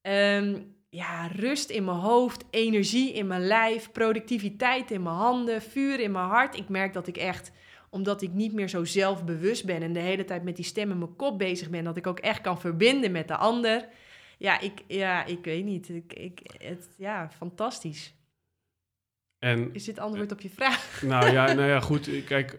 [0.00, 6.00] Ehm, ja, rust in mijn hoofd, energie in mijn lijf, productiviteit in mijn handen, vuur
[6.00, 6.56] in mijn hart.
[6.56, 7.52] Ik merk dat ik echt,
[7.90, 10.98] omdat ik niet meer zo zelfbewust ben en de hele tijd met die stem in
[10.98, 13.88] mijn kop bezig ben, dat ik ook echt kan verbinden met de ander.
[14.38, 15.88] Ja, ik, ja, ik weet niet.
[15.88, 18.14] Ik, ik, het, ja, fantastisch.
[19.38, 21.02] En Is dit antwoord op je vraag?
[21.02, 22.06] nou ja, nou ja, goed.
[22.08, 22.58] ik- Kijk,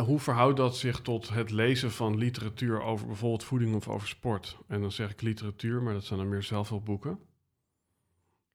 [0.00, 4.56] hoe verhoudt dat zich tot het lezen van literatuur over bijvoorbeeld voeding of over sport?
[4.68, 7.12] En dan zeg ik literatuur, maar dat zijn dan meer zelfhulpboeken.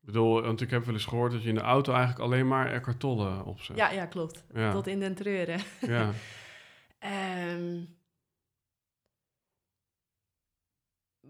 [0.02, 2.48] Ik bedoel, want ik heb wel eens gehoord dat je in de auto eigenlijk alleen
[2.48, 3.78] maar Eckhart Tolle opzet.
[3.78, 4.46] Ja, ja, klopt.
[4.54, 5.60] ja, Tot in den treuren.
[5.82, 6.12] ja.
[7.00, 7.82] Ehm,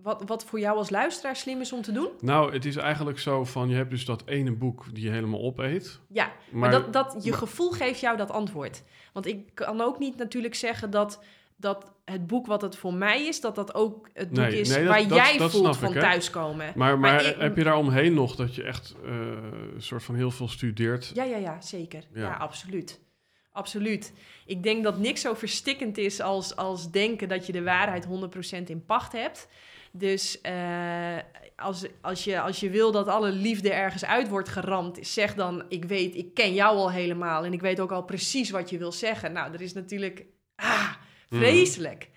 [0.03, 2.09] wat, wat voor jou als luisteraar slim is om te doen?
[2.21, 5.41] Nou, het is eigenlijk zo van, je hebt dus dat ene boek die je helemaal
[5.41, 5.99] opeet.
[6.07, 8.83] Ja, maar, dat, dat, je gevoel geeft jou dat antwoord.
[9.13, 11.23] Want ik kan ook niet natuurlijk zeggen dat,
[11.55, 14.69] dat het boek wat het voor mij is, dat dat ook het boek Nee, is
[14.69, 16.65] nee, dat- waar dat- jij voelt van ik, thuiskomen.
[16.75, 19.11] Maar, maar, Maar ik- heb je daar omheen nog dat je echt eh,
[19.73, 21.11] een soort van heel veel studeert?
[21.13, 22.03] Ja, ja, ja, zeker.
[22.13, 22.33] Ja, Ja.
[22.35, 22.99] absoluut.
[23.51, 24.13] Absoluut.
[24.45, 28.69] Ik denk dat niks zo verstikkend is als, als denken dat je de waarheid 100%
[28.69, 29.47] in pacht hebt.
[29.91, 31.17] Dus eh,
[31.55, 35.63] als, als, je, als je wil dat alle liefde ergens uit wordt geramd, zeg dan:
[35.69, 38.77] Ik weet, ik ken jou al helemaal en ik weet ook al precies wat je
[38.77, 39.31] wil zeggen.
[39.31, 40.25] Nou, dat is natuurlijk
[40.55, 40.93] ah,
[41.29, 42.09] vreselijk.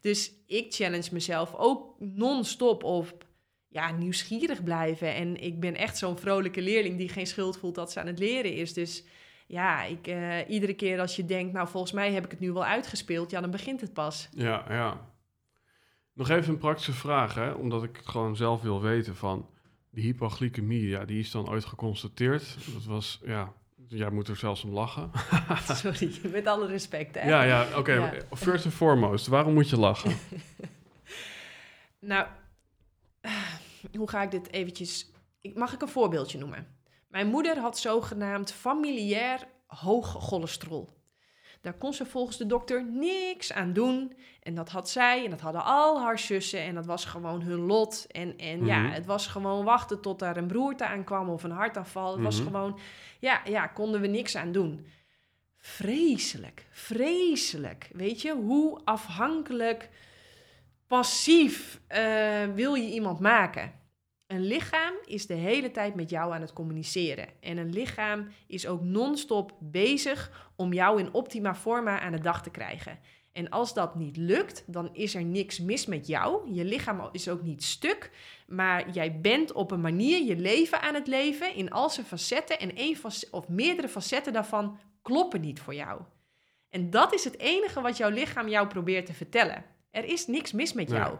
[0.00, 3.24] Dus ik challenge mezelf ook non-stop op
[3.68, 5.14] ja, nieuwsgierig blijven.
[5.14, 8.18] En ik ben echt zo'n vrolijke leerling die geen schuld voelt dat ze aan het
[8.18, 8.72] leren is.
[8.72, 9.04] Dus
[9.46, 12.52] ja, ik, eh, iedere keer als je denkt, nou volgens mij heb ik het nu
[12.52, 14.28] wel uitgespeeld, ja, dan begint het pas.
[14.30, 15.13] Ja, ja.
[16.14, 17.50] Nog even een praktische vraag, hè?
[17.50, 19.48] omdat ik het gewoon zelf wil weten van
[19.90, 22.56] die hypoglycemie, ja, die is dan ooit geconstateerd.
[22.72, 23.52] Dat was, ja,
[23.88, 25.10] jij moet er zelfs om lachen.
[25.82, 27.14] Sorry, met alle respect.
[27.14, 27.28] Hè?
[27.28, 27.92] Ja, ja, oké.
[27.92, 28.12] Ja.
[28.30, 30.16] First and foremost, waarom moet je lachen?
[31.98, 32.26] Nou,
[33.96, 35.12] hoe ga ik dit eventjes...
[35.54, 36.66] Mag ik een voorbeeldje noemen?
[37.08, 41.03] Mijn moeder had zogenaamd familiair hoog cholesterol.
[41.64, 44.16] Daar kon ze volgens de dokter niks aan doen.
[44.42, 46.60] En dat had zij en dat hadden al haar zussen.
[46.60, 48.06] En dat was gewoon hun lot.
[48.10, 48.92] En, en ja, Mhm.
[48.92, 52.12] het was gewoon wachten tot daar een broerte aankwam of een hartaanval.
[52.12, 52.44] Het was Mhm.
[52.46, 52.78] gewoon,
[53.18, 54.86] ja, ja, konden we niks aan doen.
[55.58, 57.88] Vreselijk, vreselijk.
[57.92, 59.88] Weet je, hoe afhankelijk,
[60.86, 63.72] passief eh, wil je iemand maken?
[64.26, 67.28] Een lichaam is de hele tijd met jou aan het communiceren.
[67.40, 72.42] En een lichaam is ook non-stop bezig om jou in optima forma aan de dag
[72.42, 72.98] te krijgen.
[73.32, 76.52] En als dat niet lukt, dan is er niks mis met jou.
[76.52, 78.10] Je lichaam is ook niet stuk,
[78.46, 82.58] maar jij bent op een manier je leven aan het leven in al zijn facetten.
[82.60, 82.96] En één
[83.30, 86.00] of meerdere facetten daarvan kloppen niet voor jou.
[86.68, 89.64] En dat is het enige wat jouw lichaam jou probeert te vertellen.
[89.90, 91.16] Er is niks mis met jou.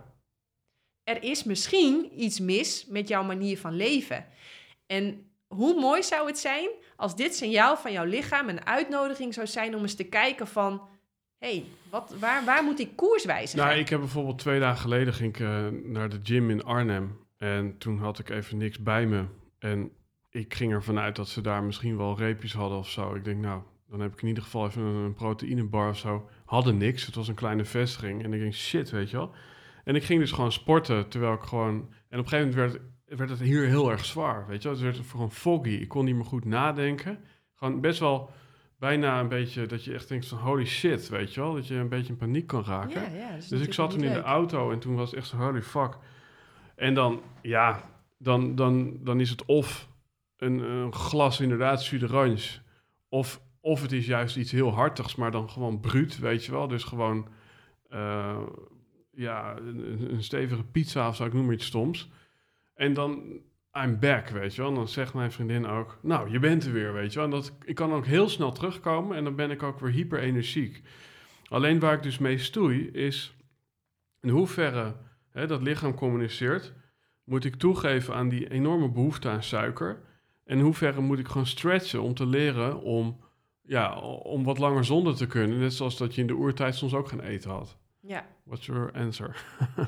[1.05, 4.27] Er is misschien iets mis met jouw manier van leven.
[4.87, 9.47] En hoe mooi zou het zijn als dit signaal van jouw lichaam een uitnodiging zou
[9.47, 10.83] zijn om eens te kijken van...
[11.39, 13.67] hey, wat, waar, waar moet ik koers wijzigen?
[13.67, 17.19] nou, ik heb bijvoorbeeld twee dagen geleden ging ik eh, naar de gym in Arnhem.
[17.39, 19.25] En toen had ik even niks bij me.
[19.59, 19.91] En
[20.31, 23.15] ik ging ervan uit dat ze daar misschien wel reepjes hadden of zo.
[23.15, 26.29] Ik denk, nou, dan heb ik in ieder geval even een, een proteïnebar of zo.
[26.45, 27.07] Hadden niks.
[27.07, 28.25] Het was een kleine vestiging.
[28.25, 29.33] En ik denk, shit, weet je wel.
[29.85, 31.75] En ik ging dus gewoon sporten, terwijl ik gewoon...
[32.09, 32.83] En op een gegeven moment werd,
[33.19, 34.77] werd het hier heel erg zwaar, weet je wel.
[34.77, 35.69] Het werd gewoon foggy.
[35.69, 37.19] Ik kon niet meer goed nadenken.
[37.55, 38.31] Gewoon best wel
[38.79, 41.55] bijna een beetje dat je echt denkt van holy shit, weet je wel.
[41.55, 43.01] Dat je een beetje in paniek kan raken.
[43.13, 45.37] ja, ja, Dus ik zat toen in de auto en toen was het echt zo
[45.37, 45.99] holy fuck.
[46.77, 49.89] En dan, ja, dan, dan, dan is het of
[50.37, 52.59] een, een glas inderdaad jus d'orange,
[53.09, 56.69] of, of het is juist iets heel hartigs, maar dan gewoon bruut, weet je wel.
[56.69, 57.29] Dus gewoon,
[57.89, 58.39] eh,
[59.17, 62.11] ja, een, stevige pizza of zo, ik noem maar iets stoms.
[62.75, 63.23] En dan,
[63.73, 64.71] I'm back, weet je wel.
[64.71, 67.25] En dan zegt mijn vriendin ook, nou, je bent er weer, weet je wel.
[67.25, 70.19] En dat, ik kan ook heel snel terugkomen en dan ben ik ook weer hyper
[70.19, 70.83] energiek.
[71.49, 73.37] Alleen waar ik dus mee stoei is
[74.21, 74.97] in hoeverre
[75.31, 76.73] hè, dat lichaam communiceert,
[77.25, 80.03] moet ik toegeven aan die enorme behoefte aan suiker.
[80.45, 83.21] En in hoeverre moet ik gewoon stretchen om te leren om,
[83.63, 85.59] ja, om wat langer zonder te kunnen.
[85.59, 87.79] Net zoals dat je in de oertijd soms ook geen eten had.
[88.07, 88.27] Ja.
[88.45, 89.37] What's your answer?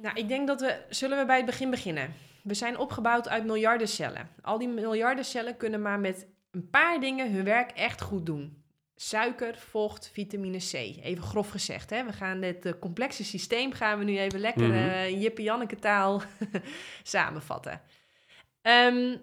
[0.00, 0.84] Nou, ik denk dat we...
[0.88, 2.14] Zullen we bij het begin beginnen?
[2.42, 4.28] We zijn opgebouwd uit miljarden cellen.
[4.42, 8.62] Al die miljarden cellen kunnen maar met een paar dingen hun werk echt goed doen.
[8.96, 10.72] Suiker, vocht, vitamine C.
[10.72, 12.04] Even grof gezegd, hè.
[12.04, 14.76] We gaan dit eh, complexe systeem gaan we nu even lekker Mhm.
[14.76, 16.22] eh, in Jippe-Janneke taal
[17.02, 17.80] samenvatten.
[18.62, 19.16] Ehm,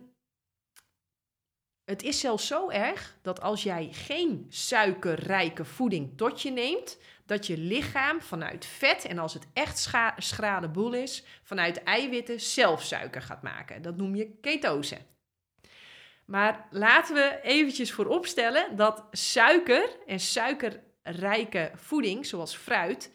[1.85, 7.47] het is zelfs zo erg dat als jij geen suikerrijke voeding tot je neemt, dat
[7.47, 13.22] je lichaam vanuit vet, en als het echt schrale boel is, vanuit eiwitten zelf suiker
[13.22, 13.81] gaat maken.
[13.81, 14.97] Dat noem je ketose.
[16.26, 23.11] Maar laten we eventjes vooropstellen dat suiker en suikerrijke voeding, zoals fruit,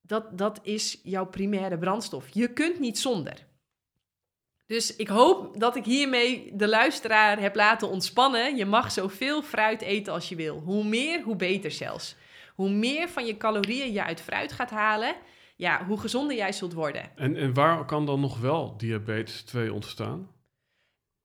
[0.00, 2.28] dat, dat is jouw primaire brandstof.
[2.32, 3.46] Je kunt niet zonder.
[4.66, 8.56] Dus ik hoop dat ik hiermee de luisteraar heb laten ontspannen.
[8.56, 10.58] Je mag zoveel fruit eten als je wil.
[10.58, 12.16] Hoe meer, hoe beter zelfs.
[12.56, 15.14] Hoe meer van je calorieën je uit fruit gaat halen,
[15.56, 17.16] ja, hoe gezonder jij zult worden.
[17.16, 20.30] En, en waar kan dan nog wel diabetes 2 ontstaan?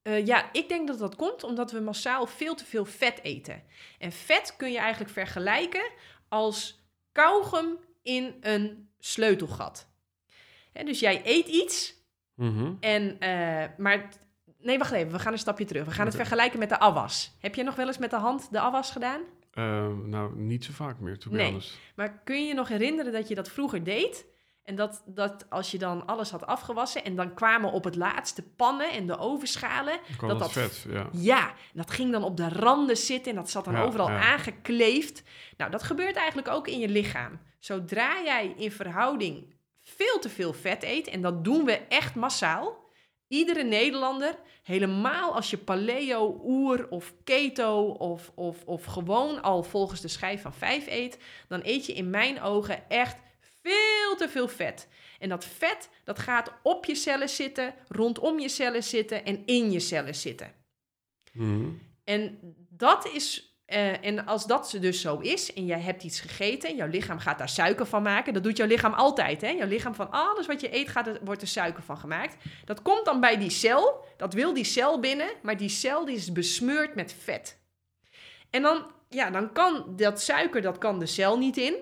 [0.02, 3.64] Eh, ja, ik denk dat dat komt omdat we massaal veel te veel vet eten.
[3.99, 5.91] En vet kun je eigenlijk vergelijken
[6.30, 9.90] als kauwgom in een sleutelgat.
[10.74, 11.99] Hè, dus jij eet iets,
[12.36, 12.74] Mhm.
[12.80, 14.10] en, eh, maar...
[14.58, 15.86] Nee, wacht even, we gaan een stapje terug.
[15.86, 17.36] We gaan het vergelijken met de afwas.
[17.40, 19.22] Heb je nog wel eens met de hand de afwas gedaan?
[19.52, 21.45] Ehm, nou, niet zo vaak meer, to be Nee.
[21.45, 21.78] honest.
[21.95, 24.26] Maar kun je je nog herinneren dat je dat vroeger deed?
[24.64, 28.41] En dat, dat als je dan alles had afgewassen en dan kwamen op het laatste
[28.44, 29.99] pannen en de ovenschalen.
[30.19, 31.10] Dat dat, dat- vet, ja.
[31.11, 34.19] Ja, dat ging dan op de randen zitten en dat zat dan Ja, overal ja.
[34.22, 35.23] aangekleefd.
[35.57, 37.40] Nou, dat gebeurt eigenlijk ook in je lichaam.
[37.60, 42.81] Zodra jij in verhouding veel te veel vet eet, en dat doen we echt massaal.
[43.32, 50.02] Iedere Nederlander, helemaal als je paleo, oer of keto of, of, of gewoon al volgens
[50.02, 51.18] de schijf van 5 eet,
[51.48, 53.20] dan eet je in mijn ogen echt
[53.62, 54.88] veel te veel vet.
[55.20, 59.72] En dat vet, dat gaat op je cellen zitten, rondom je cellen zitten en in
[59.72, 60.53] je cellen zitten.
[61.34, 61.70] Mhm.
[62.03, 62.40] En
[62.70, 63.51] dat is.
[63.72, 67.19] Eh, en als dat dus zo is en jij hebt iets gegeten en jouw lichaam
[67.19, 69.41] gaat daar suiker van maken, dat doet jouw lichaam altijd.
[69.41, 69.49] Hè?
[69.49, 72.35] Jouw lichaam van alles wat je eet, gaat er, wordt er suiker van gemaakt.
[72.65, 76.15] Dat komt dan bij die cel, dat wil die cel binnen, maar die cel die
[76.15, 77.60] is besmeurd met vet.
[78.49, 81.76] En dan, ja, dan kan dat suiker, dat kan de cel niet in.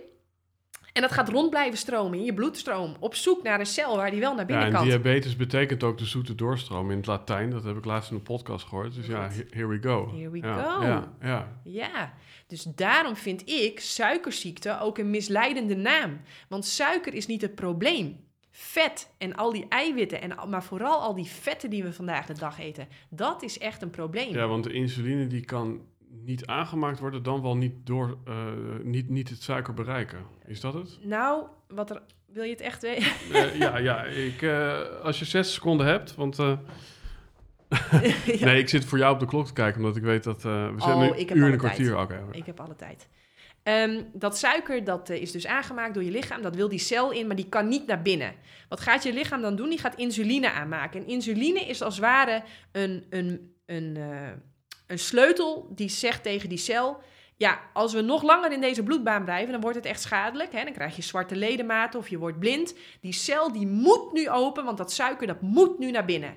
[0.94, 4.12] En dat gaat rond blijven stromen in je bloedstroom, op zoek naar een cel waar
[4.12, 4.84] die wel naar Ja, binnen en kan.
[4.84, 7.50] diabetes betekent ook de zoete doorstroom in het Latijn.
[7.50, 8.96] Dat heb ik laatst in de podcast gehoord.
[8.96, 10.12] Dus ja, here we go.
[10.16, 10.86] Here we ja, go.
[10.86, 11.60] Ja, ja.
[11.64, 12.14] Ja,
[12.48, 16.22] dus daarom vind ik suikerziekte ook een misleidende naam.
[16.48, 18.28] Want suiker is niet het probleem.
[18.52, 22.34] Vet en al die eiwitten, en, maar vooral al die vetten die we vandaag de
[22.34, 24.34] dag eten, dat is echt een probleem.
[24.34, 28.36] ja, want de insuline die kan niet aangemaakt worden, dan wel niet, door, eh,
[28.84, 30.20] niet, niet het suiker bereiken.
[30.46, 31.00] Is dat het?
[31.02, 33.12] Nou, wat er, wil je het echt weten?
[33.34, 36.38] Eh, ja, ja ik, eh, als je zes seconden hebt, want...
[38.40, 40.44] Nee, ik zit voor jou op de klok te kijken, omdat ik weet dat...
[40.44, 42.00] we zitten Oh, nu ik een heb uur en een kwartier.
[42.00, 42.26] Oké.
[42.32, 43.08] Ik heb alle tijd.
[43.64, 46.42] Ehm, dat suiker dat is dus aangemaakt door je lichaam.
[46.42, 48.34] Dat wil die cel in, maar die kan niet naar binnen.
[48.70, 49.70] Wat gaat je lichaam dan doen?
[49.70, 51.02] Die gaat insuline aanmaken.
[51.02, 53.98] En insuline is als het ware een, een, een,
[54.90, 57.02] een sleutel die zegt tegen die cel...
[57.36, 60.52] Ja, als we nog langer in deze bloedbaan blijven, dan wordt het echt schadelijk.
[60.52, 60.64] Hè?
[60.64, 62.76] Dan krijg je zwarte ledematen of je wordt blind.
[63.02, 66.34] Die cel die moet nu open, want dat suiker dat moet nu naar binnen.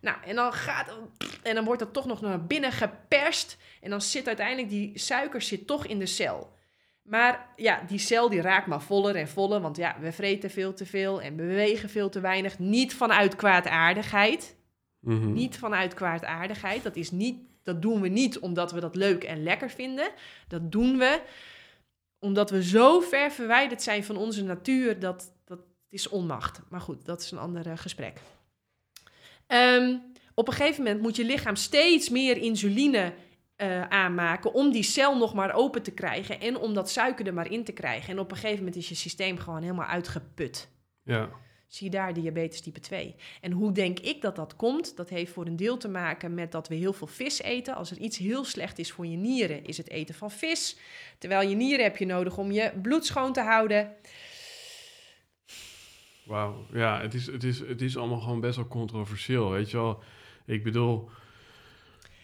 [0.00, 0.98] Nou, en dan gaat
[1.42, 3.56] en dan wordt dat toch nog naar binnen geperst.
[3.80, 6.54] En dan zit uiteindelijk die suiker zit toch in de cel.
[7.02, 9.60] Maar ja, die cel die raakt maar voller en voller.
[9.60, 12.58] Want ja, we vreten veel te veel en bewegen veel te weinig.
[12.58, 14.56] Niet vanuit kwaadaardigheid.
[15.00, 15.32] Mhm.
[15.32, 16.82] Niet vanuit kwaadaardigheid.
[16.82, 20.08] Dat, is niet, dat doen we niet omdat we dat leuk en lekker vinden.
[20.48, 21.20] Dat doen we
[22.18, 24.98] omdat we zo ver verwijderd zijn van onze natuur.
[24.98, 26.60] Dat, dat is onmacht.
[26.68, 28.20] Maar goed, dat is een ander eh, gesprek.
[29.46, 29.96] Ehm,
[30.34, 33.12] op een gegeven moment moet je lichaam steeds meer insuline
[33.56, 37.34] eh, aanmaken om die cel nog maar open te krijgen en om dat suiker er
[37.34, 38.10] maar in te krijgen.
[38.10, 40.68] En op een gegeven moment is je systeem gewoon helemaal uitgeput.
[41.02, 41.28] Ja.
[41.68, 43.14] Zie daar diabetes type 2.
[43.40, 44.96] En hoe denk ik dat dat komt?
[44.96, 47.74] Dat heeft voor een deel te maken met dat we heel veel vis eten.
[47.74, 50.78] Als er iets heel slecht is voor je nieren, is het eten van vis.
[51.18, 53.94] Terwijl je nieren heb je nodig om je bloed schoon te houden.
[56.24, 56.66] Wauw.
[56.72, 60.02] Ja, het is, het, is, het is allemaal gewoon best wel controversieel, weet je wel.
[60.46, 61.10] Ik bedoel...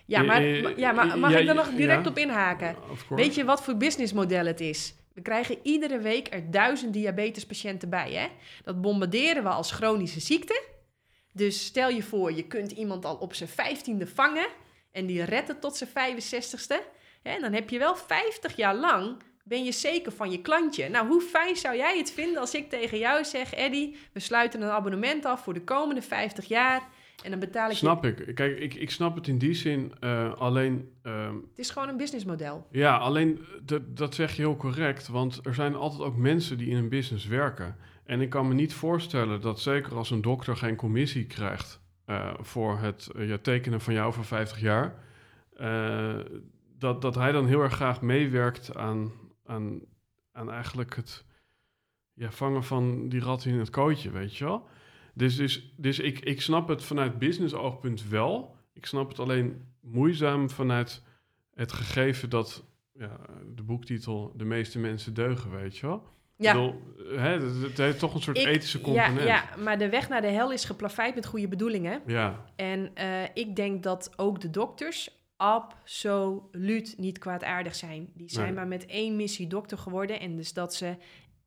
[0.04, 2.10] Ja, maar, Eh, eh, maar- ja, maar mag ja, ik er nog direct ja.
[2.10, 2.76] op inhaken?
[3.08, 4.94] Weet je wat voor businessmodel het is?
[5.14, 8.12] We krijgen iedere week er duizend diabetespatiënten bij.
[8.12, 8.28] Hè?
[8.64, 10.62] Dat bombarderen we als chronische ziekte.
[11.32, 14.46] Dus stel je voor, je kunt iemand al op zijn vijftiende vangen
[14.92, 16.76] en die redt het tot zijn 65ste.
[17.22, 17.38] Hè?
[17.40, 20.88] Dan heb je wel 50 jaar lang, ben je zeker van je klantje.
[20.88, 24.62] Nou, hoe fijn zou jij het vinden als ik tegen jou zeg, Eddy, we sluiten
[24.62, 26.88] een abonnement af voor de komende 50 jaar
[27.22, 27.76] en dan betaal ik je...
[27.78, 28.34] Snap ik.
[28.34, 29.92] Kijk, ik, ik snap het in die zin.
[30.00, 32.66] eh, alleen, ehm, Het is gewoon een businessmodel.
[32.70, 35.08] ja, alleen dat, dat zeg je heel correct.
[35.08, 37.76] Want er zijn altijd ook mensen die in een business werken.
[38.04, 42.34] En ik kan me niet voorstellen dat zeker als een dokter geen commissie krijgt eh,
[42.40, 44.94] voor het eh, ja, tekenen van jou voor 50 jaar,
[45.56, 46.18] eh,
[46.78, 49.12] dat, dat hij dan heel erg graag meewerkt aan,
[49.44, 49.80] aan,
[50.32, 51.24] aan eigenlijk het
[52.12, 54.68] ja, vangen van die rat in het kootje, weet je wel.
[55.14, 58.56] Dus, dus, dus ik, ik snap het vanuit business oogpunt wel.
[58.72, 61.02] Ik snap het alleen moeizaam vanuit
[61.54, 62.64] het gegeven dat
[62.98, 63.18] ja,
[63.54, 66.02] de boektitel de meeste mensen deugen, weet je wel.
[66.36, 66.52] Ja.
[66.52, 66.80] Bedoel,
[67.18, 69.18] hè, het, heeft toch een soort Ik- ethische component.
[69.18, 72.02] Ja, ja, maar de weg naar de hel is geplaveid met goede bedoelingen.
[72.06, 72.44] ja.
[72.56, 78.08] En eh, ik denk dat ook de dokters absoluut niet kwaadaardig zijn.
[78.14, 78.54] Die zijn Nee.
[78.54, 80.20] maar met één missie dokter geworden.
[80.20, 80.96] En dus dat ze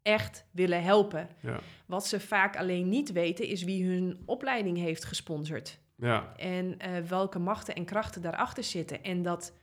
[0.06, 1.30] echt willen helpen.
[1.40, 1.60] ja.
[1.86, 5.80] Wat ze vaak alleen niet weten is wie hun opleiding heeft gesponsord.
[5.96, 6.34] ja.
[6.38, 9.04] En eh, welke machten en krachten daarachter zitten.
[9.04, 9.54] En dat,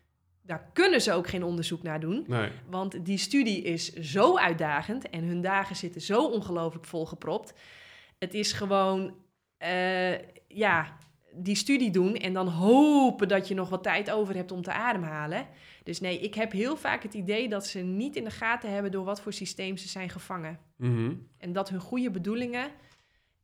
[0.42, 2.24] daar kunnen ze ook geen onderzoek naar doen.
[2.26, 2.50] Nee.
[2.70, 7.54] Want die studie is zo uitdagend en hun dagen zitten zo ongelooflijk volgepropt.
[8.18, 9.14] Het is gewoon,
[9.58, 10.12] eh,
[10.48, 10.96] ja,
[11.34, 14.72] die studie doen en dan hopen dat je nog wat tijd over hebt om te
[14.72, 15.46] ademhalen.
[15.82, 18.90] Dus nee, ik heb heel vaak het idee dat ze niet in de gaten hebben
[18.90, 20.58] door wat voor systeem ze zijn gevangen.
[20.76, 21.14] Mhm.
[21.38, 22.70] En dat hun goede bedoelingen,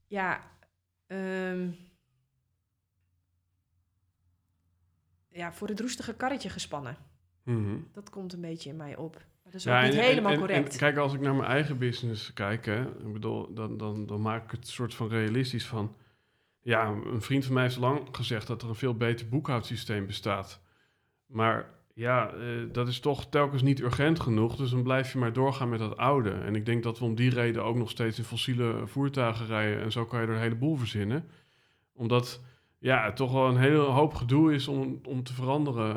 [0.06, 0.51] ja,
[1.06, 1.70] ehm,
[5.28, 6.97] ja, voor het roestige karretje gespannen.
[7.44, 7.77] Mhm.
[7.93, 9.15] Dat komt een beetje in mij op.
[9.15, 10.73] Maar dat is ook niet en- helemaal en- correct.
[10.73, 14.20] En, kijk, als ik naar mijn eigen business kijk, hè, ik bedoel, dan, dan, dan
[14.20, 15.97] maak ik het soort van realistisch van.
[16.60, 20.60] Ja, een vriend van mij heeft lang gezegd dat er een veel beter boekhoudsysteem bestaat.
[21.27, 22.40] Maar ja, eh,
[22.72, 24.56] dat is toch telkens niet urgent genoeg.
[24.56, 26.30] Dus dan blijf je maar doorgaan met dat oude.
[26.30, 29.82] En ik denk dat we om die reden ook nog steeds in fossiele voertuigen rijden.
[29.82, 31.24] En zo kan je er een heleboel verzinnen.
[31.92, 32.42] Omdat
[32.80, 35.96] ja, toch wel een hele hoop gedoe is om, om te veranderen.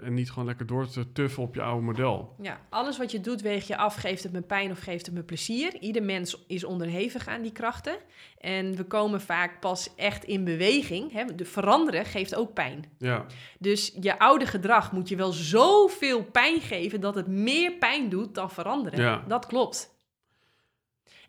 [0.00, 2.34] eh, en niet gewoon lekker door te tuffen op je oude model.
[2.42, 3.94] Ja, alles wat je doet weeg je af.
[3.94, 5.76] Geeft het me pijn of geeft het me plezier?
[5.80, 7.96] Ieder mens is onderhevig aan die krachten.
[8.38, 11.12] En we komen vaak pas echt in beweging.
[11.12, 11.34] Hè?
[11.34, 12.84] De veranderen geeft ook pijn.
[12.98, 13.26] Ja.
[13.58, 18.34] Dus je oude gedrag moet je wel zoveel pijn geven dat het meer pijn doet
[18.34, 19.00] dan veranderen.
[19.00, 19.24] Ja.
[19.28, 19.96] Dat klopt.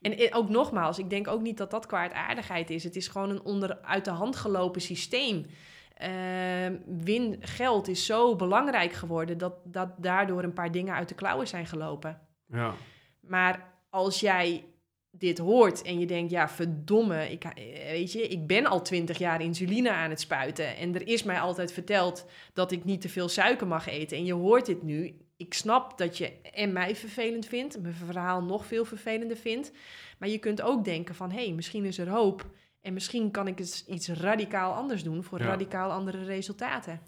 [0.01, 2.84] En ook nogmaals, ik denk ook niet dat dat kwaadaardigheid is.
[2.84, 5.45] Het is gewoon een onder uit de hand gelopen systeem.
[5.93, 11.15] Ehm, win, geld is zo belangrijk geworden dat, dat daardoor een paar dingen uit de
[11.15, 12.21] klauwen zijn gelopen.
[12.45, 12.73] Ja.
[13.19, 14.65] Maar als jij
[15.11, 17.43] dit hoort en je denkt, ja, verdomme, ik,
[17.91, 21.39] weet je, ik ben al twintig jaar insuline aan het spuiten en er is mij
[21.39, 25.17] altijd verteld dat ik niet te veel suiker mag eten en je hoort dit nu.
[25.39, 29.71] Ik snap dat je en mij vervelend vindt, mijn verhaal nog veel vervelender vindt,
[30.17, 32.45] maar je kunt ook denken van, hé, hey, misschien is er hoop
[32.81, 35.45] en misschien kan ik eens iets radicaal anders doen voor Ja.
[35.45, 37.01] radicaal andere resultaten.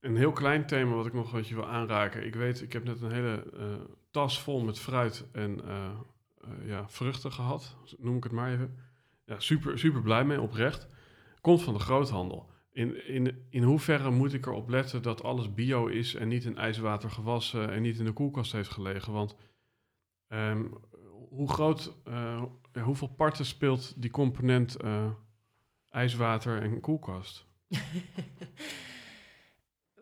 [0.00, 2.26] Een heel klein thema wat ik nog wat je wil aanraken.
[2.26, 3.66] Ik weet, ik heb net een hele eh,
[4.10, 5.90] tas vol met fruit en eh,
[6.40, 7.76] eh, ja, vruchten gehad.
[7.98, 8.78] Noem ik het maar even.
[9.24, 10.86] Ja, super, super blij mee, oprecht.
[11.40, 12.50] Komt van de groothandel.
[12.70, 16.56] In, in, in hoeverre moet ik erop letten dat alles bio is en niet in
[16.56, 19.12] ijswater gewassen en niet in de koelkast heeft gelegen?
[19.12, 19.36] Want
[20.28, 20.64] ehm,
[21.28, 22.42] hoe groot, eh,
[22.82, 25.10] hoeveel parten speelt die component eh,
[25.90, 27.46] ijswater en koelkast?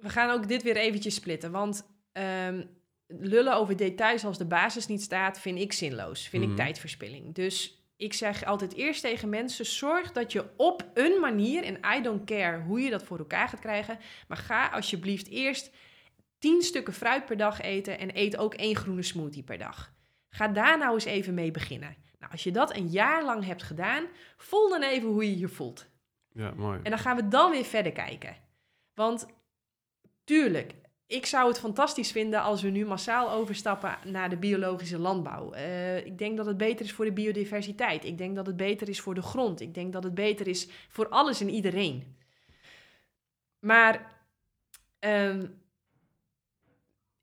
[0.01, 2.65] We gaan ook dit weer eventjes splitten, want ehm,
[3.07, 6.29] lullen over details als de basis niet staat, vind ik zinloos.
[6.29, 6.53] Vind Mhm.
[6.53, 7.35] ik tijdverspilling.
[7.35, 12.03] Dus ik zeg altijd eerst tegen mensen, zorg dat je op een manier, en I
[12.03, 13.99] don't care hoe je dat voor elkaar gaat krijgen,
[14.29, 15.71] maar ga alsjeblieft eerst
[16.39, 19.93] 10 stukken fruit per dag eten en eet ook één groene smoothie per dag.
[20.29, 21.97] Ga daar nou eens even mee beginnen.
[22.19, 24.07] Nou, als je dat een jaar lang hebt gedaan,
[24.37, 25.87] voel dan even hoe je je voelt.
[26.33, 26.81] Ja, mooi.
[26.83, 28.37] En dan gaan we dan weer verder kijken.
[28.95, 29.27] Want
[30.25, 30.75] tuurlijk,
[31.07, 35.53] ik zou het fantastisch vinden als we nu massaal overstappen naar de biologische landbouw.
[35.53, 38.05] Eh, ik denk dat het beter is voor de biodiversiteit.
[38.05, 39.61] Ik denk dat het beter is voor de grond.
[39.61, 42.17] Ik denk dat het beter is voor alles en iedereen.
[43.59, 44.13] Maar
[44.99, 45.47] ehm,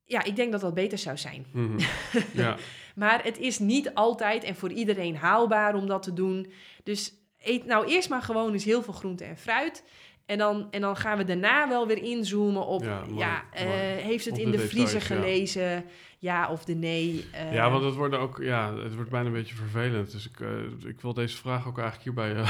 [0.03, 1.45] ja, ik denk dat dat beter zou zijn.
[1.51, 1.79] Mhm.
[2.33, 2.57] ja.
[2.95, 6.51] Maar het is niet altijd en voor iedereen haalbaar om dat te doen.
[6.83, 9.83] Dus eet nou eerst maar gewoon eens heel veel groente en fruit.
[10.25, 12.83] En dan, en dan gaan we daarna wel weer inzoomen op...
[12.83, 13.21] Ja, mooi,
[13.51, 13.67] eh,
[14.03, 15.05] heeft het Op in de de vriezer ja.
[15.05, 15.85] gelezen?
[16.17, 17.25] Ja of de nee?
[17.31, 20.11] Eh, Ja, want het wordt ook, ja, het wordt bijna een beetje vervelend.
[20.11, 22.33] Dus ik, eh, ik wil deze vraag ook eigenlijk hierbij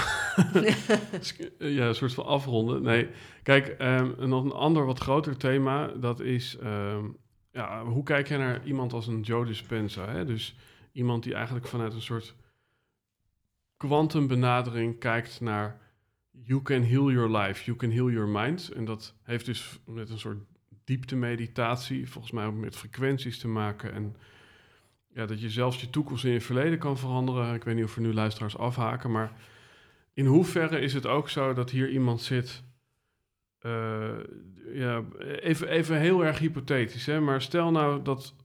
[1.78, 2.82] ja, een soort van afronden.
[2.82, 3.10] Nee,
[3.44, 7.06] kijk, ehm, nog een ander wat groter thema, dat is, ehm,
[7.52, 10.10] ja, hoe kijk je naar iemand als een Joe Dispenza?
[10.10, 10.26] Hè?
[10.26, 10.56] Dus
[10.92, 12.36] iemand die eigenlijk vanuit een soort
[13.78, 15.83] kwantumbenadering kijkt naar
[16.42, 18.72] you can heal your life, you can heal your mind.
[18.72, 20.38] En dat heeft dus met een soort
[20.84, 23.94] diepte-meditatie, volgens mij ook met frequenties te maken.
[23.94, 24.16] En
[25.14, 27.56] ja, dat je zelfs je toekomst in je verleden kan veranderen.
[27.56, 29.32] Ik weet niet of er nu luisteraars afhaken, maar
[30.14, 32.64] in hoeverre is het ook zo dat hier iemand zit...
[33.60, 34.18] eh,
[34.74, 35.04] ja,
[35.40, 37.20] even, even heel erg hypothetisch, hè?
[37.20, 38.36] maar stel nou dat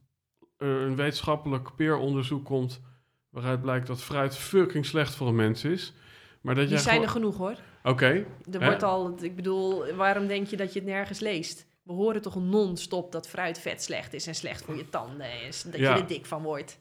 [0.57, 2.83] er een wetenschappelijk peeronderzoek komt...
[3.31, 5.95] waaruit blijkt dat fruit fucking slecht voor een mens is...
[6.49, 7.57] Maar dat Die zijn gewoon- er genoeg hoor.
[7.83, 11.67] Oké, Er wordt al, ik bedoel, waarom denk je dat je het nergens leest?
[11.83, 15.77] We horen toch non-stop dat fruitvet slecht is en slecht voor je tanden en dat
[15.81, 15.95] Ja.
[15.95, 16.79] je er dik van wordt.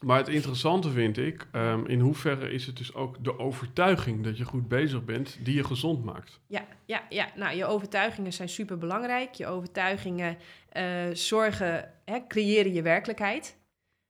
[0.00, 4.38] Maar het interessante vind ik, ehm, in hoeverre is het dus ook de overtuiging dat
[4.38, 6.40] je goed bezig bent, die je gezond maakt.
[6.46, 7.28] Ja, ja, ja.
[7.36, 9.34] Nou, je overtuigingen zijn super belangrijk.
[9.34, 10.36] Je overtuigingen
[10.68, 13.55] eh, zorgen, hè, creëren je werkelijkheid.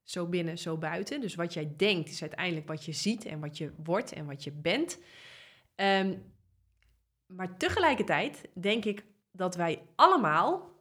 [0.07, 1.21] Zo binnen, zo buiten.
[1.21, 4.45] Dus wat jij denkt is uiteindelijk wat je ziet en wat je wordt en wat
[4.45, 4.99] je bent.
[5.75, 6.15] Ehm,
[7.27, 10.75] maar tegelijkertijd denk ik dat wij allemaal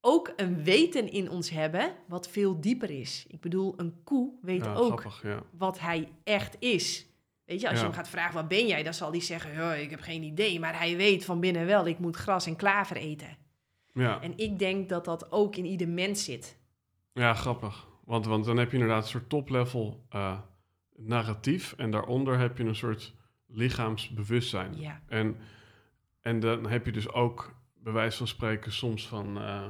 [0.00, 3.24] ook een weten in ons hebben wat veel dieper is.
[3.28, 5.42] Ik bedoel, een koe weet Ja, ook grappig, ja.
[5.58, 7.06] wat hij echt is.
[7.44, 8.82] Weet je, als je hem gaat vragen, wat ben jij?
[8.82, 10.60] Dan zal hij zeggen, "Ja, ik heb geen idee.
[10.60, 13.36] Maar hij weet van binnen wel, ik moet gras en klaver eten.
[13.92, 16.56] Ja, En ik denk dat dat ook in ieder mens zit.
[17.12, 17.86] ja grappig.
[18.06, 20.38] Want, want dan heb je inderdaad een soort top-level eh,
[20.96, 21.74] narratief.
[21.76, 23.14] En daaronder heb je een soort
[23.46, 24.80] lichaamsbewustzijn.
[24.80, 25.36] Ja, En,
[26.20, 29.38] en dan heb je dus ook, bij wijze van spreken, soms van...
[29.38, 29.66] eh,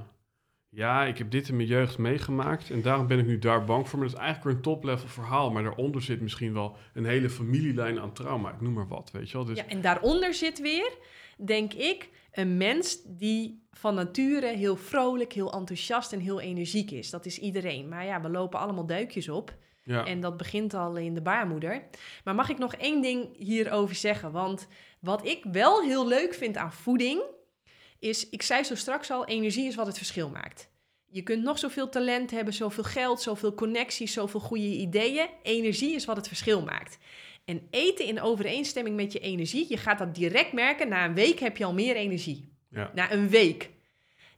[0.68, 3.88] ja, ik heb dit in mijn jeugd meegemaakt en daarom ben ik nu daar bang
[3.88, 3.98] voor.
[3.98, 5.50] Maar dat is eigenlijk weer een top-level verhaal.
[5.50, 8.50] Maar daaronder zit misschien wel een hele familielijn aan trauma.
[8.52, 9.46] Ik noem maar wat, weet je wel.
[9.46, 10.92] Dus ja, en daaronder zit weer,
[11.36, 17.10] denk ik, een mens die van nature heel vrolijk, heel enthousiast en heel energiek is.
[17.10, 17.88] Dat is iedereen.
[17.88, 19.54] Maar ja, we lopen allemaal duikjes op.
[19.82, 21.82] ja, En dat begint al in de baarmoeder.
[22.24, 24.32] Maar mag ik nog één ding hierover zeggen?
[24.32, 24.68] Want
[25.00, 27.22] wat ik wel heel leuk vind aan voeding,
[27.98, 30.68] is, ik zei zo straks al, energie is wat het verschil maakt.
[31.06, 35.28] Je kunt nog zoveel talent hebben, zoveel geld, zoveel connecties, zoveel goede ideeën.
[35.42, 36.98] Energie is wat het verschil maakt.
[37.47, 40.89] En eten in overeenstemming met je energie, je gaat dat direct merken.
[40.89, 42.52] Na een week heb je al meer energie.
[42.70, 43.70] ja, Na een week.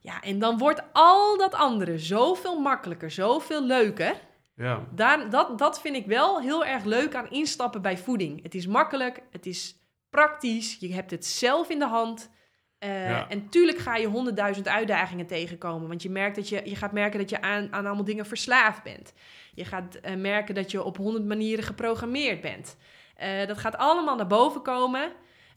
[0.00, 4.14] Ja, en dan wordt al dat andere zoveel makkelijker, zoveel leuker.
[4.56, 8.42] ja, Daar, dat, dat vind ik wel heel erg leuk aan instappen bij voeding.
[8.42, 9.76] Het is makkelijk, het is
[10.10, 12.30] praktisch, je hebt het zelf in de hand.
[12.78, 13.28] Eh, Ja.
[13.28, 15.88] En tuurlijk ga je honderdduizend uitdagingen tegenkomen.
[15.88, 18.82] Want je, merkt dat je, je gaat merken dat je aan, aan allemaal dingen verslaafd
[18.82, 19.12] bent.
[19.54, 22.76] Je gaat eh, merken dat je op honderd manieren geprogrammeerd bent.
[23.18, 25.12] Eh, dat gaat allemaal naar boven komen.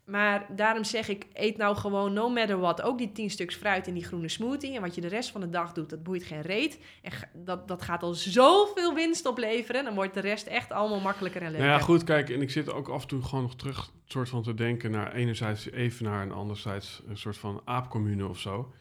[0.06, 2.82] Maar daarom zeg ik, eet nou gewoon no matter what.
[2.82, 4.76] Ook die tien stuks fruit in die groene smoothie.
[4.76, 6.80] En wat je de rest van de dag doet, dat boeit geen reet.
[7.02, 9.84] En dat, dat gaat al zoveel winst opleveren.
[9.84, 11.78] Dan wordt de rest echt allemaal makkelijker en Nou leuker.
[11.78, 14.44] ja, goed, kijk, en ik zit ook af en toe gewoon nog terug soort van
[14.44, 18.74] te denken naar enerzijds Evenaar en anderzijds een soort van aapcommune of zo.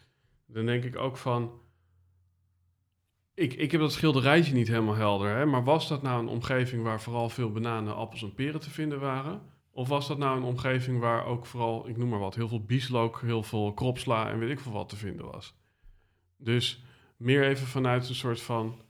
[0.47, 1.53] Dan denk ik ook van,
[3.41, 6.83] ik, ik heb dat schilderijtje niet helemaal helder, hè, maar was dat nou een omgeving
[6.83, 9.43] waar vooral veel bananen, appels en peren te vinden waren?
[9.71, 12.65] Of was dat nou een omgeving waar ook vooral, ik noem maar wat, heel veel
[12.65, 15.55] bieslook, heel veel kropsla en weet ik veel wat te vinden was?
[16.37, 16.83] Dus
[17.17, 18.83] meer even vanuit een soort van,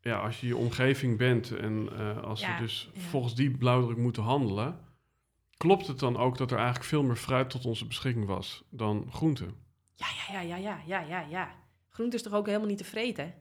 [0.00, 3.00] ja, als je je omgeving bent en eh, als Ja, we dus ja.
[3.00, 4.78] volgens die blauwdruk moeten handelen,
[5.56, 9.06] klopt het dan ook dat er eigenlijk veel meer fruit tot onze beschikking was dan
[9.10, 9.46] groente?
[9.94, 11.61] Ja, ja, ja, ja, ja, ja, ja, ja.
[11.92, 13.34] Groente is toch ook helemaal niet te vreten?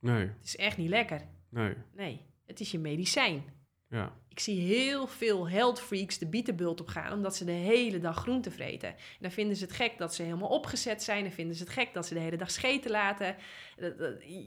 [0.00, 1.20] Nee, Het is echt niet lekker.
[1.50, 3.44] nee, Nee, het is je medicijn.
[3.88, 7.98] ja, Ik zie heel veel health freaks de bietenbult op gaan, omdat ze de hele
[8.00, 8.88] dag groente vreten.
[8.88, 11.22] En dan vinden ze het gek dat ze helemaal opgezet zijn.
[11.22, 13.36] Dan vinden ze het gek dat ze de hele dag scheten laten.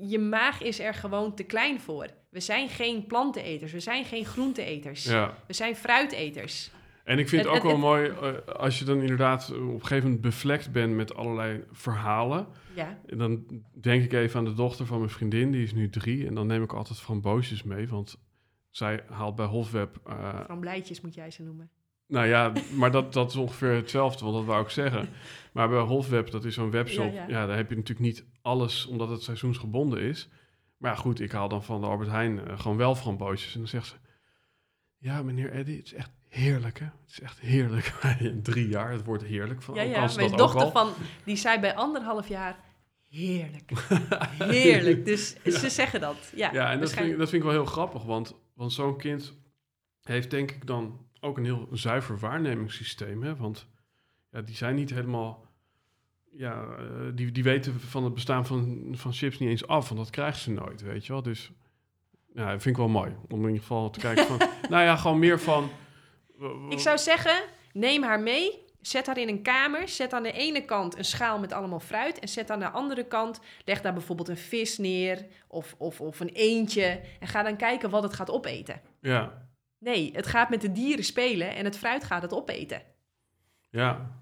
[0.01, 2.07] Je maag is er gewoon te klein voor.
[2.29, 5.03] We zijn geen planteneters, we zijn geen groenteeters.
[5.03, 5.37] ja.
[5.47, 6.71] We zijn fruiteters.
[7.09, 10.03] En ik vind het ook wel mooi eh, als je dan inderdaad op een gegeven
[10.03, 12.47] moment bevlekt bent met allerlei verhalen.
[12.75, 15.89] Ja, En dan denk ik even aan de dochter van mijn vriendin, die is nu
[15.89, 16.27] drie.
[16.27, 18.17] En dan neem ik altijd framboosjes mee, want
[18.69, 19.99] zij haalt bij Hofweb...
[20.05, 21.69] eh, van blijtjes moet jij ze noemen.
[22.07, 25.09] nou ja, maar dat, dat is ongeveer hetzelfde, want dat wou ik zeggen.
[25.53, 27.45] Maar bij Hofweb, dat is zo'n webshop, Ja, ja, ja.
[27.45, 30.29] daar heb je natuurlijk niet alles, omdat het seizoensgebonden is.
[30.77, 33.53] Maar ja, goed, ik haal dan van de Albert Heijn eh, gewoon wel framboosjes.
[33.53, 33.95] En dan zegt ze,
[34.97, 36.85] ja meneer Eddy, het is echt heerlijk hè.
[36.85, 37.85] Het is echt heerlijk.
[38.43, 39.61] drie jaar, het wordt heerlijk.
[39.61, 40.71] Van, Ja, ook ja, mijn dat ook dochter al.
[40.71, 40.93] van,
[41.23, 42.59] die zei bij anderhalf jaar,
[43.09, 43.71] heerlijk.
[44.37, 45.05] Heerlijk.
[45.05, 46.31] Dus ze zeggen dat.
[46.35, 47.19] Ja, Ja, en dat vind, ik, waarschijnlijk.
[47.19, 49.33] dat vind ik wel heel grappig, want, want zo'n kind
[50.01, 53.23] heeft denk ik dan ook een heel zuiver waarnemingssysteem.
[53.23, 53.35] Hè?
[53.35, 53.67] Want
[54.31, 55.45] ja, die zijn niet helemaal,
[56.31, 60.01] ja, eh, die, die weten van het bestaan van, van chips niet eens af, want
[60.01, 61.21] dat krijgen ze nooit, weet je wel.
[61.21, 61.51] Dus
[62.33, 64.37] ja, dat vind ik wel mooi, om in ieder geval te kijken van,
[64.69, 65.69] nou ja, gewoon meer van...
[66.69, 67.41] Ik zou zeggen,
[67.73, 68.67] neem haar mee.
[68.81, 69.87] Zet haar in een kamer.
[69.87, 72.19] Zet aan de ene kant een schaal met allemaal fruit.
[72.19, 75.25] En zet aan de andere kant, leg daar bijvoorbeeld een vis neer.
[75.47, 77.01] Of, of, of een eendje.
[77.19, 78.81] En ga dan kijken wat het gaat opeten.
[79.01, 79.47] Ja,
[79.79, 82.81] Nee, het gaat met de dieren spelen en het fruit gaat het opeten.
[83.69, 84.17] ja.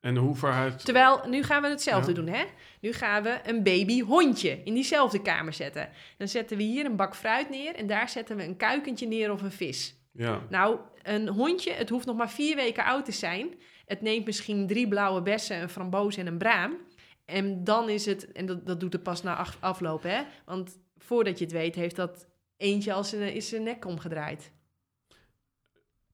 [0.00, 0.84] En hoe verhuid...
[0.84, 2.16] Terwijl, nu gaan we hetzelfde Ja.
[2.16, 2.44] doen, hè?
[2.80, 5.88] Nu gaan we een babyhondje in diezelfde kamer zetten.
[6.16, 9.32] Dan zetten we hier een bak fruit neer en daar zetten we een kuikentje neer
[9.32, 9.94] of een vis.
[10.12, 13.54] Ja, Nou, een hondje, het hoeft nog maar vier weken oud te zijn.
[13.86, 16.76] Het neemt misschien drie blauwe bessen, een framboos en een braam.
[17.24, 20.22] En dan is het, en dat, dat doet het pas na af- afloop, hè?
[20.44, 24.52] Want voordat je het weet, heeft dat eentje al zijn, is zijn nek omgedraaid.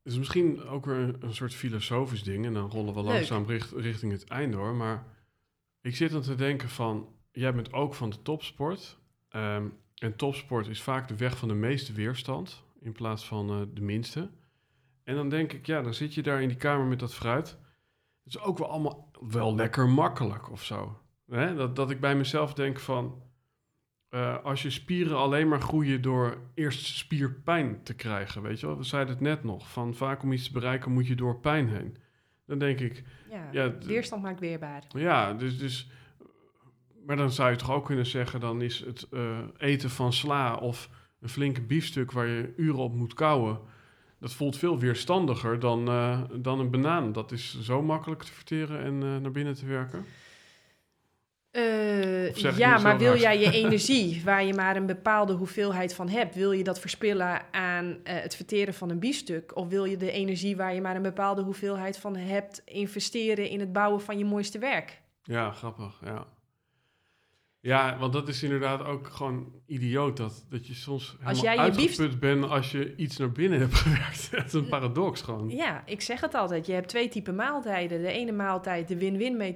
[0.02, 2.46] Het is misschien ook weer een, een soort filosofisch ding.
[2.46, 3.12] En dan rollen we Leuk.
[3.12, 4.74] langzaam richt- richting het einde hoor.
[4.74, 5.04] Maar
[5.80, 7.08] ik zit dan te denken van...
[7.32, 8.98] Jij bent ook van de topsport.
[9.28, 12.62] Ehm, en topsport is vaak de weg van de meeste weerstand.
[12.80, 14.28] In plaats van eh, de minste.
[15.06, 17.48] En dan denk ik, ja, dan zit je daar in die kamer met dat fruit.
[18.24, 20.98] Het is ook wel allemaal wel lekker makkelijk of zo.
[21.30, 21.54] Hè?
[21.54, 23.22] Dat, dat ik bij mezelf denk van...
[24.08, 28.76] eh, als je spieren alleen maar groeien door eerst spierpijn te krijgen, weet je wel?
[28.76, 31.68] We zeiden het net nog, van vaak om iets te bereiken moet je door pijn
[31.68, 31.96] heen.
[32.46, 33.04] Dan denk ik,
[33.52, 34.84] Ja, weerstand maakt weerbaar.
[34.88, 35.90] ja, dus, dus...
[37.06, 40.54] Maar dan zou je toch ook kunnen zeggen, dan is het eh, eten van sla
[40.56, 43.74] of een flinke biefstuk waar je uren op moet kouwen...
[44.18, 47.12] Dat voelt veel weerstandiger dan, eh, dan een banaan.
[47.12, 50.04] Dat is zo makkelijk te verteren en eh, naar binnen te werken.
[51.50, 53.20] Eh, ja, maar wil hard?
[53.20, 57.52] jij je energie, waar je maar een bepaalde hoeveelheid van hebt, wil je dat verspillen
[57.52, 59.56] aan het verteren van een biefstuk?
[59.56, 63.60] Of wil je de energie waar je maar een bepaalde hoeveelheid van hebt, investeren in
[63.60, 65.00] het bouwen van je mooiste werk?
[65.22, 66.26] Ja, grappig, ja.
[67.66, 72.20] Ja, want dat is inderdaad ook gewoon idioot dat, dat je soms jij je uitgeput
[72.20, 74.30] bent als je iets naar binnen hebt gewerkt.
[74.30, 75.50] Het is een paradox gewoon.
[75.50, 76.66] Ja, ik zeg het altijd.
[76.66, 78.02] Je hebt twee typen maaltijden.
[78.02, 79.54] De ene maaltijd, de win-win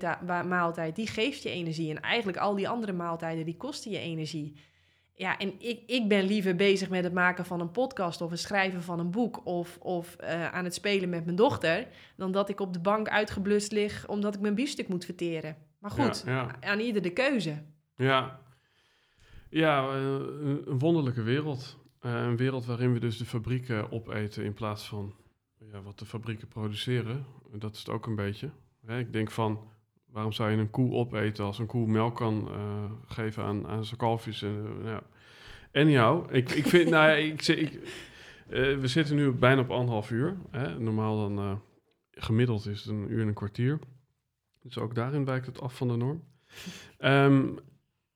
[0.49, 1.91] maaltijd, die geeft je energie.
[1.91, 4.57] En eigenlijk al die andere maaltijden, die kosten je energie.
[5.15, 8.41] Ja, en ik, ik ben liever bezig met het maken van een podcast of het
[8.41, 12.49] schrijven van een boek of, of eh, aan het spelen met mijn dochter, dan dat
[12.49, 15.57] ik op de bank uitgeblust lig omdat ik mijn biefstuk moet verteren.
[15.79, 16.69] Maar goed, Ja, ja.
[16.69, 17.63] aan ieder de keuze.
[18.01, 18.41] Ja,
[19.51, 20.15] ja eh,
[20.65, 21.79] een, wonderlijke wereld.
[22.01, 25.15] Eh, een wereld waarin we dus de fabrieken opeten in plaats van
[25.73, 27.27] ja, wat de fabrieken produceren.
[27.53, 28.51] Dat is het ook een beetje.
[28.87, 29.69] Ik denk van,
[30.07, 33.85] waarom zou je een koe opeten als een koe melk kan eh, geven aan, aan
[33.85, 34.43] zijn kalfjes?
[34.43, 34.97] En, uh.
[35.73, 37.81] Anyhow, ik, ik vind, nou ja, ik, ik,
[38.81, 40.37] we zitten nu bijna op anderhalf uur.
[40.51, 40.79] Hè.
[40.79, 41.63] Normaal dan,
[42.11, 43.79] gemiddeld is het een uur en een kwartier.
[44.63, 46.25] Dus ook daarin wijkt het af van de norm.
[46.99, 47.49] Ehm,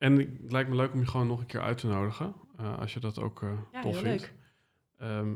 [0.04, 2.34] en het lijkt me leuk om je gewoon nog een keer uit te nodigen.
[2.56, 4.32] eh, als je dat ook eh, Ja, tof vindt.
[4.98, 5.32] Ehm,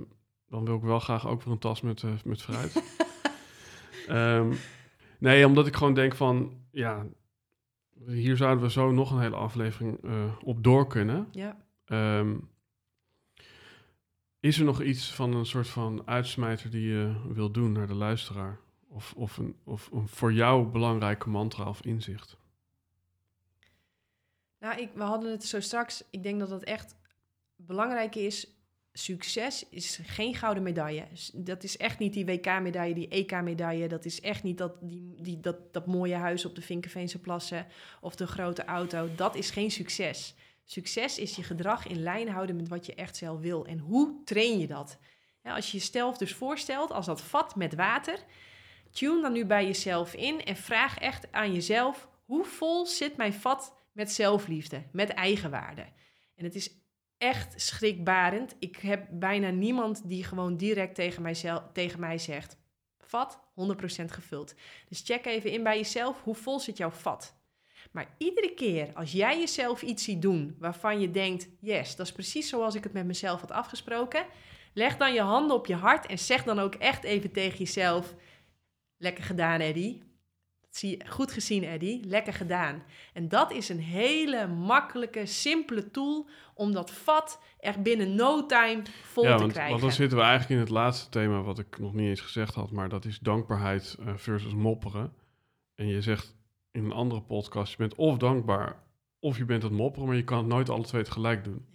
[0.49, 2.83] dan wil ik wel graag ook weer een tas met, eh, met fruit.
[4.09, 4.53] Ehm,
[5.19, 6.53] nee, omdat ik gewoon denk van...
[6.71, 7.07] Ja,
[8.07, 9.99] hier zouden we zo nog een hele aflevering
[10.45, 11.29] op door kunnen.
[11.31, 11.57] Ja.
[11.85, 12.37] Ehm,
[14.41, 17.95] is er nog iets van een soort van uitsmijter die je wil doen naar de
[17.95, 18.59] luisteraar?
[18.89, 22.39] Of, of, een, of een voor jou belangrijke mantra of inzicht?
[24.61, 26.05] Nou, ik, we hadden het zo straks.
[26.11, 26.97] Ik denk dat het echt
[27.57, 28.53] belangrijk is.
[28.93, 31.07] Succes is geen gouden medaille.
[31.35, 33.89] Dat is echt niet die WK-medaille, die EK-medaille.
[33.89, 37.67] Dat is echt niet dat, die, die, dat, dat mooie huis op de Vinkenveense plassen
[38.01, 39.09] of de grote auto.
[39.15, 40.35] Dat is geen succes.
[40.65, 43.67] Succes is je gedrag in lijn houden met wat je echt zelf wil.
[43.67, 44.99] En hoe train je dat?
[45.43, 48.19] Als je jezelf dus voorstelt als dat vat met water,
[48.91, 53.35] tune dan nu bij jezelf in en vraag echt aan jezelf: hoe vol zit mijn
[53.35, 55.87] vat met zelfliefde, met eigenwaarde?
[56.35, 56.71] En het is
[57.17, 58.57] echt schrikbarend.
[58.59, 61.35] Ik heb bijna niemand die gewoon direct tegen mij,
[61.73, 62.57] tegen mij zegt:
[62.99, 63.41] vat
[64.03, 64.55] 100% gevuld.
[64.89, 67.37] Dus check even in bij jezelf: hoe vol zit jouw vat?
[67.91, 72.13] Maar iedere keer als jij jezelf iets ziet doen waarvan je denkt: yes, dat is
[72.13, 74.27] precies zoals ik het met mezelf had afgesproken.
[74.75, 78.15] Leg dan je handen op je hart en zeg dan ook echt even tegen jezelf:
[78.97, 80.08] Lekker gedaan, Eddie.
[80.69, 82.05] Zie goed gezien, Eddie.
[82.05, 82.83] Lekker gedaan.
[83.13, 88.83] En dat is een hele makkelijke, simpele tool om dat vat echt binnen no time
[89.03, 89.71] vol ja, te want, krijgen.
[89.71, 92.55] want dan zitten we eigenlijk in het laatste thema wat ik nog niet eens gezegd
[92.55, 95.13] had, maar dat is dankbaarheid eh, versus mopperen.
[95.75, 96.37] En je zegt
[96.71, 98.83] in een andere podcast, je bent of dankbaar
[99.21, 101.67] of je bent het mopperen, maar je kan het nooit alle twee tegelijk doen.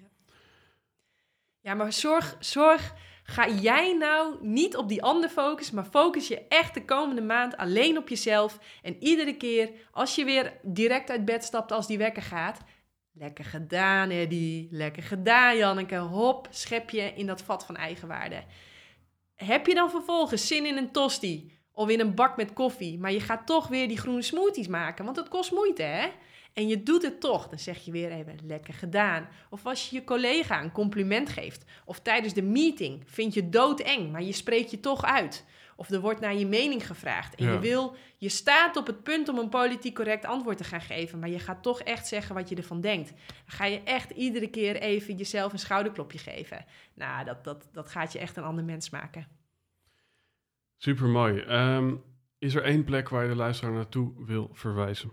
[1.59, 2.93] Ja, maar zorg, zorg,
[3.23, 7.57] ga jij nou niet op die ander focussen, maar focus je echt de komende maand
[7.57, 8.59] alleen op jezelf.
[8.81, 12.59] En iedere keer als je weer direct uit bed stapt als die wekker gaat,
[13.13, 18.43] lekker gedaan Eddie, lekker gedaan Janneke, hop, schep je in dat vat van eigenwaarde.
[19.35, 23.11] Heb je dan vervolgens zin in een tosti of in een bak met koffie, maar
[23.11, 26.07] je gaat toch weer die groene smoothies maken, want dat kost moeite hè?
[26.53, 29.27] En je doet het toch, dan zeg je weer even lekker gedaan.
[29.49, 31.65] Of als je je collega een compliment geeft.
[31.85, 35.45] Of tijdens de meeting vind je doodeng, maar je spreekt je toch uit.
[35.75, 37.35] Of er wordt naar je mening gevraagd.
[37.35, 37.51] En Ja.
[37.51, 41.19] je wil, je staat op het punt om een politiek correct antwoord te gaan geven.
[41.19, 43.09] Maar je gaat toch echt zeggen wat je ervan denkt.
[43.09, 46.65] Dan ga je echt iedere keer even jezelf een schouderklopje geven.
[46.93, 49.27] Nou, dat, dat, dat gaat je echt een ander mens maken.
[50.77, 51.39] Super mooi.
[51.39, 51.95] Ehm,
[52.37, 55.11] is er één plek waar je de luisteraar naartoe wil verwijzen?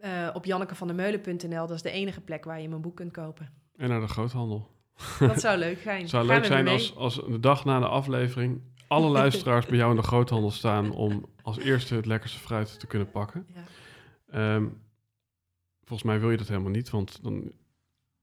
[0.00, 3.48] Eh, op jannekevandermeulen.nl, dat is de enige plek waar je mijn boek kunt kopen.
[3.76, 4.68] En naar de groothandel.
[5.18, 6.00] Dat zou leuk zijn.
[6.00, 9.76] Het zou Gaan leuk zijn als, als de dag na de aflevering alle luisteraars bij
[9.76, 13.46] jou in de groothandel staan om als eerste het lekkerste fruit te kunnen pakken.
[13.54, 13.62] Ja.
[14.30, 14.66] Ehm,
[15.84, 17.34] volgens mij wil je dat helemaal niet, want dan,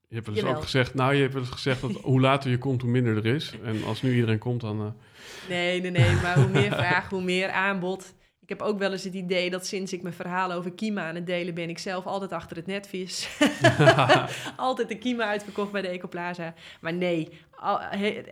[0.08, 0.56] je hebt wel eens Jawel.
[0.56, 3.16] ook gezegd, nou je hebt wel eens gezegd dat hoe later je komt, hoe minder
[3.16, 3.54] er is.
[3.62, 4.80] En als nu iedereen komt, dan...
[4.80, 6.14] eh, Nee, nee, nee.
[6.22, 8.14] Maar hoe meer vraag, hoe meer aanbod.
[8.44, 11.14] Ik heb ook wel eens het idee dat sinds ik mijn verhalen over Kima aan
[11.14, 13.28] het delen ben, ik zelf altijd achter het netvis.
[14.56, 16.54] altijd de Kima uitverkocht bij de Ecoplaza.
[16.80, 17.28] Maar nee,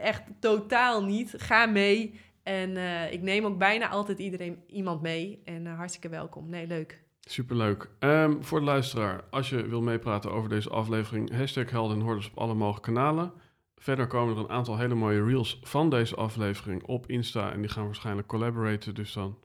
[0.01, 1.35] echt totaal niet.
[1.37, 2.21] Ga mee.
[2.43, 5.43] En uh, ik neem ook bijna altijd iedereen, iemand mee.
[5.45, 6.49] En uh, hartstikke welkom.
[6.49, 7.03] Nee, leuk.
[7.21, 7.91] Superleuk.
[7.99, 12.29] Um, voor de luisteraar, als je wil meepraten over deze aflevering, hashtag Helden en Hordes
[12.31, 13.33] op alle mogelijke kanalen.
[13.77, 17.53] Verder komen er een aantal hele mooie reels van deze aflevering op Insta.
[17.53, 18.95] En die gaan waarschijnlijk collaboraten.
[18.95, 19.39] Dus dan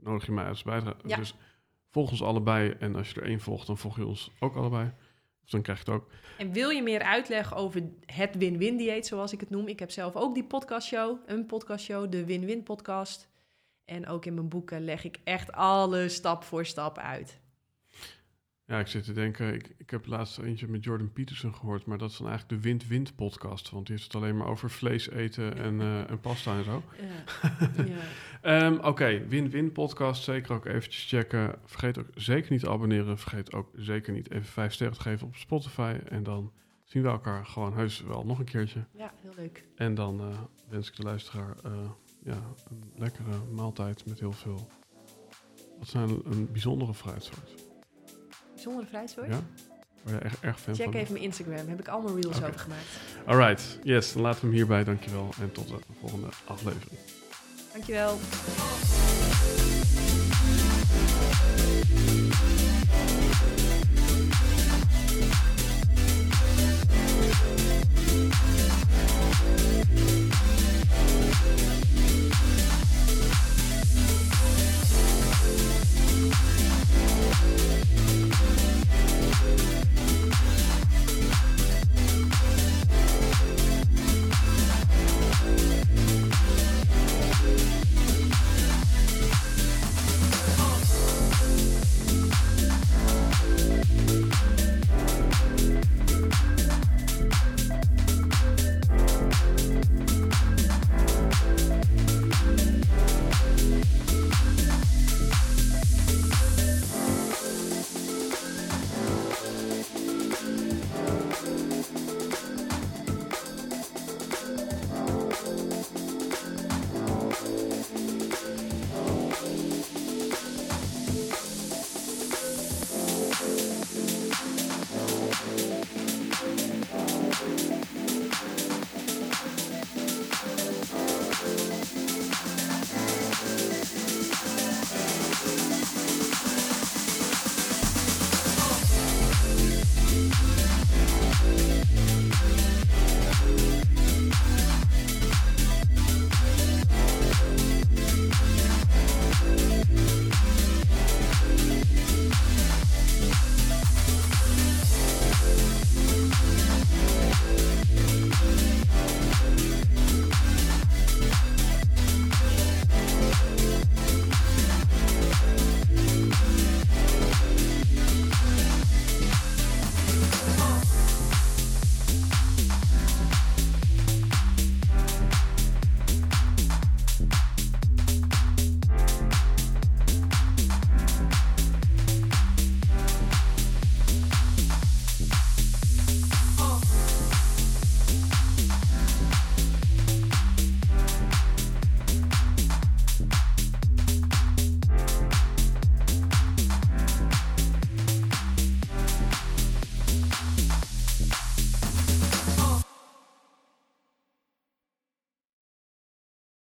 [0.00, 0.96] nodig je mij als bijdrage.
[1.04, 1.16] Ja.
[1.16, 1.34] Dus
[1.90, 2.70] volg ons allebei.
[2.70, 4.92] En als je er één volgt, dan volg je ons ook allebei.
[5.42, 6.10] Dus dan krijg je het ook.
[6.38, 9.68] En wil je meer uitleg over het win-win dieet, zoals ik het noem?
[9.68, 13.28] Ik heb zelf ook die podcastshow, een podcastshow, de Win-Win podcast.
[13.84, 17.40] En ook in mijn boeken leg ik echt alles stap voor stap uit.
[18.68, 21.98] Ja, ik zit te denken, ik, ik heb laatst eentje met Jordan Peterson gehoord, maar
[21.98, 23.70] dat is dan eigenlijk de Wind-Wind podcast.
[23.70, 26.82] Want die heeft het alleen maar over vlees eten en, uh, en pasta en zo.
[27.00, 27.84] Ja.
[28.42, 28.66] ja.
[28.66, 31.54] um, Oké, Win-Win podcast, zeker ook eventjes checken.
[31.64, 33.18] Vergeet ook zeker niet te abonneren.
[33.18, 35.96] Vergeet ook zeker niet even vijf sterren te geven op Spotify.
[36.08, 36.52] En dan
[36.84, 38.84] zien we elkaar gewoon heus wel nog een keertje.
[38.92, 39.64] Ja, heel leuk.
[39.76, 40.38] En dan uh,
[40.68, 41.90] wens ik de luisteraar uh,
[42.22, 44.68] ja, een lekkere maaltijd met heel veel...
[45.78, 47.67] Wat zijn een bijzondere fruitsoort?
[48.58, 49.28] Zonder vrijsoort.
[49.28, 49.40] Ja.
[50.06, 51.68] Oh ja echt, erg fan Check even mijn Instagram.
[51.68, 52.86] Heb ik allemaal reels over gemaakt.
[53.26, 53.78] Alright.
[53.82, 54.84] Yes, dan laten we hem hierbij.
[54.84, 55.28] Dankjewel.
[55.40, 56.98] En tot de volgende aflevering.
[57.72, 58.18] Dankjewel.